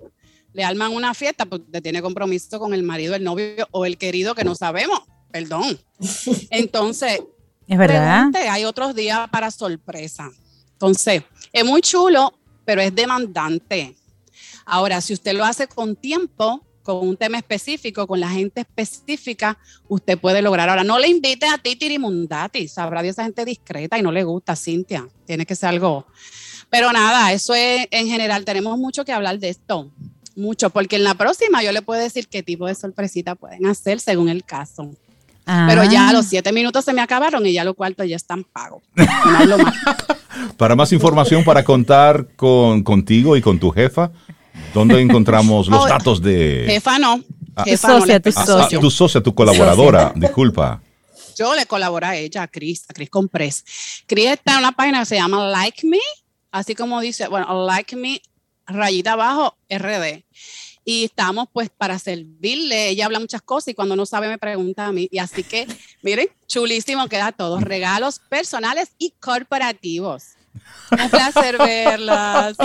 le 0.55 0.65
arman 0.65 0.93
una 0.93 1.13
fiesta, 1.15 1.45
pues 1.45 1.63
tiene 1.83 2.01
compromiso 2.01 2.59
con 2.59 2.73
el 2.73 2.85
marido, 2.85 3.15
el 3.15 3.25
novio 3.25 3.69
o 3.73 3.85
el 3.85 3.99
querido 3.99 4.35
que 4.35 4.45
no 4.45 4.55
sabemos. 4.55 5.01
Perdón. 5.31 5.79
Entonces, 6.51 7.21
es 7.67 7.79
verdad. 7.79 8.31
hay 8.49 8.65
otros 8.65 8.95
días 8.95 9.29
para 9.31 9.51
sorpresa. 9.51 10.31
Entonces, 10.73 11.25
es 11.53 11.65
muy 11.65 11.81
chulo, 11.83 12.33
pero 12.65 12.81
es 12.81 12.95
demandante. 12.95 13.97
Ahora, 14.65 15.01
si 15.01 15.13
usted 15.13 15.35
lo 15.35 15.45
hace 15.45 15.67
con 15.67 15.97
tiempo, 15.97 16.65
con 16.85 17.09
un 17.09 17.17
tema 17.17 17.39
específico, 17.39 18.07
con 18.07 18.21
la 18.21 18.29
gente 18.29 18.61
específica, 18.61 19.59
usted 19.89 20.19
puede 20.19 20.41
lograr. 20.41 20.69
Ahora, 20.69 20.85
no 20.85 21.01
le 21.01 21.09
invite 21.09 21.47
a 21.47 21.59
ti 21.59 21.75
tirimundati, 21.75 22.69
sabrá 22.69 23.03
de 23.03 23.09
esa 23.09 23.25
gente 23.25 23.45
discreta 23.45 23.99
y 23.99 24.03
no 24.03 24.13
le 24.13 24.23
gusta, 24.23 24.55
Cintia. 24.55 25.09
Tiene 25.27 25.47
que 25.47 25.57
ser 25.57 25.71
algo. 25.71 26.07
Pero 26.71 26.93
nada, 26.93 27.33
eso 27.33 27.55
es 27.55 27.89
en 27.91 28.07
general, 28.07 28.45
tenemos 28.45 28.79
mucho 28.79 29.05
que 29.05 29.13
hablar 29.13 29.39
de 29.39 29.49
esto 29.49 29.91
mucho, 30.37 30.71
porque 30.71 30.97
en 30.97 31.05
la 31.05 31.15
próxima 31.15 31.63
yo 31.63 31.73
le 31.73 31.83
puedo 31.83 32.01
decir 32.01 32.29
qué 32.29 32.43
tipo 32.43 32.67
de 32.67 32.75
sorpresita 32.75 33.35
pueden 33.35 33.67
hacer 33.67 34.01
según 34.01 34.29
el 34.29 34.45
caso. 34.45 34.91
Pero 35.45 35.85
ya 35.85 36.13
los 36.13 36.27
siete 36.27 36.53
minutos 36.53 36.85
se 36.85 36.95
me 36.95 37.03
acabaron 37.03 37.45
y 37.47 37.53
ya 37.53 37.65
los 37.65 37.75
cuartos 37.75 38.09
ya 38.09 38.17
están 38.17 38.45
pagos. 38.45 38.83
para 40.57 40.75
más 40.75 40.91
información, 40.93 41.45
para 41.45 41.63
contar 41.63 42.29
con, 42.37 42.83
contigo 42.83 43.37
y 43.37 43.43
con 43.43 43.59
tu 43.59 43.71
jefa, 43.71 44.11
¿dónde 44.73 45.01
encontramos 45.01 45.69
los 45.69 45.81
oh, 45.85 45.89
datos 45.89 46.23
de... 46.23 46.65
Jefa 46.67 46.99
no. 46.99 47.23
Ah, 47.57 47.65
tu 47.65 47.77
socia, 47.77 48.21
tu 48.21 48.31
ah, 48.35 48.47
socia. 48.47 48.81
tu 48.81 48.91
socia, 48.91 49.23
tu 49.23 49.35
colaboradora, 49.35 50.13
disculpa. 50.17 50.81
Yo 51.37 51.55
le 51.55 51.67
colaboro 51.67 52.07
a 52.07 52.17
ella, 52.17 52.43
a 52.43 52.49
Cris, 52.49 52.85
a 52.89 52.95
Cris 52.95 53.11
Compress. 53.11 53.65
Cris 54.07 54.31
está 54.31 54.55
en 54.55 54.59
una 54.61 54.73
página 54.73 55.01
que 55.01 55.07
se 55.07 55.17
llama 55.17 55.47
Like 55.49 55.87
Me, 55.87 55.99
así 56.51 56.75
como 56.75 57.01
dice, 57.01 57.29
bueno, 57.29 57.67
Like 57.67 57.97
Me 57.97 58.21
rayita 58.67 59.13
abajo, 59.13 59.57
RD. 59.69 60.25
Y 60.85 61.05
estamos 61.05 61.49
pues 61.53 61.71
para 61.71 61.99
servirle. 61.99 62.91
Ella 62.91 63.07
habla 63.07 63.19
muchas 63.19 63.41
cosas 63.41 63.69
y 63.69 63.75
cuando 63.75 63.97
no 63.97 64.05
sabe 64.05 64.29
me 64.29 64.39
pregunta 64.39 64.87
a 64.87 64.93
mí. 64.93 65.09
Y 65.11 65.19
así 65.19 65.43
que, 65.43 65.67
miren, 66.03 66.29
chulísimo 66.47 67.09
queda 67.09 67.33
todo. 67.33 67.61
Regalos 67.61 68.21
personales 68.29 68.93
y 68.99 69.15
corporativos. 69.21 70.35
Un 70.91 71.11
placer 71.11 71.59
verlas. 71.59 72.57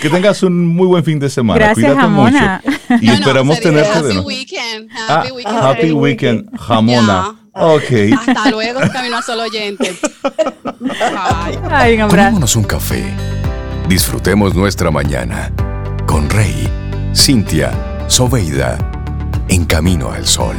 Que 0.00 0.10
tengas 0.10 0.42
un 0.42 0.66
muy 0.66 0.86
buen 0.86 1.04
fin 1.04 1.18
de 1.18 1.28
semana. 1.30 1.58
Gracias, 1.58 1.94
Jamona. 1.94 2.62
Y 3.00 3.10
esperamos 3.10 3.60
tenerte 3.60 4.02
de 4.02 4.14
nuevo. 4.14 4.26
Weekend. 4.26 4.90
Happy 5.08 5.30
weekend. 5.30 5.58
Happy 5.58 5.92
weekend, 5.92 6.58
Jamona. 6.58 7.38
Ok. 7.52 7.92
Hasta 8.18 8.50
luego, 8.50 8.80
camino 8.92 9.18
a 9.18 9.22
solo 9.22 9.42
oyente. 9.44 9.96
Ay, 11.70 11.94
un 11.94 12.02
abrazo. 12.02 12.26
Tomémonos 12.26 12.56
un 12.56 12.64
café 12.64 13.14
Disfrutemos 13.88 14.54
nuestra 14.54 14.90
mañana 14.90 15.50
con 16.06 16.28
Rey, 16.28 16.68
Cintia, 17.14 17.72
Soveida, 18.06 18.76
en 19.48 19.64
camino 19.64 20.10
al 20.10 20.26
sol. 20.26 20.56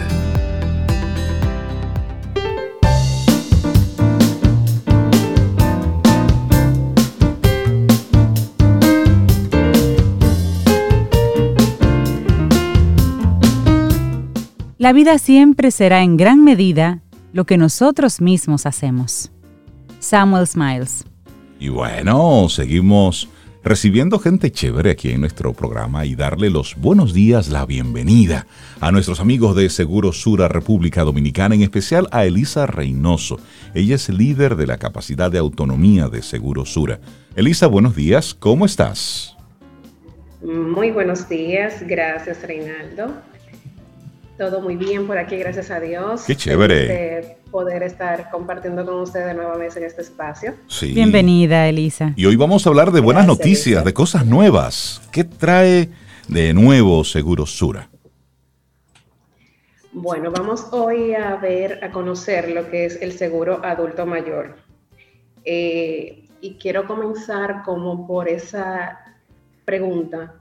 La 14.79 14.91
vida 14.91 15.19
siempre 15.19 15.69
será 15.69 16.01
en 16.01 16.17
gran 16.17 16.43
medida 16.43 17.01
lo 17.31 17.45
que 17.45 17.59
nosotros 17.59 18.21
mismos 18.21 18.65
hacemos. 18.65 19.31
Samuel 19.99 20.47
Smiles. 20.47 21.08
Y 21.59 21.67
bueno, 21.67 22.47
seguimos 22.47 23.27
recibiendo 23.65 24.17
gente 24.17 24.49
chévere 24.49 24.91
aquí 24.91 25.11
en 25.11 25.19
nuestro 25.19 25.51
programa 25.51 26.05
y 26.05 26.15
darle 26.15 26.49
los 26.49 26.75
buenos 26.77 27.13
días, 27.13 27.49
la 27.49 27.65
bienvenida 27.65 28.47
a 28.79 28.93
nuestros 28.93 29.19
amigos 29.19 29.57
de 29.57 29.69
Seguro 29.69 30.13
Sura 30.13 30.47
República 30.47 31.03
Dominicana, 31.03 31.55
en 31.55 31.61
especial 31.61 32.07
a 32.11 32.25
Elisa 32.25 32.65
Reynoso. 32.65 33.39
Ella 33.73 33.95
es 33.95 34.07
líder 34.07 34.55
de 34.55 34.67
la 34.67 34.77
capacidad 34.77 35.29
de 35.29 35.37
autonomía 35.37 36.07
de 36.07 36.21
Seguro 36.21 36.65
Sura. 36.65 37.01
Elisa, 37.35 37.67
buenos 37.67 37.93
días, 37.93 38.33
¿cómo 38.33 38.65
estás? 38.65 39.35
Muy 40.41 40.91
buenos 40.91 41.27
días, 41.27 41.83
gracias 41.85 42.41
Reinaldo. 42.41 43.21
Todo 44.39 44.61
muy 44.61 44.77
bien 44.77 45.05
por 45.05 45.17
aquí, 45.17 45.35
gracias 45.35 45.69
a 45.69 45.81
Dios. 45.81 46.23
Qué 46.23 46.33
chévere. 46.33 47.39
poder 47.51 47.83
estar 47.83 48.29
compartiendo 48.29 48.85
con 48.85 49.01
ustedes 49.01 49.35
nuevamente 49.35 49.79
en 49.79 49.85
este 49.85 50.01
espacio. 50.01 50.55
Sí. 50.67 50.93
Bienvenida, 50.93 51.67
Elisa. 51.67 52.13
Y 52.15 52.25
hoy 52.25 52.37
vamos 52.37 52.65
a 52.65 52.69
hablar 52.69 52.93
de 52.93 53.01
buenas 53.01 53.27
noticias, 53.27 53.83
de 53.83 53.93
cosas 53.93 54.25
nuevas. 54.25 55.01
¿Qué 55.11 55.25
trae 55.25 55.89
de 56.29 56.53
nuevo 56.53 57.03
Seguro 57.03 57.45
Sura? 57.45 57.89
Bueno, 59.91 60.31
vamos 60.31 60.67
hoy 60.71 61.15
a 61.15 61.35
ver, 61.35 61.83
a 61.83 61.91
conocer 61.91 62.49
lo 62.49 62.69
que 62.71 62.85
es 62.85 62.97
el 63.01 63.11
seguro 63.11 63.59
adulto 63.61 64.05
mayor. 64.05 64.55
Eh, 65.43 66.29
y 66.39 66.53
quiero 66.53 66.87
comenzar 66.87 67.63
como 67.65 68.07
por 68.07 68.29
esa 68.29 68.99
pregunta. 69.65 70.35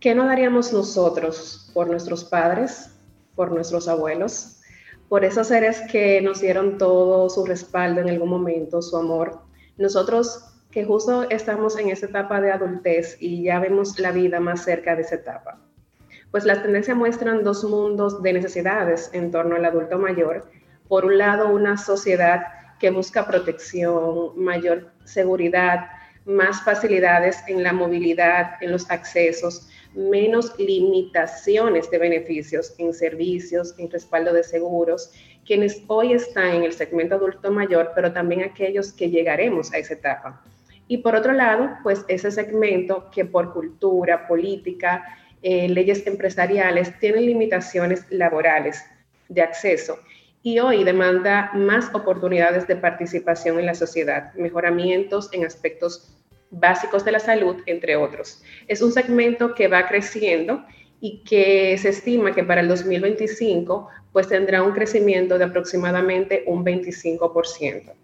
¿Qué 0.00 0.14
no 0.14 0.26
daríamos 0.26 0.70
nosotros 0.70 1.70
por 1.72 1.88
nuestros 1.88 2.24
padres 2.24 2.91
por 3.34 3.52
nuestros 3.52 3.88
abuelos, 3.88 4.60
por 5.08 5.24
esos 5.24 5.48
seres 5.48 5.82
que 5.90 6.20
nos 6.22 6.40
dieron 6.40 6.78
todo 6.78 7.28
su 7.28 7.44
respaldo 7.44 8.00
en 8.00 8.08
algún 8.08 8.30
momento, 8.30 8.80
su 8.82 8.96
amor. 8.96 9.40
Nosotros 9.76 10.52
que 10.70 10.84
justo 10.84 11.28
estamos 11.28 11.78
en 11.78 11.90
esa 11.90 12.06
etapa 12.06 12.40
de 12.40 12.50
adultez 12.50 13.18
y 13.20 13.42
ya 13.42 13.60
vemos 13.60 13.98
la 13.98 14.10
vida 14.10 14.40
más 14.40 14.64
cerca 14.64 14.96
de 14.96 15.02
esa 15.02 15.16
etapa. 15.16 15.60
Pues 16.30 16.44
las 16.44 16.62
tendencias 16.62 16.96
muestran 16.96 17.44
dos 17.44 17.62
mundos 17.62 18.22
de 18.22 18.32
necesidades 18.32 19.10
en 19.12 19.30
torno 19.30 19.54
al 19.54 19.66
adulto 19.66 19.98
mayor. 19.98 20.50
Por 20.88 21.04
un 21.04 21.18
lado, 21.18 21.50
una 21.50 21.76
sociedad 21.76 22.46
que 22.80 22.90
busca 22.90 23.26
protección, 23.26 24.42
mayor 24.42 24.90
seguridad, 25.04 25.90
más 26.24 26.62
facilidades 26.62 27.42
en 27.48 27.62
la 27.62 27.74
movilidad, 27.74 28.54
en 28.62 28.72
los 28.72 28.90
accesos, 28.90 29.68
menos 29.94 30.58
limitaciones 30.58 31.90
de 31.90 31.98
beneficios 31.98 32.74
en 32.78 32.92
servicios, 32.94 33.74
en 33.78 33.90
respaldo 33.90 34.32
de 34.32 34.42
seguros, 34.42 35.12
quienes 35.44 35.82
hoy 35.88 36.12
están 36.12 36.56
en 36.56 36.62
el 36.64 36.72
segmento 36.72 37.16
adulto 37.16 37.50
mayor, 37.50 37.92
pero 37.94 38.12
también 38.12 38.42
aquellos 38.42 38.92
que 38.92 39.10
llegaremos 39.10 39.72
a 39.72 39.78
esa 39.78 39.94
etapa. 39.94 40.42
Y 40.88 40.98
por 40.98 41.14
otro 41.14 41.32
lado, 41.32 41.70
pues 41.82 42.04
ese 42.08 42.30
segmento 42.30 43.10
que 43.10 43.24
por 43.24 43.52
cultura, 43.52 44.26
política, 44.26 45.04
eh, 45.42 45.68
leyes 45.68 46.06
empresariales 46.06 46.98
tienen 47.00 47.26
limitaciones 47.26 48.06
laborales 48.10 48.84
de 49.28 49.42
acceso 49.42 49.98
y 50.42 50.58
hoy 50.58 50.84
demanda 50.84 51.50
más 51.54 51.92
oportunidades 51.94 52.66
de 52.66 52.76
participación 52.76 53.58
en 53.58 53.66
la 53.66 53.74
sociedad, 53.74 54.32
mejoramientos 54.34 55.28
en 55.32 55.44
aspectos 55.44 56.16
básicos 56.52 57.04
de 57.04 57.12
la 57.12 57.18
salud, 57.18 57.56
entre 57.66 57.96
otros. 57.96 58.42
Es 58.68 58.80
un 58.82 58.92
segmento 58.92 59.54
que 59.54 59.66
va 59.66 59.88
creciendo 59.88 60.64
y 61.00 61.24
que 61.24 61.76
se 61.78 61.88
estima 61.88 62.32
que 62.32 62.44
para 62.44 62.60
el 62.60 62.68
2025 62.68 63.88
pues 64.12 64.28
tendrá 64.28 64.62
un 64.62 64.72
crecimiento 64.72 65.38
de 65.38 65.44
aproximadamente 65.44 66.44
un 66.46 66.64
25%. 66.64 67.94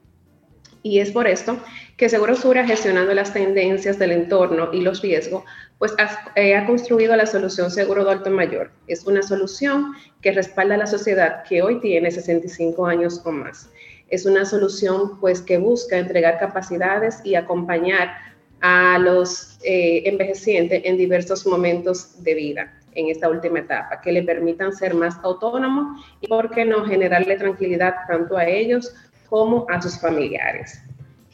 Y 0.82 1.00
es 1.00 1.10
por 1.10 1.26
esto 1.26 1.58
que 1.96 2.08
Seguro 2.08 2.34
Sura, 2.34 2.66
gestionando 2.66 3.12
las 3.12 3.32
tendencias 3.32 3.98
del 3.98 4.12
entorno 4.12 4.70
y 4.72 4.80
los 4.80 5.02
riesgos, 5.02 5.44
pues 5.78 5.92
ha, 5.98 6.32
eh, 6.34 6.56
ha, 6.56 6.64
construido 6.66 7.14
la 7.14 7.26
solución 7.26 7.70
Seguro 7.70 8.04
de 8.04 8.12
Alto 8.12 8.30
Mayor. 8.30 8.70
Es 8.86 9.04
una 9.04 9.22
solución 9.22 9.92
que 10.22 10.32
respalda 10.32 10.76
a 10.76 10.78
la 10.78 10.86
sociedad 10.86 11.42
que 11.42 11.62
hoy 11.62 11.80
tiene 11.80 12.10
65 12.10 12.86
años 12.86 13.20
o 13.24 13.32
más. 13.32 13.70
Es 14.08 14.24
una 14.24 14.44
solución 14.44 15.20
pues 15.20 15.42
que 15.42 15.58
busca 15.58 15.98
entregar 15.98 16.38
capacidades 16.38 17.20
y 17.24 17.34
acompañar 17.34 18.28
a 18.60 18.98
los 18.98 19.58
eh, 19.62 20.02
envejecientes 20.06 20.82
en 20.84 20.96
diversos 20.96 21.46
momentos 21.46 22.22
de 22.22 22.34
vida 22.34 22.74
en 22.94 23.08
esta 23.08 23.28
última 23.28 23.60
etapa, 23.60 24.00
que 24.00 24.10
le 24.10 24.22
permitan 24.22 24.72
ser 24.72 24.94
más 24.94 25.16
autónomos 25.22 26.04
y, 26.20 26.26
por 26.26 26.50
qué 26.50 26.64
no, 26.64 26.84
generarle 26.84 27.36
tranquilidad 27.36 27.94
tanto 28.08 28.36
a 28.36 28.46
ellos 28.46 28.94
como 29.28 29.66
a 29.68 29.80
sus 29.80 30.00
familiares. 30.00 30.80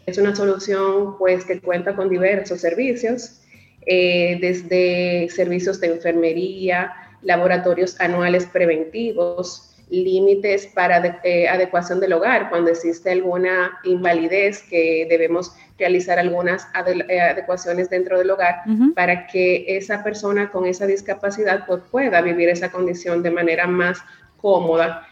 Es 0.07 0.19
una 0.19 0.37
solución 0.37 1.17
pues 1.17 1.45
que 1.45 1.61
cuenta 1.61 1.97
con 1.97 2.11
diversos 2.11 2.61
servicios, 2.61 3.41
eh, 3.87 4.39
desde 4.41 5.29
servicios 5.31 5.81
de 5.81 5.89
enfermería, 5.89 6.93
laboratorios 7.23 7.99
anuales 8.01 8.45
preventivos, 8.47 9.75
límites 9.89 10.67
para 10.67 11.21
eh, 11.25 11.49
adecuación 11.49 12.01
del 12.01 12.15
hogar, 12.15 12.51
cuando 12.51 12.71
existe 12.71 13.11
alguna 13.11 13.79
invalidez 13.85 14.63
que 14.63 15.07
debemos 15.09 15.55
realizar 15.79 16.19
algunas 16.19 16.69
eh, 17.09 17.21
adecuaciones 17.21 17.91
dentro 17.91 18.19
del 18.19 18.31
hogar 18.31 18.63
para 18.95 19.27
que 19.27 19.65
esa 19.67 20.05
persona 20.05 20.51
con 20.51 20.67
esa 20.67 20.87
discapacidad 20.87 21.67
pues, 21.67 21.83
pueda 21.91 22.21
vivir 22.21 22.49
esa 22.49 22.71
condición 22.71 23.23
de 23.23 23.31
manera 23.31 23.67
más 23.67 23.99
cómoda. 24.37 25.07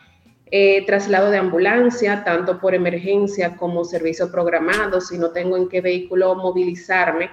Eh, 0.54 0.84
traslado 0.84 1.30
de 1.30 1.38
ambulancia, 1.38 2.24
tanto 2.24 2.60
por 2.60 2.74
emergencia 2.74 3.56
como 3.56 3.84
servicio 3.84 4.30
programado, 4.30 5.00
si 5.00 5.16
no 5.16 5.30
tengo 5.30 5.56
en 5.56 5.68
qué 5.68 5.80
vehículo 5.80 6.34
movilizarme, 6.34 7.30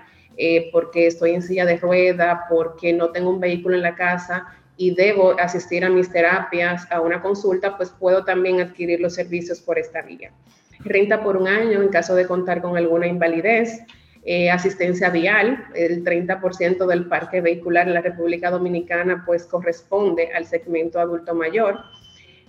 porque 0.72 1.08
estoy 1.08 1.32
en 1.32 1.42
silla 1.42 1.66
de 1.66 1.76
rueda, 1.76 2.46
porque 2.50 2.94
no 2.94 3.10
tengo 3.10 3.30
un 3.30 3.42
vehículo 3.42 3.76
en 3.76 3.82
la 3.82 3.96
casa, 3.96 4.48
y 4.80 4.96
debo 4.96 5.38
asistir 5.38 5.84
a 5.84 5.90
mis 5.90 6.10
terapias, 6.10 6.90
a 6.90 7.02
una 7.02 7.22
consulta, 7.22 7.76
pues 7.76 7.90
puedo 7.90 8.24
también 8.24 8.62
adquirir 8.62 9.02
los 9.02 9.14
servicios 9.14 9.60
por 9.60 9.78
esta 9.78 10.02
vía. 10.02 10.32
Renta 10.80 11.24
por 11.24 11.38
un 11.38 11.48
año 11.48 11.82
en 11.82 11.90
caso 11.90 12.16
de 12.16 12.26
contar 12.26 12.62
con 12.62 12.78
alguna 12.78 13.08
invalidez, 13.08 13.82
eh, 14.24 14.52
asistencia 14.52 15.10
vial, 15.10 15.66
el 15.76 16.04
30% 16.04 16.86
del 16.86 17.08
parque 17.08 17.42
vehicular 17.42 17.88
en 17.88 17.94
la 17.94 18.02
República 18.02 18.52
Dominicana 18.52 19.24
pues 19.26 19.46
corresponde 19.46 20.30
al 20.34 20.46
segmento 20.46 21.00
adulto 21.00 21.34
mayor. 21.34 21.80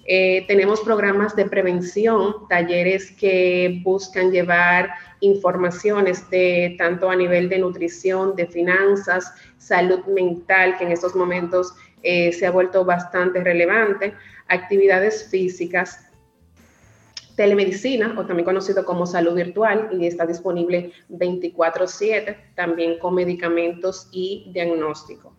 Eh, 0.07 0.45
tenemos 0.49 0.81
programas 0.81 1.37
de 1.37 1.45
prevención, 1.45 2.49
talleres 2.49 3.13
que 3.13 3.81
buscan 3.85 4.33
llevar 4.33 4.91
informaciones 5.21 6.29
de 6.31 6.75
tanto 6.79 7.11
a 7.11 7.17
nivel 7.17 7.49
de 7.49 7.59
nutrición, 7.59 8.35
de 8.35 8.47
finanzas, 8.47 9.33
salud 9.59 10.05
mental, 10.07 10.77
que 10.79 10.85
en 10.85 10.93
estos 10.93 11.15
momentos 11.15 11.75
eh, 12.03 12.33
se 12.33 12.47
ha 12.47 12.51
vuelto 12.51 12.85
bastante 12.85 13.45
relevante, 13.45 14.15
actividades 14.49 15.29
físicas, 15.31 16.10
telemedicina, 17.41 18.15
o 18.19 18.27
también 18.27 18.45
conocido 18.45 18.85
como 18.85 19.07
salud 19.07 19.35
virtual, 19.35 19.89
y 19.99 20.07
está 20.07 20.27
disponible 20.27 20.93
24/7, 21.09 22.37
también 22.55 22.99
con 22.99 23.15
medicamentos 23.15 24.11
y 24.13 24.51
diagnóstico. 24.53 25.35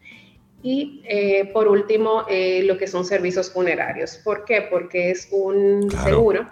Y 0.64 1.04
eh, 1.08 1.52
por 1.54 1.68
último, 1.68 2.26
eh, 2.28 2.64
lo 2.64 2.80
que 2.80 2.88
son 2.88 3.06
servicios 3.06 3.52
funerarios. 3.52 4.20
¿Por 4.24 4.46
qué? 4.46 4.66
Porque 4.68 5.12
es 5.12 5.28
un 5.32 5.92
seguro 5.92 6.48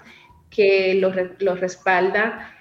que 0.52 0.94
lo, 0.94 1.56
respalda 1.56 2.54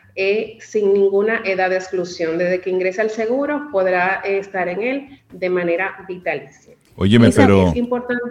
sin 0.59 0.95
ninguna 0.95 1.43
edad 1.45 1.69
de 1.69 1.77
exclusión. 1.77 2.39
Desde 2.39 2.63
que 2.63 2.71
ingresa 2.71 3.03
al 3.03 3.11
seguro, 3.11 3.69
podrá 3.71 4.23
estar 4.25 4.67
en 4.67 4.83
él 4.83 5.21
de 5.31 5.51
manera 5.51 6.07
vitalicia. 6.09 6.75
Óyeme, 6.97 7.31
pero... 7.37 7.69
Es 7.69 7.77
importante. 7.77 8.25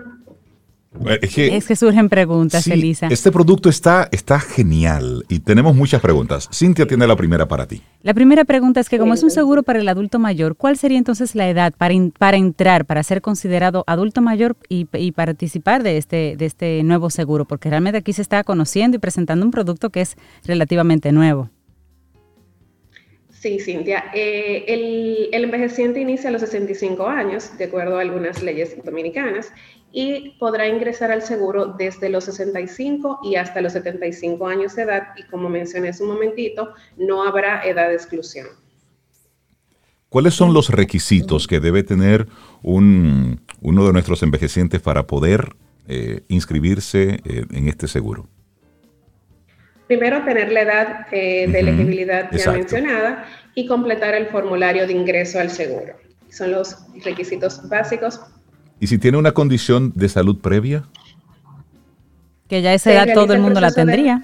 Es 1.21 1.65
que, 1.65 1.75
surgen 1.75 2.09
preguntas, 2.09 2.65
Elisa. 2.67 3.07
Este 3.07 3.31
producto 3.31 3.69
está, 3.69 4.07
está 4.11 4.39
genial 4.39 5.23
y 5.29 5.39
tenemos 5.39 5.75
muchas 5.75 6.01
preguntas. 6.01 6.49
Cintia 6.51 6.87
tiene 6.87 7.05
la 7.05 7.15
primera 7.15 7.47
para 7.47 7.67
ti. 7.67 7.81
La 8.01 8.13
primera 8.13 8.45
pregunta 8.45 8.79
es 8.79 8.89
que 8.89 8.97
como 8.97 9.13
es 9.13 9.21
un 9.21 9.29
seguro 9.29 9.63
para 9.63 9.79
el 9.79 9.87
adulto 9.89 10.17
mayor, 10.17 10.55
¿cuál 10.55 10.77
sería 10.77 10.97
entonces 10.97 11.35
la 11.35 11.49
edad 11.49 11.73
para, 11.77 11.93
para 12.17 12.37
entrar, 12.37 12.85
para 12.85 13.03
ser 13.03 13.21
considerado 13.21 13.83
adulto 13.85 14.21
mayor 14.21 14.55
y, 14.69 14.87
y, 14.93 15.11
participar 15.11 15.83
de 15.83 15.97
este, 15.97 16.35
de 16.37 16.45
este 16.45 16.83
nuevo 16.83 17.09
seguro? 17.09 17.45
Porque 17.45 17.69
realmente 17.69 17.99
aquí 17.99 18.13
se 18.13 18.21
está 18.21 18.43
conociendo 18.43 18.97
y 18.97 18.99
presentando 18.99 19.45
un 19.45 19.51
producto 19.51 19.89
que 19.89 20.01
es 20.01 20.15
relativamente 20.45 21.11
nuevo. 21.11 21.49
Sí, 23.39 23.59
Cintia. 23.59 24.05
Eh, 24.15 24.65
el, 24.67 25.29
el, 25.31 25.43
envejeciente 25.43 25.99
inicia 25.99 26.29
a 26.29 26.31
los 26.31 26.41
65 26.41 27.07
años, 27.07 27.55
de 27.57 27.65
acuerdo 27.65 27.97
a 27.97 28.01
algunas 28.01 28.41
leyes 28.41 28.75
dominicanas, 28.83 29.51
y 29.91 30.31
podrá 30.39 30.67
ingresar 30.67 31.11
al 31.11 31.21
seguro 31.21 31.75
desde 31.77 32.09
los 32.09 32.25
65 32.25 33.21
y 33.23 33.35
hasta 33.35 33.61
los 33.61 33.73
75 33.73 34.47
años 34.47 34.75
de 34.75 34.83
edad, 34.83 35.07
y 35.17 35.23
como 35.23 35.49
mencioné 35.49 35.89
hace 35.89 36.03
un 36.03 36.09
momentito, 36.09 36.73
no 36.97 37.23
habrá 37.23 37.63
edad 37.63 37.89
de 37.89 37.95
exclusión. 37.95 38.47
¿Cuáles 40.09 40.33
son 40.33 40.53
los 40.53 40.69
requisitos 40.69 41.47
que 41.47 41.59
debe 41.59 41.83
tener 41.83 42.27
un, 42.63 43.41
uno 43.61 43.85
de 43.85 43.93
nuestros 43.93 44.23
envejecientes 44.23 44.81
para 44.81 45.05
poder 45.05 45.49
eh, 45.87 46.21
inscribirse 46.29 47.19
eh, 47.25 47.45
en 47.51 47.67
este 47.67 47.87
seguro? 47.87 48.27
Primero, 49.87 50.23
tener 50.23 50.51
la 50.51 50.61
edad 50.61 51.07
eh, 51.11 51.47
de 51.49 51.59
elegibilidad 51.59 52.29
ya 52.31 52.51
mencionada 52.51 53.25
y 53.55 53.67
completar 53.67 54.15
el 54.15 54.27
formulario 54.27 54.85
de 54.85 54.93
ingreso 54.93 55.39
al 55.39 55.49
seguro. 55.49 55.93
Son 56.29 56.51
los 56.51 56.77
requisitos 57.03 57.67
básicos. 57.69 58.19
¿Y 58.79 58.87
si 58.87 58.97
tiene 58.97 59.17
una 59.17 59.33
condición 59.33 59.91
de 59.95 60.09
salud 60.09 60.37
previa? 60.39 60.83
Que 62.47 62.61
ya 62.61 62.73
esa 62.73 62.93
edad 62.93 63.13
todo 63.13 63.33
el 63.33 63.41
mundo 63.41 63.59
la 63.59 63.71
tendría. 63.71 64.23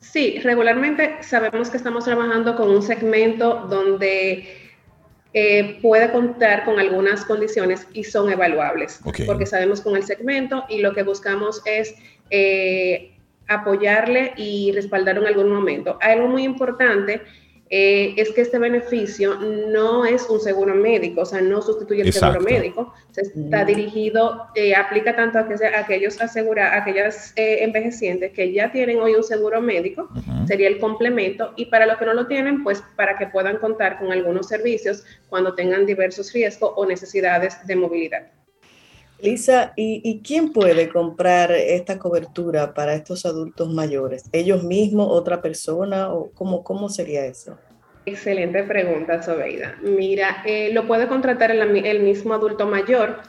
Sí, 0.00 0.38
regularmente 0.42 1.16
sabemos 1.22 1.70
que 1.70 1.76
estamos 1.76 2.04
trabajando 2.04 2.54
con 2.54 2.70
un 2.70 2.82
segmento 2.82 3.66
donde 3.68 4.46
eh, 5.32 5.78
puede 5.82 6.12
contar 6.12 6.64
con 6.64 6.78
algunas 6.78 7.24
condiciones 7.24 7.88
y 7.92 8.04
son 8.04 8.30
evaluables, 8.30 9.00
porque 9.26 9.46
sabemos 9.46 9.80
con 9.80 9.96
el 9.96 10.04
segmento 10.04 10.64
y 10.68 10.78
lo 10.78 10.94
que 10.94 11.02
buscamos 11.02 11.60
es 11.66 11.96
eh, 12.30 13.16
apoyarle 13.48 14.32
y 14.36 14.70
respaldar 14.72 15.18
en 15.18 15.26
algún 15.26 15.52
momento. 15.52 15.98
Algo 16.00 16.28
muy 16.28 16.44
importante 16.44 17.22
eh, 17.76 18.14
es 18.18 18.30
que 18.30 18.42
este 18.42 18.60
beneficio 18.60 19.34
no 19.34 20.04
es 20.04 20.30
un 20.30 20.38
seguro 20.38 20.76
médico, 20.76 21.22
o 21.22 21.26
sea, 21.26 21.40
no 21.40 21.60
sustituye 21.60 22.02
el 22.02 22.12
seguro 22.12 22.40
médico, 22.40 22.94
está 23.16 23.64
dirigido, 23.64 24.46
eh, 24.54 24.76
aplica 24.76 25.16
tanto 25.16 25.40
a, 25.40 25.48
que, 25.48 25.56
aquellos 25.66 26.20
asegura, 26.20 26.76
aquellas 26.76 27.32
eh, 27.34 27.64
envejecientes 27.64 28.30
que 28.30 28.52
ya 28.52 28.70
tienen 28.70 29.00
hoy 29.00 29.16
un 29.16 29.24
seguro 29.24 29.60
médico, 29.60 30.08
sería 30.46 30.68
el 30.68 30.78
complemento, 30.78 31.52
y 31.56 31.64
para 31.64 31.86
los 31.86 31.96
que 31.96 32.04
no 32.04 32.14
lo 32.14 32.28
tienen, 32.28 32.62
pues 32.62 32.80
para 32.94 33.18
que 33.18 33.26
puedan 33.26 33.56
contar 33.56 33.98
con 33.98 34.12
algunos 34.12 34.46
servicios 34.46 35.04
cuando 35.28 35.56
tengan 35.56 35.84
diversos 35.84 36.32
riesgos 36.32 36.74
o 36.76 36.86
necesidades 36.86 37.56
de 37.66 37.74
movilidad. 37.74 38.30
Lisa, 39.24 39.72
¿y, 39.74 40.20
quién 40.22 40.52
puede 40.52 40.90
comprar 40.90 41.50
esta 41.50 41.98
cobertura 41.98 42.74
para 42.74 42.94
estos 42.94 43.24
adultos 43.24 43.72
mayores? 43.72 44.28
¿Ellos 44.32 44.64
mismos, 44.64 45.08
otra 45.10 45.40
persona 45.40 46.12
o 46.12 46.30
cómo, 46.32 46.62
cómo 46.62 46.90
sería 46.90 47.24
eso? 47.24 47.58
Excelente 48.04 48.62
pregunta, 48.64 49.22
Sobeida. 49.22 49.78
Mira, 49.80 50.42
eh, 50.44 50.74
lo 50.74 50.86
puede 50.86 51.08
contratar 51.08 51.50
el, 51.50 52.00
mismo 52.02 52.34
adulto 52.34 52.66
mayor, 52.66 53.20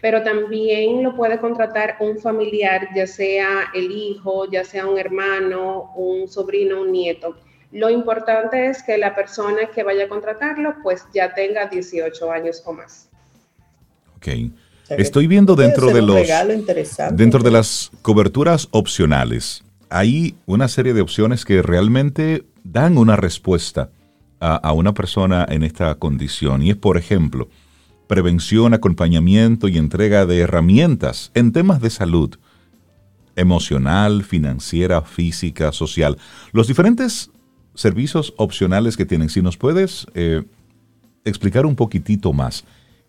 pero 0.00 0.22
también 0.22 1.02
lo 1.02 1.16
puede 1.16 1.40
contratar 1.40 1.96
un 1.98 2.18
familiar, 2.18 2.86
ya 2.94 3.08
sea 3.08 3.72
el 3.74 3.90
hijo, 3.90 4.48
ya 4.48 4.62
sea 4.62 4.86
un 4.86 4.98
hermano, 4.98 5.92
un 5.96 6.28
sobrino, 6.28 6.82
un 6.82 6.92
nieto. 6.92 7.34
Lo 7.72 7.90
importante 7.90 8.66
es 8.66 8.84
que 8.84 8.98
la 8.98 9.16
persona 9.16 9.68
que 9.74 9.82
vaya 9.82 10.04
a 10.04 10.08
contratarlo, 10.08 10.76
pues 10.84 11.04
ya 11.12 11.34
tenga 11.34 11.66
18 11.66 12.30
años 12.30 12.62
o 12.64 12.72
más. 12.72 13.10
Estoy 14.98 15.26
viendo 15.26 15.56
dentro 15.56 15.92
de 15.92 16.02
los 16.02 16.26
dentro 17.12 17.42
de 17.42 17.50
las 17.50 17.90
coberturas 18.02 18.68
opcionales, 18.72 19.62
hay 19.88 20.36
una 20.46 20.68
serie 20.68 20.94
de 20.94 21.00
opciones 21.00 21.44
que 21.44 21.62
realmente 21.62 22.44
dan 22.64 22.98
una 22.98 23.16
respuesta 23.16 23.90
a, 24.40 24.72
una 24.72 24.94
persona 24.94 25.46
en 25.48 25.62
esta 25.62 25.94
condición. 25.96 26.62
Y 26.62 26.70
es, 26.70 26.76
por 26.76 26.96
ejemplo, 26.96 27.48
prevención, 28.06 28.72
acompañamiento 28.72 29.68
y 29.68 29.76
entrega 29.76 30.24
de 30.26 30.40
herramientas 30.40 31.30
en 31.34 31.52
temas 31.52 31.80
de 31.80 31.90
salud 31.90 32.36
emocional, 33.36 34.24
financiera, 34.24 35.02
física, 35.02 35.72
social. 35.72 36.16
Los 36.52 36.66
diferentes 36.66 37.30
servicios 37.74 38.34
opcionales 38.36 38.96
que 38.96 39.06
tienen, 39.06 39.28
si 39.28 39.42
nos 39.42 39.56
puedes 39.56 40.06
eh, 40.14 40.42
explicar 41.24 41.66
un 41.66 41.76
poquitito 41.76 42.32
más. 42.32 42.64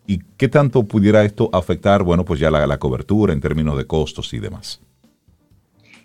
¿Y 0.06 0.20
qué 0.36 0.48
tanto 0.48 0.82
pudiera 0.84 1.24
esto 1.24 1.48
afectar, 1.52 2.02
bueno, 2.02 2.24
pues 2.24 2.40
ya 2.40 2.50
la, 2.50 2.78
cobertura 2.78 3.32
en 3.32 3.40
términos 3.40 3.76
de 3.76 3.86
costos 3.86 4.32
y 4.34 4.40
demás? 4.40 4.80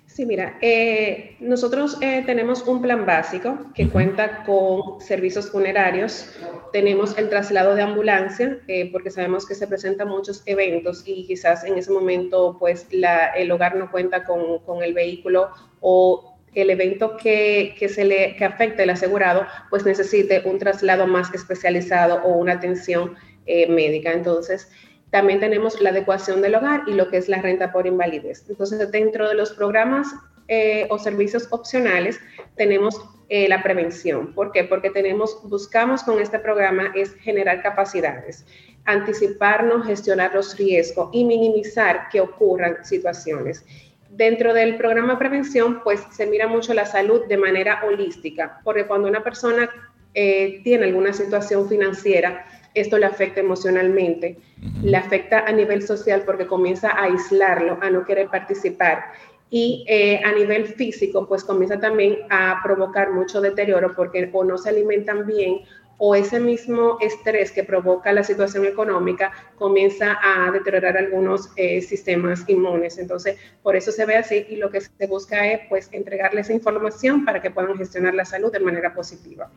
Sí, 0.05 0.25
mira, 0.25 0.57
eh, 0.61 1.35
nosotros 1.39 1.97
eh, 2.01 2.23
tenemos 2.25 2.63
un 2.63 2.81
plan 2.81 3.05
básico 3.05 3.67
que 3.75 3.87
cuenta 3.87 4.43
con 4.45 4.99
servicios 4.99 5.51
funerarios, 5.51 6.31
tenemos 6.73 7.15
el 7.19 7.29
traslado 7.29 7.75
de 7.75 7.83
ambulancia, 7.83 8.57
eh, 8.67 8.89
porque 8.91 9.11
sabemos 9.11 9.45
que 9.45 9.53
se 9.53 9.67
presentan 9.67 10.07
muchos 10.07 10.41
eventos 10.47 11.03
y 11.05 11.27
quizás 11.27 11.63
en 11.65 11.77
ese 11.77 11.91
momento 11.91 12.57
pues 12.59 12.87
el 12.91 13.51
hogar 13.51 13.75
no 13.75 13.91
cuenta 13.91 14.23
con, 14.23 14.59
con 14.59 14.81
el 14.81 14.95
vehículo 14.95 15.49
o 15.81 16.37
el 16.55 16.71
evento 16.71 17.15
que, 17.17 17.75
que, 17.77 17.87
se 17.87 18.03
le 18.03 18.35
que 18.35 18.45
afecte 18.45 18.81
al 18.81 18.89
asegurado 18.89 19.45
pues 19.69 19.85
necesite 19.85 20.41
un 20.45 20.57
traslado 20.57 21.05
más 21.05 21.31
especializado 21.31 22.23
o 22.23 22.37
una 22.37 22.53
atención 22.53 23.15
eh, 23.47 23.67
médica. 23.67 24.11
Entonces, 24.11 24.69
también 25.09 25.39
tenemos 25.39 25.79
la 25.79 25.91
adecuación 25.91 26.41
del 26.41 26.55
hogar 26.55 26.83
y 26.85 26.93
lo 26.93 27.09
que 27.09 27.17
es 27.17 27.29
la 27.29 27.41
renta 27.41 27.71
por 27.71 27.87
invalidez. 27.87 28.43
Entonces, 28.49 28.91
dentro 28.91 29.29
de 29.29 29.35
los 29.35 29.51
programas 29.51 30.07
eh, 30.49 30.85
o 30.89 30.99
servicios 30.99 31.47
opcionales, 31.51 32.19
tenemos 32.57 32.99
eh, 33.29 33.47
la 33.47 33.63
prevención. 33.63 34.33
¿Por 34.33 34.51
qué? 34.51 34.65
Porque 34.65 34.89
tenemos, 34.89 35.39
buscamos 35.43 36.03
con 36.03 36.19
este 36.19 36.39
programa 36.39 36.91
es 36.93 37.15
generar 37.15 37.61
capacidades, 37.61 38.45
anticiparnos, 38.83 39.87
gestionar 39.87 40.33
los 40.33 40.57
riesgos 40.57 41.09
y 41.13 41.23
minimizar 41.23 42.09
que 42.11 42.19
ocurran 42.19 42.83
situaciones. 42.83 43.65
Dentro 44.09 44.53
del 44.53 44.75
programa 44.75 45.17
prevención, 45.17 45.81
pues 45.83 46.01
se 46.11 46.25
mira 46.25 46.47
mucho 46.47 46.73
la 46.73 46.85
salud 46.85 47.25
de 47.27 47.37
manera 47.37 47.83
holística, 47.85 48.59
porque 48.63 48.85
cuando 48.87 49.07
una 49.07 49.23
persona 49.23 49.69
tiene 50.13 50.85
alguna 50.85 51.13
situación 51.13 51.69
financiera, 51.69 52.43
esto 52.79 52.97
le 52.97 53.05
afecta 53.05 53.39
emocionalmente, 53.39 54.37
le 54.83 54.97
afecta 54.97 55.39
a 55.39 55.51
nivel 55.51 55.81
social 55.81 56.23
porque 56.25 56.47
comienza 56.47 56.91
a 56.91 57.03
aislarlo, 57.03 57.77
a 57.81 57.89
no 57.89 58.05
querer 58.05 58.27
participar. 58.29 59.05
Y 59.49 59.85
eh, 59.87 60.21
a 60.25 60.33
nivel 60.33 60.67
físico, 60.67 61.27
pues 61.27 61.43
comienza 61.43 61.79
también 61.79 62.17
a 62.29 62.59
provocar 62.63 63.11
mucho 63.11 63.39
deterioro 63.39 63.93
porque 63.95 64.29
o 64.33 64.43
no 64.43 64.57
se 64.57 64.69
alimentan 64.69 65.25
bien 65.25 65.61
o 65.97 66.15
ese 66.15 66.39
mismo 66.39 66.97
estrés 67.01 67.51
que 67.51 67.63
provoca 67.63 68.13
la 68.13 68.23
situación 68.23 68.65
económica 68.65 69.31
comienza 69.57 70.17
a 70.21 70.51
deteriorar 70.51 70.97
algunos 70.97 71.49
eh, 71.55 71.81
sistemas 71.81 72.43
inmunes. 72.47 72.97
Entonces, 72.97 73.37
por 73.63 73.75
eso 73.75 73.91
se 73.91 74.05
ve 74.05 74.15
así 74.15 74.45
y 74.49 74.57
lo 74.57 74.69
que 74.69 74.81
se 74.81 75.07
busca 75.07 75.47
es 75.51 75.61
pues 75.69 75.89
entregarles 75.91 76.49
información 76.49 77.25
para 77.25 77.41
que 77.41 77.51
puedan 77.51 77.77
gestionar 77.77 78.13
la 78.13 78.25
salud 78.25 78.51
de 78.51 78.59
manera 78.59 78.93
positiva. 78.93 79.49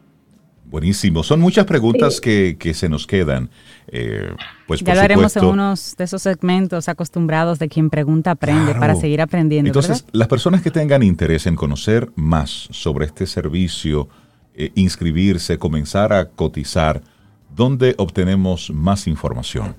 Buenísimo. 0.71 1.25
Son 1.25 1.41
muchas 1.41 1.67
preguntas 1.67 2.21
que, 2.21 2.57
se 2.75 2.89
nos 2.89 3.05
quedan. 3.05 3.51
Eh, 3.89 4.33
pues, 4.69 4.81
ya 4.81 4.95
lo 4.95 5.01
haremos 5.01 5.37
en 5.37 5.45
unos 5.45 5.97
de 5.97 6.05
esos 6.05 6.23
segmentos 6.23 6.89
acostumbrados 6.89 7.59
de 7.59 7.69
quien 7.69 7.91
pregunta 7.91 8.31
aprende 8.31 8.77
para 8.77 8.95
seguir 8.95 9.21
aprendiendo. 9.21 9.69
Entonces, 9.69 10.05
las 10.13 10.29
personas 10.29 10.63
que 10.63 10.71
tengan 10.71 11.03
interés 11.03 11.49
en 11.49 11.57
conocer 11.57 12.09
más 12.15 12.69
sobre 12.71 13.07
este 13.07 13.27
servicio, 13.27 14.09
eh, 14.55 14.71
inscribirse, 14.77 15.59
comenzar 15.59 16.13
a 16.13 16.27
cotizar, 16.27 17.03
¿dónde 17.55 17.97
obtenemos 17.99 18.71
más 18.71 19.09
información? 19.09 19.75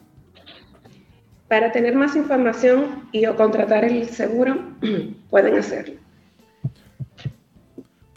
Para 1.47 1.71
tener 1.71 1.95
más 1.95 2.17
información 2.17 3.07
y 3.13 3.25
o 3.27 3.37
contratar 3.37 3.85
el 3.85 4.09
seguro, 4.09 4.59
pueden 5.29 5.57
hacerlo 5.57 6.01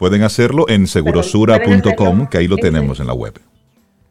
Pueden 0.05 0.21
hacerlo 0.21 0.69
en 0.69 0.85
segurosura.com, 0.85 2.27
que 2.27 2.37
ahí 2.37 2.47
lo 2.47 2.57
tenemos 2.57 2.99
en 2.99 3.07
la 3.07 3.15
web. 3.15 3.39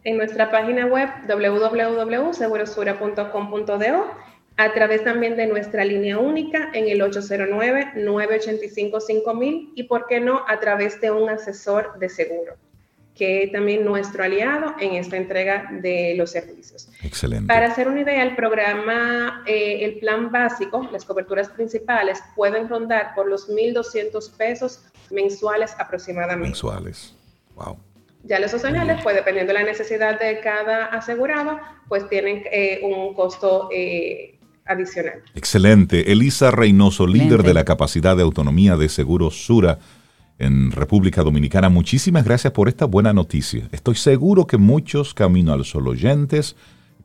En 0.02 0.16
nuestra 0.16 0.50
página 0.50 0.86
web 0.86 1.08
www.segurosura.com.do, 1.28 4.06
a 4.56 4.72
través 4.72 5.04
también 5.04 5.36
de 5.36 5.46
nuestra 5.46 5.84
línea 5.84 6.18
única 6.18 6.70
en 6.74 6.88
el 6.88 7.00
809-985-5000 7.00 9.70
y, 9.76 9.84
por 9.84 10.08
qué 10.08 10.18
no, 10.18 10.42
a 10.48 10.58
través 10.58 11.00
de 11.00 11.12
un 11.12 11.30
asesor 11.30 11.96
de 12.00 12.08
seguro 12.08 12.56
que 13.14 13.44
es 13.44 13.52
también 13.52 13.84
nuestro 13.84 14.24
aliado 14.24 14.74
en 14.80 14.94
esta 14.94 15.16
entrega 15.16 15.68
de 15.70 16.16
los 16.16 16.32
servicios. 16.32 16.88
Excelente. 17.02 17.46
Para 17.46 17.66
hacer 17.66 17.86
una 17.86 18.00
idea, 18.00 18.24
el 18.24 18.34
programa, 18.34 19.44
eh, 19.46 19.84
el 19.84 20.00
plan 20.00 20.32
básico, 20.32 20.88
las 20.90 21.04
coberturas 21.04 21.50
principales 21.50 22.20
pueden 22.34 22.68
rondar 22.68 23.14
por 23.14 23.28
los 23.28 23.48
1.200 23.48 24.36
pesos 24.36 24.80
mensuales 25.10 25.74
aproximadamente. 25.78 26.48
Mensuales. 26.48 27.14
Wow. 27.56 27.78
Ya 28.24 28.40
los 28.40 28.54
opcionales, 28.54 29.00
pues 29.02 29.16
dependiendo 29.16 29.52
de 29.52 29.58
la 29.60 29.64
necesidad 29.66 30.18
de 30.18 30.40
cada 30.40 30.86
asegurado, 30.86 31.58
pues 31.88 32.08
tienen 32.08 32.42
eh, 32.50 32.80
un 32.82 33.14
costo 33.14 33.68
eh, 33.70 34.38
adicional. 34.64 35.22
Excelente. 35.34 36.10
Elisa 36.10 36.50
Reynoso, 36.50 37.06
líder 37.06 37.42
de 37.42 37.52
la 37.52 37.64
capacidad 37.64 38.16
de 38.16 38.22
autonomía 38.22 38.76
de 38.76 38.88
Seguros 38.88 39.44
Sura 39.44 39.78
en 40.38 40.70
República 40.70 41.22
Dominicana. 41.22 41.68
Muchísimas 41.68 42.24
gracias 42.24 42.52
por 42.52 42.68
esta 42.68 42.86
buena 42.86 43.12
noticia. 43.12 43.68
Estoy 43.72 43.94
seguro 43.94 44.46
que 44.46 44.56
muchos 44.56 45.12
Camino 45.12 45.52
al 45.52 45.64
Sol 45.64 45.86
oyentes 45.88 46.56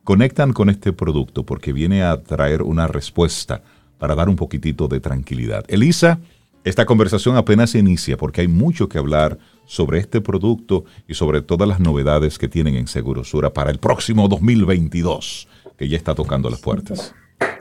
conectan 0.04 0.52
con 0.52 0.70
este 0.70 0.92
producto 0.92 1.44
porque 1.44 1.72
viene 1.72 2.02
a 2.02 2.22
traer 2.22 2.62
una 2.62 2.86
respuesta 2.86 3.62
para 3.98 4.14
dar 4.14 4.28
un 4.28 4.36
poquitito 4.36 4.88
de 4.88 5.00
tranquilidad. 5.00 5.64
Elisa, 5.68 6.18
esta 6.64 6.84
conversación 6.84 7.36
apenas 7.36 7.74
inicia 7.74 8.16
porque 8.16 8.42
hay 8.42 8.48
mucho 8.48 8.88
que 8.88 8.98
hablar 8.98 9.38
sobre 9.64 9.98
este 9.98 10.20
producto 10.20 10.84
y 11.08 11.14
sobre 11.14 11.42
todas 11.42 11.68
las 11.68 11.80
novedades 11.80 12.38
que 12.38 12.48
tienen 12.48 12.76
en 12.76 12.86
Segurosura 12.86 13.52
para 13.52 13.70
el 13.70 13.78
próximo 13.78 14.28
2022, 14.28 15.48
que 15.76 15.88
ya 15.88 15.96
está 15.96 16.14
tocando 16.14 16.50
las 16.50 16.60
puertas. 16.60 17.14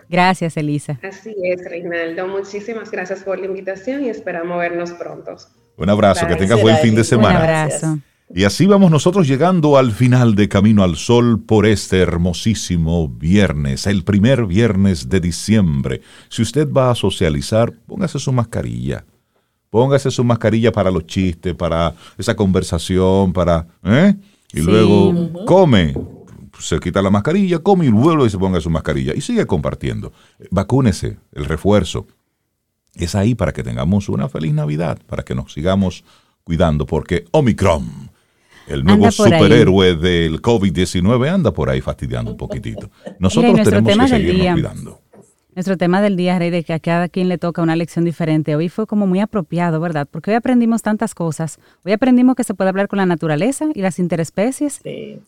Gracias, 0.10 0.58
Elisa. 0.58 1.00
Así 1.04 1.36
es, 1.44 1.64
Reinaldo. 1.64 2.28
Muchísimas 2.28 2.90
gracias 2.90 3.24
por 3.24 3.40
la 3.40 3.46
invitación 3.46 4.04
y 4.04 4.10
esperamos 4.10 4.58
vernos 4.58 4.92
pronto. 4.92 5.38
Un 5.78 5.90
abrazo, 5.90 6.28
que 6.28 6.36
tengas 6.36 6.62
buen 6.62 6.78
fin 6.78 6.96
de 6.96 7.04
semana. 7.04 7.38
Un 7.38 7.44
abrazo. 7.44 8.00
Y 8.32 8.44
así 8.44 8.68
vamos 8.68 8.92
nosotros 8.92 9.28
llegando 9.28 9.78
al 9.78 9.92
final 9.92 10.36
de 10.36 10.48
Camino 10.48 10.84
al 10.84 10.98
Sol 10.98 11.42
por 11.42 11.66
este 11.66 11.98
hermosísimo 11.98 13.10
viernes, 13.10 13.88
el 13.88 14.04
primer 14.04 14.46
viernes 14.46 15.10
de 15.10 15.20
diciembre. 15.20 16.02
Si 16.30 16.44
usted 16.44 16.72
va 16.72 16.92
a 16.92 16.96
socializar, 16.96 17.74
póngase 17.88 18.20
su 18.20 18.32
mascarilla. 18.32 19.04
Póngase 19.72 20.12
su 20.12 20.24
mascarilla 20.24 20.72
para 20.72 20.92
los 20.92 21.08
chistes, 21.08 21.56
para 21.56 21.96
esa 22.20 22.36
conversación, 22.36 23.34
para... 23.34 23.68
¿eh? 23.84 24.16
Y 24.54 24.62
luego 24.62 25.46
come, 25.46 25.96
se 26.60 26.80
quita 26.80 27.02
la 27.02 27.10
mascarilla, 27.10 27.60
come 27.60 27.86
y 27.86 27.90
vuelve 27.90 28.28
y 28.28 28.30
se 28.30 28.38
ponga 28.38 28.62
su 28.62 28.70
mascarilla. 28.70 29.14
Y 29.16 29.22
sigue 29.22 29.48
compartiendo. 29.48 30.12
Vacúnese, 30.52 31.18
el 31.34 31.46
refuerzo. 31.46 32.06
Es 32.94 33.16
ahí 33.16 33.34
para 33.34 33.54
que 33.54 33.64
tengamos 33.64 34.08
una 34.08 34.30
feliz 34.30 34.54
Navidad, 34.54 35.00
para 35.08 35.24
que 35.24 35.34
nos 35.34 35.54
sigamos 35.54 36.04
cuidando, 36.44 36.86
porque 36.86 37.26
Omicron, 37.32 38.10
el 38.70 38.84
nuevo 38.84 39.12
superhéroe 39.12 39.96
del 39.96 40.42
COVID-19, 40.42 41.30
anda 41.30 41.52
por 41.52 41.70
ahí 41.70 41.82
fastidiando 41.82 42.32
un 42.32 42.38
poquitito. 42.46 42.90
Nosotros 43.20 43.62
tenemos 43.64 43.94
que 43.94 44.08
seguirnos 44.08 44.54
cuidando. 44.54 45.02
Nuestro 45.56 45.76
tema 45.76 46.02
del 46.02 46.16
día, 46.16 46.40
Rey, 46.40 46.52
de 46.52 46.64
que 46.64 46.74
a 46.74 46.80
cada 46.80 47.10
quien 47.10 47.28
le 47.28 47.38
toca 47.38 47.62
una 47.62 47.76
lección 47.76 48.06
diferente, 48.06 48.56
hoy 48.56 48.70
fue 48.70 48.88
como 48.88 49.08
muy 49.08 49.20
apropiado, 49.20 49.80
¿verdad? 49.82 50.08
Porque 50.10 50.32
hoy 50.32 50.38
aprendimos 50.38 50.84
tantas 50.84 51.14
cosas. 51.14 51.60
Hoy 51.84 51.92
aprendimos 51.92 52.36
que 52.36 52.44
se 52.44 52.54
puede 52.54 52.70
hablar 52.70 52.88
con 52.88 52.98
la 52.98 53.06
naturaleza 53.06 53.66
y 53.74 53.82
las 53.82 54.00
interespecies. 54.00 54.80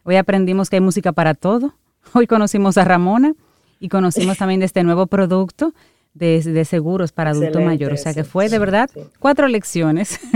Hoy 0.04 0.16
aprendimos 0.16 0.70
que 0.70 0.78
hay 0.78 0.82
música 0.82 1.12
para 1.12 1.34
todo. 1.34 1.74
Hoy 2.14 2.28
conocimos 2.28 2.78
a 2.78 2.86
Ramona 2.86 3.34
y 3.80 3.90
conocimos 3.90 4.38
también 4.38 4.62
de 4.62 4.68
este 4.68 4.84
nuevo 4.84 5.08
producto 5.08 5.74
de, 6.14 6.66
seguros 6.66 7.12
para 7.12 7.32
adulto 7.32 7.62
mayor. 7.62 7.94
O 7.94 7.98
sea 7.98 8.14
que 8.14 8.24
fue 8.24 8.50
de 8.50 8.60
verdad 8.60 8.90
cuatro 9.20 9.48
lecciones. 9.48 10.20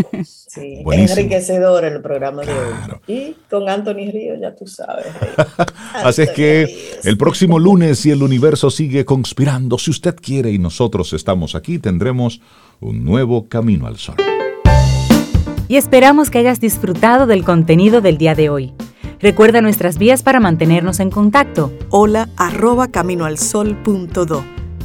Sí, 0.56 0.84
enriquecedor 0.90 1.84
el 1.84 2.02
programa 2.02 2.44
de 2.44 2.54
hoy. 2.54 2.74
Y 3.08 3.36
con 3.50 3.68
Anthony 3.68 4.10
Río, 4.10 4.40
ya 4.40 4.56
tú 4.56 4.66
sabes. 4.66 5.08
Así 5.94 6.22
es 6.22 6.30
que 6.30 6.94
el 7.04 7.18
próximo 7.18 7.60
lunes, 7.60 8.00
si 8.00 8.12
el 8.12 8.24
universo 8.24 8.70
sigue 8.70 9.04
conspirando, 9.04 9.78
si 9.78 9.92
usted 9.92 10.16
quiere 10.16 10.52
y 10.52 10.58
nosotros 10.58 11.12
estamos 11.12 11.56
aquí, 11.56 11.78
tendremos 11.78 12.40
un 12.80 13.04
nuevo 13.04 13.50
camino 13.50 13.86
al 13.86 13.98
sol. 13.98 14.16
Y 15.68 15.76
esperamos 15.76 16.30
que 16.30 16.38
hayas 16.38 16.62
disfrutado 16.62 17.28
del 17.28 17.44
contenido 17.44 18.00
del 18.00 18.18
día 18.18 18.34
de 18.34 18.48
hoy. 18.50 18.74
Recuerda 19.20 19.60
nuestras 19.60 19.98
vías 19.98 20.24
para 20.24 20.40
mantenernos 20.40 21.02
en 21.02 21.10
contacto. 21.10 21.74
Hola 21.90 22.30
arroba 22.38 22.88
caminoalsol.do 22.88 24.55